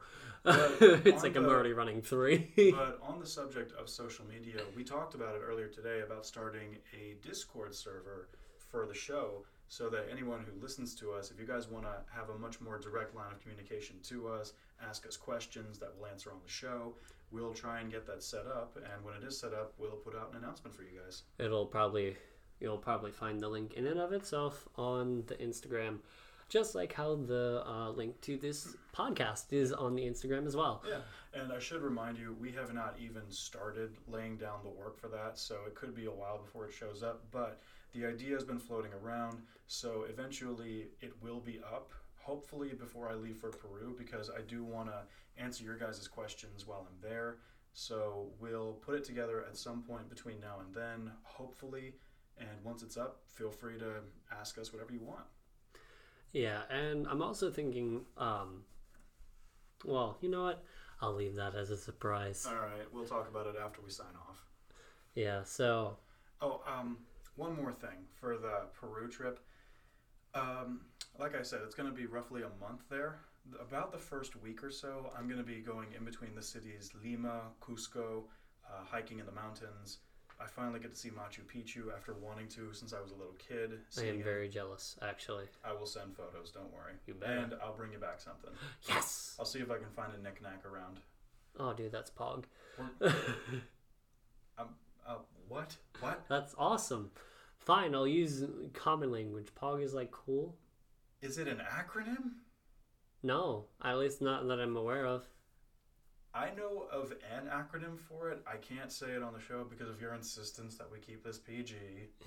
It's 0.46 1.24
like 1.24 1.36
I'm 1.36 1.46
already 1.46 1.74
running 1.74 2.02
three. 2.02 2.52
But 2.76 3.00
on 3.02 3.20
the 3.20 3.26
subject 3.26 3.72
of 3.74 3.90
social 3.90 4.26
media, 4.26 4.62
we 4.76 4.84
talked 4.84 5.16
about 5.16 5.36
it 5.36 5.42
earlier 5.46 5.68
today 5.68 6.02
about 6.02 6.26
starting 6.26 6.78
a 6.94 7.16
Discord 7.26 7.74
server 7.74 8.28
for 8.58 8.86
the 8.86 8.94
show 8.94 9.46
so 9.68 9.90
that 9.90 10.08
anyone 10.12 10.46
who 10.46 10.62
listens 10.62 10.94
to 10.96 11.12
us, 11.12 11.32
if 11.32 11.40
you 11.40 11.48
guys 11.48 11.68
want 11.68 11.86
to 11.86 11.94
have 12.14 12.30
a 12.30 12.38
much 12.38 12.60
more 12.60 12.78
direct 12.78 13.16
line 13.16 13.32
of 13.32 13.40
communication 13.42 13.96
to 14.04 14.28
us, 14.28 14.54
ask 14.88 15.08
us 15.08 15.16
questions 15.16 15.80
that 15.80 15.92
we'll 15.98 16.10
answer 16.10 16.32
on 16.32 16.38
the 16.46 16.52
show, 16.52 16.94
we'll 17.32 17.54
try 17.54 17.80
and 17.80 17.92
get 17.92 18.06
that 18.06 18.22
set 18.22 18.46
up. 18.46 18.76
And 18.76 19.04
when 19.04 19.16
it 19.16 19.24
is 19.24 19.40
set 19.40 19.54
up, 19.54 19.74
we'll 19.78 19.92
put 19.92 20.16
out 20.16 20.32
an 20.32 20.38
announcement 20.44 20.76
for 20.76 20.84
you 20.84 21.00
guys. 21.04 21.24
It'll 21.40 21.66
probably 21.66 22.16
you'll 22.64 22.78
probably 22.78 23.12
find 23.12 23.40
the 23.42 23.50
link 23.50 23.74
in 23.74 23.86
and 23.86 24.00
of 24.00 24.14
itself 24.14 24.68
on 24.78 25.24
the 25.28 25.36
Instagram, 25.36 26.00
just 26.50 26.74
like 26.74 26.94
how 26.94 27.16
the 27.16 27.62
uh, 27.68 27.90
link 27.90 28.20
to 28.22 28.38
this 28.38 28.76
podcast 28.96 29.52
is 29.52 29.74
on 29.74 29.96
the 29.96 30.04
Instagram 30.04 30.48
as 30.48 30.56
well. 30.56 30.82
Yeah, 30.90 31.40
and 31.40 31.52
I 31.52 31.60
should 31.60 31.82
remind 31.82 32.18
you, 32.18 32.36
we 32.40 32.52
have 32.54 32.74
not 32.74 32.96
even 33.00 33.24
started 33.30 33.98
laying 34.08 34.38
down 34.38 34.60
the 34.64 34.70
work 34.70 34.98
for 34.98 35.10
that, 35.10 35.38
so 35.38 35.58
it 35.68 35.76
could 35.76 35.94
be 35.94 36.06
a 36.06 36.12
while 36.12 36.38
before 36.38 36.66
it 36.66 36.74
shows 36.74 37.04
up. 37.04 37.24
But 37.32 37.60
the 37.92 38.06
idea 38.06 38.34
has 38.34 38.46
been 38.46 38.60
floating 38.60 38.92
around, 39.04 39.42
so 39.68 40.06
eventually 40.10 40.88
it 41.02 41.14
will 41.22 41.42
be 41.42 41.60
up. 41.60 41.92
Hopefully 42.16 42.70
before 42.70 43.10
I 43.10 43.16
leave 43.16 43.36
for 43.36 43.50
Peru, 43.50 43.94
because 43.98 44.30
I 44.30 44.42
do 44.48 44.64
want 44.64 44.88
to 44.88 45.02
answer 45.44 45.66
your 45.66 45.76
guys' 45.78 46.08
questions 46.08 46.66
while 46.66 46.88
I'm 46.90 46.98
there. 47.02 47.40
So 47.74 48.28
we'll 48.40 48.74
put 48.74 48.96
it 48.96 49.04
together 49.04 49.44
at 49.50 49.58
some 49.58 49.82
point 49.82 50.08
between 50.08 50.40
now 50.40 50.62
and 50.66 50.74
then, 50.74 51.12
hopefully. 51.24 51.96
And 52.38 52.50
once 52.64 52.84
it's 52.84 52.98
up, 52.98 53.22
feel 53.28 53.52
free 53.52 53.78
to 53.80 54.02
ask 54.32 54.58
us 54.58 54.74
whatever 54.74 54.92
you 54.92 55.02
want. 55.02 55.26
Yeah, 56.32 56.62
and 56.70 57.08
I'm 57.08 57.22
also 57.22 57.52
thinking, 57.52 58.02
um, 58.18 58.64
well, 59.86 60.18
you 60.22 60.30
know 60.30 60.44
what? 60.44 60.64
I'll 61.02 61.14
leave 61.14 61.36
that 61.36 61.54
as 61.56 61.70
a 61.70 61.78
surprise. 61.78 62.48
All 62.48 62.56
right, 62.56 62.92
we'll 62.92 63.06
talk 63.06 63.30
about 63.30 63.46
it 63.48 63.56
after 63.64 63.82
we 63.82 63.92
sign 63.92 64.16
off. 64.28 64.44
Yeah, 65.16 65.44
so 65.44 65.98
Oh, 66.42 66.62
um, 66.68 66.98
one 67.36 67.56
more 67.56 67.72
thing 67.72 68.06
for 68.20 68.38
the 68.38 68.64
Peru 68.74 69.08
trip. 69.08 69.40
Um, 70.34 70.82
like 71.20 71.36
I 71.36 71.42
said, 71.42 71.62
it's 71.64 71.76
going 71.76 71.90
to 71.90 71.96
be 71.96 72.06
roughly 72.06 72.42
a 72.42 72.50
month 72.62 72.82
there. 72.90 73.20
About 73.62 73.92
the 73.92 73.98
first 73.98 74.36
week 74.36 74.64
or 74.64 74.72
so, 74.72 75.12
I'm 75.18 75.26
going 75.28 75.38
to 75.38 75.46
be 75.46 75.60
going 75.62 75.94
in 75.98 76.04
between 76.04 76.36
the 76.36 76.42
cities 76.42 76.92
Lima, 77.04 77.42
Cusco, 77.62 78.24
uh, 78.68 78.84
hiking 78.86 79.20
in 79.20 79.26
the 79.26 79.32
mountains. 79.32 80.00
I 80.44 80.48
finally 80.48 80.80
get 80.80 80.94
to 80.94 81.00
see 81.00 81.10
Machu 81.10 81.42
Picchu 81.48 81.96
after 81.96 82.14
wanting 82.14 82.48
to 82.50 82.74
since 82.74 82.94
I 82.94 83.00
was 83.00 83.12
a 83.12 83.16
little 83.16 83.36
kid. 83.40 83.80
I 83.98 84.02
am 84.08 84.20
it. 84.20 84.24
very 84.24 84.50
jealous, 84.50 84.98
actually. 85.02 85.46
I 85.64 85.72
will 85.72 85.86
send 85.86 86.16
photos, 86.16 86.52
don't 86.52 86.74
worry. 86.74 86.94
You 87.08 87.14
better. 87.14 87.34
And 87.34 87.54
I'll 87.64 87.76
bring 87.76 87.92
you 87.94 88.00
back 88.00 88.20
something. 88.20 88.52
Yes! 88.90 89.36
I'll 89.40 89.46
see 89.46 89.60
if 89.60 89.72
I 89.72 89.78
can 89.78 89.90
find 89.96 90.12
a 90.14 90.22
knickknack 90.22 90.66
around. 90.66 91.00
Oh, 91.58 91.74
dude, 91.74 91.92
that's 91.92 92.12
Pog. 92.12 92.44
Um, 92.80 92.90
uh, 95.08 95.16
what? 95.48 95.78
What? 96.02 96.26
That's 96.28 96.54
awesome. 96.58 97.12
Fine, 97.60 97.96
I'll 97.96 98.08
use 98.08 98.44
common 98.74 99.12
language. 99.12 99.48
Pog 99.60 99.82
is 99.82 99.94
like 99.94 100.12
cool. 100.12 100.58
Is 101.22 101.38
it 101.38 101.48
an 101.48 101.60
acronym? 101.60 102.32
No, 103.22 103.66
at 103.82 103.98
least 103.98 104.22
not 104.22 104.46
that 104.50 104.60
I'm 104.60 104.76
aware 104.76 105.06
of. 105.06 105.26
I 106.34 106.50
know 106.58 106.88
of 106.92 107.12
an 107.12 107.48
acronym 107.48 108.00
for 108.10 108.32
it. 108.32 108.42
I 108.48 108.58
can't 108.58 108.92
say 108.92 109.12
it 109.12 109.22
on 109.22 109.34
the 109.34 109.40
show 109.40 109.64
because 109.70 109.90
of 109.90 110.02
your 110.02 110.14
insistence 110.16 110.76
that 110.78 110.92
we 110.92 110.98
keep 111.00 111.24
this 111.24 111.38
PG. 111.38 111.76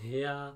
Yeah. 0.04 0.50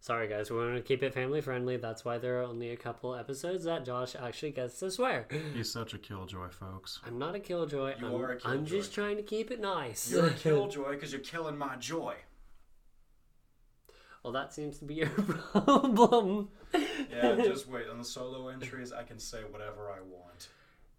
Sorry, 0.00 0.28
guys, 0.28 0.50
we 0.50 0.58
want 0.58 0.74
to 0.76 0.82
keep 0.82 1.02
it 1.02 1.14
family 1.14 1.40
friendly. 1.40 1.76
That's 1.78 2.04
why 2.04 2.18
there 2.18 2.40
are 2.40 2.42
only 2.42 2.70
a 2.70 2.76
couple 2.76 3.14
episodes 3.14 3.64
that 3.64 3.86
Josh 3.86 4.14
actually 4.14 4.50
gets 4.50 4.78
to 4.80 4.90
swear. 4.90 5.26
He's 5.54 5.70
such 5.72 5.94
a 5.94 5.98
killjoy, 5.98 6.48
folks. 6.50 7.00
I'm 7.06 7.18
not 7.18 7.34
a 7.34 7.40
killjoy. 7.40 7.94
You 8.00 8.06
I'm, 8.08 8.14
are 8.16 8.32
a 8.32 8.38
I'm 8.44 8.66
just 8.66 8.92
trying 8.92 9.16
to 9.16 9.22
keep 9.22 9.50
it 9.50 9.60
nice. 9.60 10.10
You're 10.10 10.26
a 10.26 10.30
killjoy 10.34 10.90
because 10.90 11.10
you're 11.12 11.22
killing 11.22 11.56
my 11.56 11.76
joy. 11.76 12.16
well, 14.22 14.32
that 14.34 14.52
seems 14.52 14.78
to 14.80 14.84
be 14.84 14.94
your 14.94 15.08
problem. 15.54 16.48
Yeah, 17.10 17.36
just 17.36 17.68
wait. 17.68 17.88
On 17.88 17.96
the 17.96 18.04
solo 18.04 18.48
entries, 18.48 18.92
I 18.92 19.04
can 19.04 19.18
say 19.18 19.38
whatever 19.48 19.90
I 19.90 20.00
want. 20.00 20.48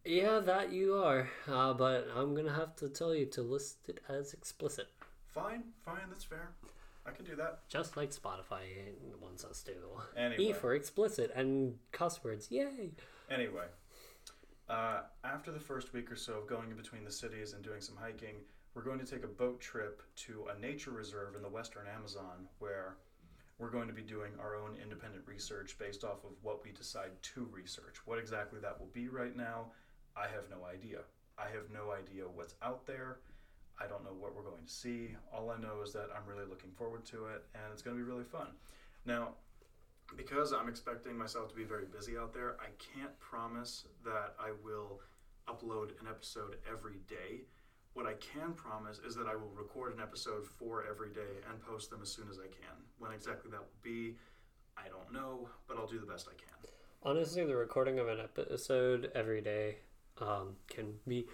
Yeah, 0.06 0.40
that 0.40 0.72
you 0.72 0.96
are. 0.96 1.30
Uh, 1.48 1.74
but 1.74 2.08
I'm 2.16 2.36
gonna 2.36 2.54
have 2.54 2.76
to 2.78 2.90
tell 2.90 3.14
you 3.16 3.26
to 3.28 3.42
list 3.42 3.90
it 3.90 4.00
as 4.08 4.34
explicit, 4.34 4.88
Fine, 5.28 5.64
fine, 5.84 5.98
that's 6.08 6.24
fair. 6.24 6.52
I 7.06 7.12
can 7.12 7.26
do 7.26 7.36
that. 7.36 7.68
just 7.68 7.98
like 7.98 8.12
Spotify 8.12 8.62
wants 9.22 9.44
us 9.44 9.62
to. 9.64 9.74
Anyway. 10.18 10.44
E 10.44 10.54
for 10.54 10.74
explicit 10.74 11.32
and 11.36 11.76
cuss 11.92 12.24
words. 12.24 12.50
Yay! 12.50 12.92
Anyway, 13.30 13.66
uh, 14.70 15.02
after 15.24 15.52
the 15.52 15.60
first 15.60 15.92
week 15.94 16.12
or 16.12 16.16
so 16.16 16.34
of 16.34 16.48
going 16.48 16.72
in 16.72 16.78
between 16.78 17.04
the 17.04 17.12
cities 17.12 17.54
and 17.54 17.64
doing 17.64 17.82
some 17.82 17.96
hiking, 17.98 18.36
we're 18.74 18.82
going 18.84 19.00
to 19.00 19.06
take 19.06 19.24
a 19.24 19.28
boat 19.28 19.60
trip 19.60 20.02
to 20.16 20.46
a 20.56 20.60
nature 20.60 20.92
reserve 20.92 21.36
in 21.36 21.42
the 21.42 21.50
western 21.50 21.86
Amazon 21.94 22.48
where 22.60 22.96
we're 23.60 23.70
going 23.70 23.88
to 23.88 23.94
be 23.94 24.02
doing 24.02 24.32
our 24.40 24.56
own 24.56 24.76
independent 24.82 25.24
research 25.28 25.78
based 25.78 26.04
off 26.04 26.24
of 26.24 26.32
what 26.42 26.64
we 26.64 26.72
decide 26.72 27.12
to 27.22 27.48
research. 27.52 27.98
What 28.06 28.20
exactly 28.20 28.60
that 28.62 28.80
will 28.80 28.90
be 28.94 29.08
right 29.08 29.36
now, 29.36 29.68
I 30.16 30.28
have 30.28 30.50
no 30.50 30.66
idea. 30.66 31.00
I 31.38 31.44
have 31.52 31.70
no 31.74 31.92
idea 31.92 32.24
what's 32.24 32.56
out 32.62 32.86
there. 32.86 33.20
I 33.80 33.88
don't 33.88 34.04
know 34.04 34.16
what 34.18 34.36
we're 34.36 34.50
going 34.50 34.64
to 34.66 34.72
see. 34.72 35.16
All 35.34 35.50
I 35.50 35.60
know 35.60 35.82
is 35.84 35.92
that 35.94 36.08
I'm 36.16 36.26
really 36.28 36.48
looking 36.48 36.72
forward 36.72 37.06
to 37.08 37.26
it 37.26 37.44
and 37.54 37.64
it's 37.74 37.82
going 37.82 37.98
to 37.98 38.02
be 38.02 38.10
really 38.10 38.24
fun. 38.24 38.48
Now, 39.06 39.36
because 40.16 40.54
I'm 40.54 40.70
expecting 40.70 41.18
myself 41.18 41.50
to 41.50 41.56
be 41.56 41.64
very 41.64 41.86
busy 41.86 42.18
out 42.18 42.34
there, 42.34 42.56
I 42.60 42.68
can't 42.78 43.18
promise 43.20 43.86
that 44.06 44.36
I 44.40 44.52
will 44.64 45.02
upload 45.48 46.00
an 46.00 46.08
episode 46.08 46.58
every 46.70 47.00
day. 47.08 47.44
What 47.94 48.06
I 48.06 48.14
can 48.14 48.54
promise 48.54 49.00
is 49.06 49.16
that 49.16 49.28
I 49.28 49.36
will 49.36 49.52
record 49.56 49.94
an 49.94 50.02
episode 50.02 50.46
for 50.46 50.86
every 50.90 51.10
day 51.10 51.44
and 51.50 51.62
post 51.62 51.90
them 51.90 52.00
as 52.02 52.10
soon 52.10 52.30
as 52.30 52.38
I 52.40 52.48
can. 52.48 52.76
When 53.00 53.12
exactly 53.12 53.52
that 53.52 53.60
will 53.60 53.82
be, 53.82 54.16
I 54.78 54.88
don't 54.90 55.12
know, 55.12 55.50
but 55.68 55.78
I'll 55.78 55.88
do 55.88 56.00
the 56.00 56.06
best 56.06 56.28
I 56.30 56.36
can. 56.36 56.70
Honestly, 57.04 57.46
the 57.46 57.56
recording 57.56 58.00
of 58.00 58.08
an 58.08 58.20
episode 58.20 59.12
every 59.14 59.42
day 59.42 59.78
um, 60.22 60.56
can 60.70 60.94
be 61.08 61.26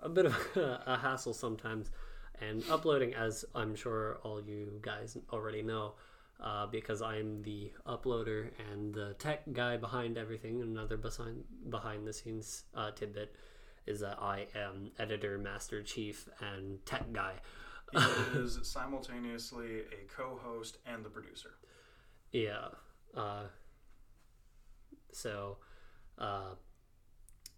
a 0.00 0.08
bit 0.08 0.26
of 0.26 0.36
a 0.56 0.98
hassle 1.00 1.34
sometimes, 1.34 1.90
and 2.40 2.62
uploading, 2.70 3.14
as 3.14 3.44
I'm 3.54 3.74
sure 3.74 4.18
all 4.22 4.42
you 4.42 4.80
guys 4.82 5.16
already 5.32 5.62
know, 5.62 5.94
uh, 6.40 6.66
because 6.66 7.02
I'm 7.02 7.42
the 7.42 7.70
uploader 7.86 8.50
and 8.72 8.92
the 8.92 9.14
tech 9.18 9.42
guy 9.52 9.76
behind 9.76 10.18
everything. 10.18 10.60
Another 10.60 10.96
behind 10.96 11.44
behind 11.70 12.06
the 12.06 12.12
scenes 12.12 12.64
uh, 12.74 12.90
tidbit 12.90 13.34
is 13.86 14.00
that 14.00 14.18
I 14.20 14.46
am 14.54 14.90
editor, 14.98 15.38
master 15.38 15.82
chief, 15.82 16.28
and 16.40 16.84
tech 16.86 17.12
guy. 17.12 17.34
He 17.92 17.98
is 18.38 18.58
simultaneously 18.62 19.80
a 19.80 20.06
co-host 20.16 20.78
and 20.86 21.04
the 21.04 21.10
producer. 21.10 21.54
Yeah. 22.32 22.68
Uh, 23.14 23.44
so, 25.12 25.58
uh, 26.16 26.54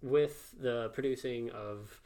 with 0.04 0.54
the 0.60 0.90
producing 0.92 1.50
of 1.50 2.00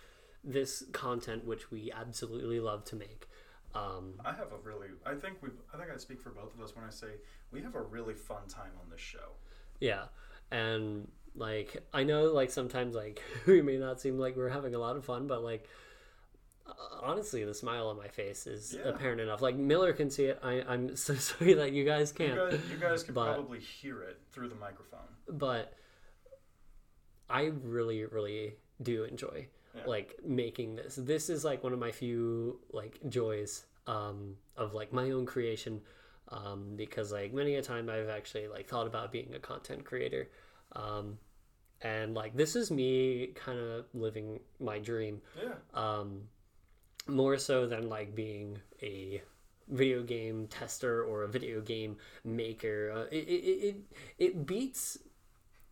this 0.45 0.85
content, 0.93 1.45
which 1.45 1.71
we 1.71 1.91
absolutely 1.93 2.61
love 2.61 2.85
to 2.85 2.97
make, 2.97 3.29
um, 3.75 4.15
I 4.25 4.33
have 4.33 4.53
a 4.53 4.59
really, 4.63 4.87
I 5.05 5.15
think 5.15 5.39
we, 5.43 5.51
I 5.75 5.77
think 5.77 5.91
I 5.93 5.97
speak 5.99 6.21
for 6.21 6.31
both 6.31 6.55
of 6.55 6.61
us 6.63 6.75
when 6.77 6.85
I 6.85 6.91
say 6.91 7.09
we 7.51 7.61
have 7.63 7.75
a 7.75 7.83
really 7.83 8.15
fun 8.15 8.47
time 8.49 8.71
on 8.83 8.89
this 8.91 9.01
show. 9.01 9.33
yeah, 9.81 10.05
and 10.51 11.09
like 11.35 11.77
I 11.93 12.05
know, 12.05 12.33
like 12.33 12.51
sometimes 12.51 12.95
like 12.95 13.21
we 13.47 13.61
may 13.63 13.77
not 13.77 14.01
seem 14.01 14.19
like 14.19 14.37
we're 14.37 14.49
having 14.49 14.75
a 14.75 14.79
lot 14.79 14.97
of 14.97 15.05
fun, 15.05 15.27
but 15.27 15.43
like 15.43 15.69
uh, 16.67 16.73
honestly, 17.03 17.45
the 17.45 17.55
smile 17.55 17.89
on 17.89 17.97
my 17.97 18.09
face 18.09 18.47
is 18.47 18.75
Yeah. 18.79 18.91
apparent 18.91 19.21
enough. 19.21 19.43
Like 19.43 19.57
Miller 19.57 19.93
can 19.93 20.11
see 20.11 20.27
it. 20.27 20.39
I, 20.43 20.63
I'm 20.69 20.97
so 21.09 21.15
sorry 21.15 21.55
that 21.55 21.73
you 21.73 21.85
guys 21.85 22.13
can't. 22.13 22.37
guys, 22.37 22.61
you 22.71 22.77
guys 22.79 23.03
can 23.03 23.15
But- 23.15 23.35
probably 23.35 23.61
hear 23.61 24.03
it 24.03 24.21
through 24.33 24.49
the 24.49 24.55
microphone. 24.57 25.09
but 25.29 25.75
I 27.31 27.53
really, 27.63 28.05
really 28.05 28.55
do 28.83 29.05
enjoy 29.05 29.49
Yeah. 29.75 29.83
like 29.87 30.17
making 30.25 30.77
this. 30.77 30.97
This 30.97 31.29
is 31.31 31.45
like 31.45 31.63
one 31.63 31.73
of 31.73 31.79
my 31.79 31.93
few 31.93 32.61
like 32.73 32.99
joys 33.09 33.65
um, 33.87 34.37
of 34.57 34.75
like 34.75 34.93
my 34.93 35.11
own 35.11 35.27
creation 35.27 35.81
um, 36.29 36.75
because 36.77 37.13
like 37.13 37.33
many 37.33 37.55
a 37.57 37.63
time 37.63 37.89
I've 37.89 38.09
actually 38.09 38.49
like 38.49 38.69
thought 38.69 38.87
about 38.87 39.13
being 39.13 39.35
a 39.35 39.39
content 39.39 39.85
creator. 39.85 40.29
Um, 40.73 41.19
and 41.83 42.15
like 42.15 42.37
this 42.37 42.57
is 42.57 42.71
me 42.71 43.29
kind 43.35 43.59
of 43.59 43.87
living 43.95 44.41
my 44.61 44.79
dream 44.79 45.21
Yeah. 45.41 45.55
um, 45.75 46.29
more 47.07 47.39
so 47.39 47.67
than 47.67 47.89
like 47.89 48.15
being 48.15 48.59
a 48.83 49.23
video 49.69 50.03
game 50.03 50.47
tester 50.49 51.03
or 51.05 51.23
a 51.25 51.29
video 51.29 51.61
game 51.61 51.97
maker. 52.25 52.93
Uh, 52.95 53.01
it, 53.15 53.29
it, 53.29 53.45
it, 53.69 53.77
it 54.19 54.47
beats 54.47 54.99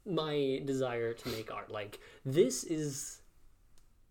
my 0.06 0.62
desire 0.64 1.12
to 1.12 1.28
make 1.30 1.52
art. 1.52 1.70
Like, 1.70 1.98
this 2.24 2.64
is 2.64 3.20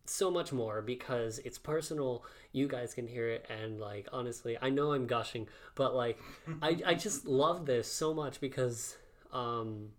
so 0.06 0.30
much 0.30 0.52
more 0.52 0.82
because 0.82 1.39
it's 1.39 1.58
personal. 1.58 2.24
You 2.52 2.68
guys 2.68 2.93
can 2.93 3.08
hear 3.08 3.30
it. 3.30 3.46
And, 3.50 3.80
like, 3.80 4.08
honestly, 4.12 4.58
I 4.62 4.70
know 4.70 4.93
I'm 4.93 5.08
gushing, 5.08 5.48
but, 5.76 5.96
like, 5.96 6.20
I, 6.62 6.80
I 6.86 6.93
just 6.96 7.26
love 7.26 7.66
this 7.66 7.91
so 7.91 8.14
much 8.14 8.39
because, 8.39 8.98
um, 9.32 9.89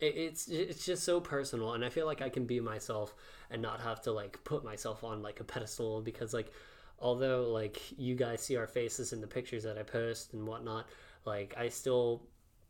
it, 0.00 0.16
it's 0.16 0.48
it's 0.48 0.84
just 0.84 1.04
so 1.04 1.20
personal 1.20 1.74
and 1.74 1.84
i 1.84 1.88
feel 1.88 2.06
like 2.06 2.22
i 2.22 2.28
can 2.28 2.46
be 2.46 2.58
myself 2.58 3.14
and 3.50 3.60
not 3.60 3.80
have 3.80 4.00
to 4.00 4.12
like 4.12 4.42
put 4.44 4.64
myself 4.64 5.04
on 5.04 5.22
like 5.22 5.40
a 5.40 5.44
pedestal 5.44 6.00
because 6.00 6.32
like 6.32 6.52
although 6.98 7.50
like 7.50 7.80
you 7.98 8.14
guys 8.14 8.40
see 8.40 8.56
our 8.56 8.66
faces 8.66 9.12
in 9.12 9.20
the 9.20 9.26
pictures 9.26 9.62
that 9.62 9.78
i 9.78 9.82
post 9.82 10.32
and 10.32 10.46
whatnot 10.46 10.86
like 11.24 11.54
i 11.58 11.68
still 11.68 12.22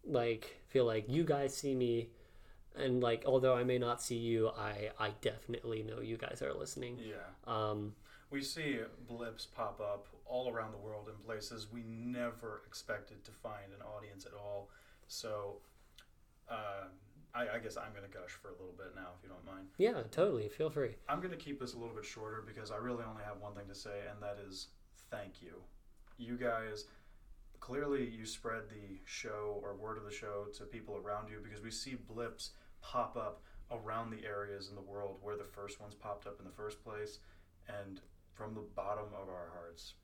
like 0.05 0.61
feel 0.69 0.85
like 0.85 1.09
you 1.09 1.25
guys 1.25 1.57
see 1.57 1.75
me 1.75 2.09
and 2.77 3.03
like 3.03 3.25
although 3.27 3.55
i 3.57 3.65
may 3.65 3.79
not 3.79 4.01
see 4.01 4.17
you 4.17 4.49
i 4.57 4.91
i 4.99 5.11
definitely 5.21 5.83
know 5.83 6.01
you 6.01 6.17
guys 6.17 6.41
are 6.43 6.53
listening 6.55 6.99
Yeah. 6.99 7.17
um 7.47 7.95
We 8.31 8.43
see 8.43 8.79
blips 9.09 9.47
pop 9.47 9.81
up 9.81 10.07
all 10.25 10.53
around 10.53 10.71
the 10.73 10.79
world 10.79 11.09
in 11.09 11.17
places 11.25 11.67
we 11.73 11.83
never 11.83 12.63
expected 12.67 13.25
to 13.25 13.33
find 13.33 13.73
an 13.77 13.83
audience 13.83 14.25
at 14.25 14.33
all. 14.33 14.71
So, 15.09 15.57
uh, 16.49 16.85
I, 17.35 17.57
I 17.57 17.59
guess 17.59 17.77
I'm 17.77 17.91
going 17.93 18.09
to 18.09 18.17
gush 18.19 18.31
for 18.41 18.49
a 18.49 18.53
little 18.53 18.75
bit 18.79 18.93
now, 18.95 19.09
if 19.17 19.23
you 19.25 19.29
don't 19.29 19.45
mind. 19.45 19.67
yeah 19.79 20.03
totally 20.13 20.49
feel 20.49 20.71
free 20.71 20.95
I'm 21.09 21.19
going 21.21 21.33
to 21.33 21.37
keep 21.37 21.59
this 21.59 21.75
a 21.75 21.79
little 21.79 21.95
bit 21.95 22.05
shorter 22.05 22.43
because 22.47 22.71
I 22.71 22.77
really 22.77 23.03
only 23.09 23.25
have 23.25 23.39
one 23.41 23.55
thing 23.55 23.67
to 23.69 23.75
say, 23.75 24.03
and 24.11 24.23
that 24.23 24.39
is 24.49 24.69
thank 25.11 25.43
you. 25.43 25.55
You 26.19 26.37
guys, 26.37 26.85
clearly, 27.61 28.09
you 28.09 28.27
spread 28.27 28.63
the 28.69 28.99
show 29.05 29.61
or 29.63 29.75
word 29.75 29.99
of 29.99 30.05
the 30.05 30.11
show 30.11 30.47
to 30.57 30.65
people 30.65 30.97
around 30.97 31.29
you 31.31 31.39
because 31.43 31.63
we 31.63 31.71
see 31.71 31.95
blips 31.95 32.51
pop 32.83 33.17
up 33.17 33.43
around 33.71 34.11
the 34.11 34.27
areas 34.27 34.69
in 34.69 34.75
the 34.75 34.81
world 34.81 35.19
where 35.23 35.37
the 35.37 35.45
first 35.45 35.81
ones 35.81 35.95
popped 35.95 36.27
up 36.27 36.39
in 36.41 36.45
the 36.45 36.53
first 36.53 36.83
place. 36.83 37.19
And 37.69 38.01
from 38.35 38.55
the 38.55 38.65
bottom 38.75 39.07
of 39.15 39.29
our 39.29 39.51
hearts, 39.55 39.95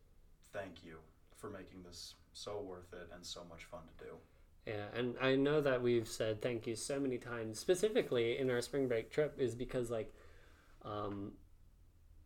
thank 0.53 0.85
you 0.85 0.99
for 1.35 1.51
making 1.51 1.83
this 1.85 2.15
so 2.33 2.61
worth 2.61 2.93
it 2.93 3.09
and 3.15 3.25
so 3.25 3.43
much 3.49 3.65
fun 3.65 3.81
to 3.99 4.05
do. 4.05 4.11
Yeah, 4.67 4.87
and 4.99 5.15
I 5.21 5.37
know 5.37 5.61
that 5.61 5.81
we've 5.81 6.09
said 6.09 6.43
thank 6.43 6.67
you 6.67 6.75
so 6.75 6.99
many 6.99 7.19
times, 7.19 7.59
specifically 7.59 8.39
in 8.39 8.51
our 8.51 8.61
spring 8.61 8.89
break 8.89 9.11
trip, 9.11 9.37
is 9.39 9.55
because 9.55 9.91
like, 9.91 10.13
um, 10.85 11.33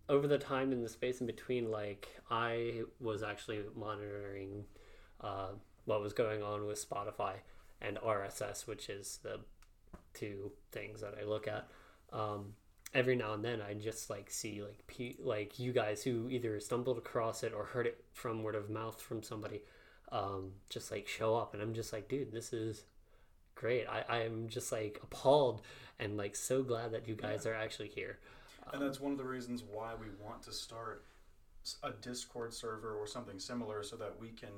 over 0.08 0.26
the 0.26 0.38
time 0.38 0.72
in 0.72 0.82
the 0.82 0.88
space 0.88 1.20
in 1.20 1.26
between, 1.26 1.70
like 1.70 2.08
I 2.30 2.82
was 2.98 3.22
actually 3.22 3.60
monitoring, 3.76 4.64
uh, 5.20 5.48
what 5.84 6.00
was 6.00 6.12
going 6.12 6.42
on 6.42 6.66
with 6.66 6.88
Spotify 6.88 7.34
and 7.80 7.96
RSS, 7.98 8.66
which 8.66 8.88
is 8.88 9.18
the 9.22 9.40
two 10.14 10.52
things 10.72 11.00
that 11.00 11.14
I 11.20 11.24
look 11.24 11.48
at. 11.48 11.68
Um, 12.12 12.54
every 12.94 13.16
now 13.16 13.34
and 13.34 13.44
then, 13.44 13.60
I 13.62 13.74
just 13.74 14.10
like 14.10 14.30
see 14.30 14.62
like 14.62 14.86
pe- 14.86 15.16
like 15.22 15.58
you 15.58 15.72
guys 15.72 16.02
who 16.02 16.28
either 16.28 16.58
stumbled 16.60 16.98
across 16.98 17.42
it 17.42 17.52
or 17.52 17.64
heard 17.64 17.86
it 17.86 18.04
from 18.12 18.42
word 18.42 18.54
of 18.54 18.70
mouth 18.70 19.00
from 19.00 19.22
somebody 19.22 19.62
um, 20.12 20.52
just 20.68 20.90
like 20.90 21.06
show 21.06 21.36
up. 21.36 21.54
And 21.54 21.62
i'm 21.62 21.74
just 21.74 21.92
like 21.92 22.08
dude 22.08 22.32
this 22.32 22.52
is 22.52 22.84
great. 23.54 23.86
I 23.86 24.04
i'm 24.08 24.48
just 24.48 24.72
like 24.72 25.00
appalled 25.02 25.62
and 25.98 26.16
like 26.16 26.34
so 26.34 26.62
glad 26.62 26.92
that 26.92 27.06
you 27.06 27.14
guys 27.14 27.46
are 27.46 27.54
actually 27.54 27.88
here. 27.88 28.18
And 28.72 28.82
that's 28.82 29.00
one 29.00 29.12
of 29.12 29.18
the 29.18 29.24
reasons 29.24 29.62
why 29.62 29.92
we 29.98 30.06
want 30.24 30.42
to 30.44 30.52
start 30.52 31.04
a 31.82 31.90
Discord 31.90 32.54
server 32.54 32.94
or 32.94 33.06
something 33.06 33.38
similar 33.38 33.82
so 33.82 33.96
that 33.96 34.14
we 34.18 34.28
can 34.28 34.50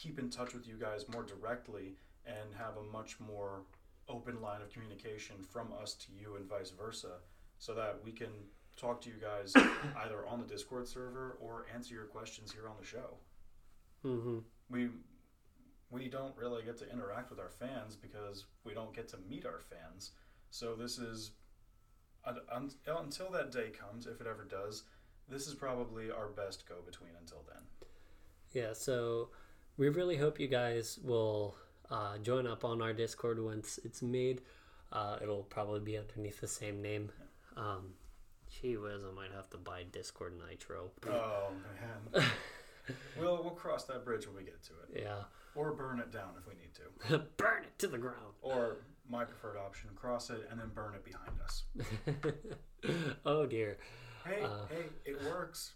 keep 0.00 0.18
in 0.18 0.30
touch 0.30 0.54
with 0.54 0.66
you 0.66 0.76
guys 0.78 1.08
more 1.08 1.24
directly 1.24 1.96
and 2.26 2.54
have 2.56 2.76
a 2.76 2.92
much 2.92 3.18
more 3.20 3.62
open 4.08 4.40
line 4.40 4.62
of 4.62 4.72
communication 4.72 5.36
from 5.42 5.68
us 5.82 5.94
to 5.94 6.12
you 6.12 6.36
and 6.36 6.48
vice 6.48 6.70
versa 6.70 7.16
so 7.58 7.74
that 7.74 7.98
we 8.04 8.12
can 8.12 8.28
talk 8.76 9.00
to 9.00 9.08
you 9.08 9.16
guys 9.20 9.52
either 10.04 10.24
on 10.26 10.38
the 10.38 10.46
Discord 10.46 10.86
server 10.86 11.36
or 11.40 11.66
answer 11.74 11.94
your 11.94 12.04
questions 12.04 12.52
here 12.52 12.68
on 12.68 12.76
the 12.78 12.86
show. 12.86 13.16
mm-hmm. 14.04 14.38
We 14.70 14.90
we 15.90 16.08
don't 16.08 16.36
really 16.36 16.62
get 16.62 16.76
to 16.78 16.92
interact 16.92 17.30
with 17.30 17.40
our 17.40 17.48
fans 17.48 17.96
because 17.96 18.44
we 18.62 18.74
don't 18.74 18.94
get 18.94 19.08
to 19.08 19.16
meet 19.28 19.46
our 19.46 19.58
fans. 19.58 20.10
So 20.50 20.74
this 20.74 20.98
is 20.98 21.32
un- 22.26 22.40
un- 22.52 22.70
until 22.86 23.30
that 23.30 23.50
day 23.50 23.70
comes, 23.70 24.06
if 24.06 24.20
it 24.20 24.26
ever 24.26 24.44
does. 24.44 24.82
This 25.30 25.46
is 25.46 25.54
probably 25.54 26.10
our 26.10 26.28
best 26.28 26.68
go 26.68 26.76
between 26.84 27.12
until 27.18 27.42
then. 27.48 27.62
yeah 28.52 28.72
so 28.72 29.28
we 29.78 29.88
really 29.88 30.16
hope 30.16 30.38
you 30.38 30.48
guys 30.48 30.98
will 31.02 31.54
uh, 31.90 32.18
join 32.18 32.46
up 32.46 32.64
on 32.64 32.82
our 32.82 32.92
discord 32.92 33.42
once 33.42 33.78
it's 33.84 34.02
made 34.02 34.42
uh, 34.92 35.16
it'll 35.22 35.42
probably 35.44 35.80
be 35.80 35.96
underneath 35.96 36.40
the 36.40 36.46
same 36.48 36.82
name 36.82 37.10
Um, 37.56 37.94
gee 38.50 38.76
whiz, 38.76 39.02
I 39.10 39.14
might 39.14 39.32
have 39.34 39.48
to 39.50 39.58
buy 39.58 39.84
Discord 39.92 40.32
Nitro. 40.38 40.90
Oh 41.08 41.48
man. 42.14 42.24
we'll 43.18 43.42
we'll 43.42 43.50
cross 43.64 43.84
that 43.84 44.04
bridge 44.04 44.26
when 44.26 44.36
we 44.36 44.42
get 44.44 44.62
to 44.64 44.72
it, 44.84 45.02
Yeah. 45.02 45.24
or 45.54 45.72
burn 45.72 45.98
it 46.00 46.10
down 46.12 46.30
if 46.38 46.46
we 46.46 46.54
need 46.54 46.72
to, 46.74 47.18
Burn 47.36 47.64
it 47.64 47.78
to 47.80 47.86
the 47.88 47.98
ground. 47.98 48.34
or 48.42 48.76
my 49.10 49.24
preferred 49.24 49.56
option: 49.58 49.90
cross 49.96 50.30
it 50.30 50.46
and 50.50 50.58
then 50.60 50.70
burn 50.74 50.94
it 50.94 51.04
behind 51.04 51.36
us. 51.44 51.64
oh 53.26 53.44
dear. 53.46 53.76
Hey, 54.24 54.42
Uh. 54.42 54.66
hey, 54.70 54.84
it 55.04 55.22
works. 55.24 55.72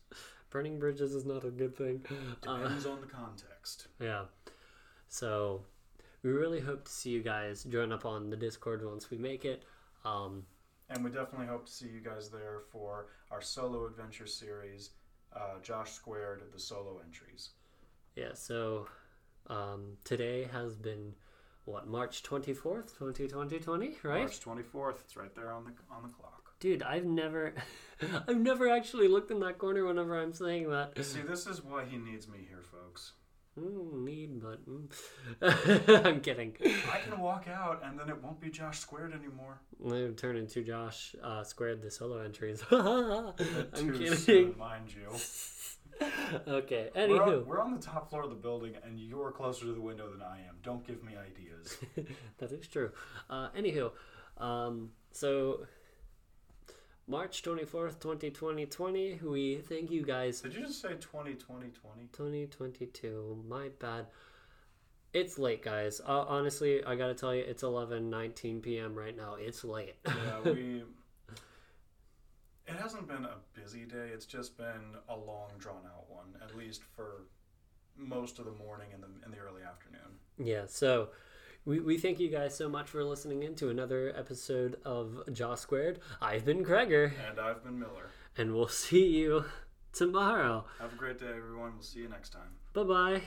Burning 0.52 0.78
bridges 0.78 1.14
is 1.14 1.24
not 1.24 1.44
a 1.44 1.50
good 1.50 1.74
thing. 1.76 2.04
Uh, 2.46 2.58
Depends 2.58 2.84
on 2.84 3.00
the 3.00 3.06
context. 3.06 3.86
yeah. 3.98 4.24
So 5.08 5.62
we 6.22 6.30
really 6.30 6.60
hope 6.60 6.84
to 6.84 6.90
see 6.90 7.08
you 7.10 7.22
guys 7.22 7.64
join 7.64 7.90
up 7.90 8.04
on 8.04 8.28
the 8.28 8.36
Discord 8.36 8.84
once 8.84 9.10
we 9.10 9.16
make 9.16 9.44
it. 9.46 9.62
Um, 10.04 10.44
And 10.90 11.02
we 11.02 11.10
definitely 11.10 11.46
hope 11.46 11.64
to 11.66 11.72
see 11.72 11.86
you 11.86 12.00
guys 12.00 12.28
there 12.28 12.60
for 12.70 13.06
our 13.30 13.40
solo 13.40 13.86
adventure 13.86 14.26
series, 14.26 14.90
uh, 15.34 15.58
Josh 15.62 15.92
Squared, 15.92 16.42
the 16.52 16.58
solo 16.60 17.00
entries. 17.02 17.50
yeah, 18.14 18.34
so 18.34 18.86
um, 19.46 19.96
today 20.04 20.44
has 20.52 20.74
been 20.74 21.14
what, 21.64 21.86
March 21.86 22.22
24th, 22.22 22.98
2020, 22.98 23.96
right? 24.02 24.18
March 24.20 24.40
24th. 24.40 25.00
It's 25.04 25.16
right 25.16 25.34
there 25.34 25.52
on 25.52 25.64
the 25.64 25.72
on 25.94 26.02
the 26.02 26.08
clock. 26.10 26.41
Dude, 26.62 26.84
I've 26.84 27.04
never 27.04 27.54
I've 28.28 28.36
never 28.36 28.70
actually 28.70 29.08
looked 29.08 29.32
in 29.32 29.40
that 29.40 29.58
corner 29.58 29.84
whenever 29.84 30.22
I'm 30.22 30.32
saying 30.32 30.70
that. 30.70 30.92
See, 31.04 31.20
this 31.20 31.48
is 31.48 31.60
why 31.60 31.84
he 31.84 31.96
needs 31.96 32.28
me 32.28 32.38
here, 32.48 32.62
folks. 32.70 33.14
Mm, 33.58 34.04
need 34.04 34.40
but 34.40 34.60
mm. 34.68 36.06
I'm 36.06 36.20
kidding. 36.20 36.54
I 36.64 37.00
can 37.00 37.18
walk 37.18 37.48
out, 37.48 37.82
and 37.84 37.98
then 37.98 38.08
it 38.08 38.22
won't 38.22 38.40
be 38.40 38.48
Josh 38.48 38.78
Squared 38.78 39.12
anymore. 39.12 39.60
Would 39.80 40.16
turn 40.16 40.36
into 40.36 40.62
Josh 40.62 41.16
uh, 41.20 41.42
squared 41.42 41.82
the 41.82 41.90
solo 41.90 42.18
entries. 42.20 42.62
I'm 42.70 43.34
kidding. 43.74 44.14
soon, 44.14 44.56
mind 44.56 44.94
you. 44.94 46.06
okay. 46.46 46.90
We're 46.94 47.08
Anywho, 47.08 47.40
on, 47.40 47.46
we're 47.46 47.60
on 47.60 47.74
the 47.74 47.82
top 47.82 48.08
floor 48.08 48.22
of 48.22 48.30
the 48.30 48.36
building, 48.36 48.74
and 48.84 49.00
you're 49.00 49.32
closer 49.32 49.66
to 49.66 49.72
the 49.72 49.80
window 49.80 50.08
than 50.12 50.22
I 50.22 50.38
am. 50.48 50.54
Don't 50.62 50.86
give 50.86 51.02
me 51.02 51.14
ideas. 51.16 51.76
that 52.38 52.52
is 52.52 52.68
true. 52.68 52.92
Uh, 53.28 53.48
anywho, 53.50 53.90
um, 54.38 54.90
so 55.10 55.66
March 57.12 57.42
24th, 57.42 58.00
2020, 58.00 59.20
we 59.22 59.56
thank 59.68 59.90
you 59.90 60.02
guys. 60.02 60.40
Did 60.40 60.54
you 60.54 60.62
just 60.62 60.80
say 60.80 60.94
20, 60.98 61.34
20, 61.34 61.68
20? 61.68 62.08
2022, 62.10 63.44
my 63.46 63.68
bad. 63.78 64.06
It's 65.12 65.38
late, 65.38 65.62
guys. 65.62 66.00
Uh, 66.00 66.24
honestly, 66.26 66.82
I 66.82 66.94
gotta 66.94 67.12
tell 67.12 67.34
you, 67.34 67.44
it's 67.46 67.64
11 67.64 68.08
19 68.08 68.62
p.m. 68.62 68.94
right 68.94 69.14
now. 69.14 69.34
It's 69.38 69.62
late. 69.62 69.96
Yeah, 70.06 70.40
we. 70.44 70.84
It 72.66 72.76
hasn't 72.80 73.06
been 73.06 73.26
a 73.26 73.36
busy 73.52 73.84
day. 73.84 74.08
It's 74.14 74.24
just 74.24 74.56
been 74.56 74.96
a 75.10 75.14
long, 75.14 75.50
drawn 75.58 75.84
out 75.84 76.08
one, 76.08 76.34
at 76.42 76.56
least 76.56 76.82
for 76.96 77.24
most 77.94 78.38
of 78.38 78.46
the 78.46 78.52
morning 78.52 78.86
and 78.94 79.02
the 79.02 79.08
in 79.26 79.32
the 79.32 79.38
early 79.38 79.60
afternoon. 79.60 80.16
Yeah, 80.38 80.62
so 80.66 81.10
we, 81.64 81.80
we 81.80 81.98
thank 81.98 82.18
you 82.20 82.28
guys 82.28 82.56
so 82.56 82.68
much 82.68 82.88
for 82.88 83.04
listening 83.04 83.42
in 83.42 83.54
to 83.56 83.68
another 83.70 84.12
episode 84.16 84.76
of 84.84 85.22
Josh 85.32 85.60
Squared. 85.60 86.00
I've 86.20 86.44
been 86.44 86.62
Gregor, 86.62 87.12
And 87.28 87.38
I've 87.38 87.62
been 87.62 87.78
Miller. 87.78 88.10
and 88.36 88.54
we'll 88.54 88.68
see 88.86 89.06
you 89.06 89.44
tomorrow. 89.92 90.64
Have 90.80 90.92
a 90.92 90.96
great 90.96 91.18
day, 91.18 91.26
everyone. 91.28 91.74
We'll 91.74 91.82
see 91.82 92.00
you 92.00 92.08
next 92.08 92.30
time. 92.30 92.50
Bye 92.72 92.82
bye. 92.84 93.22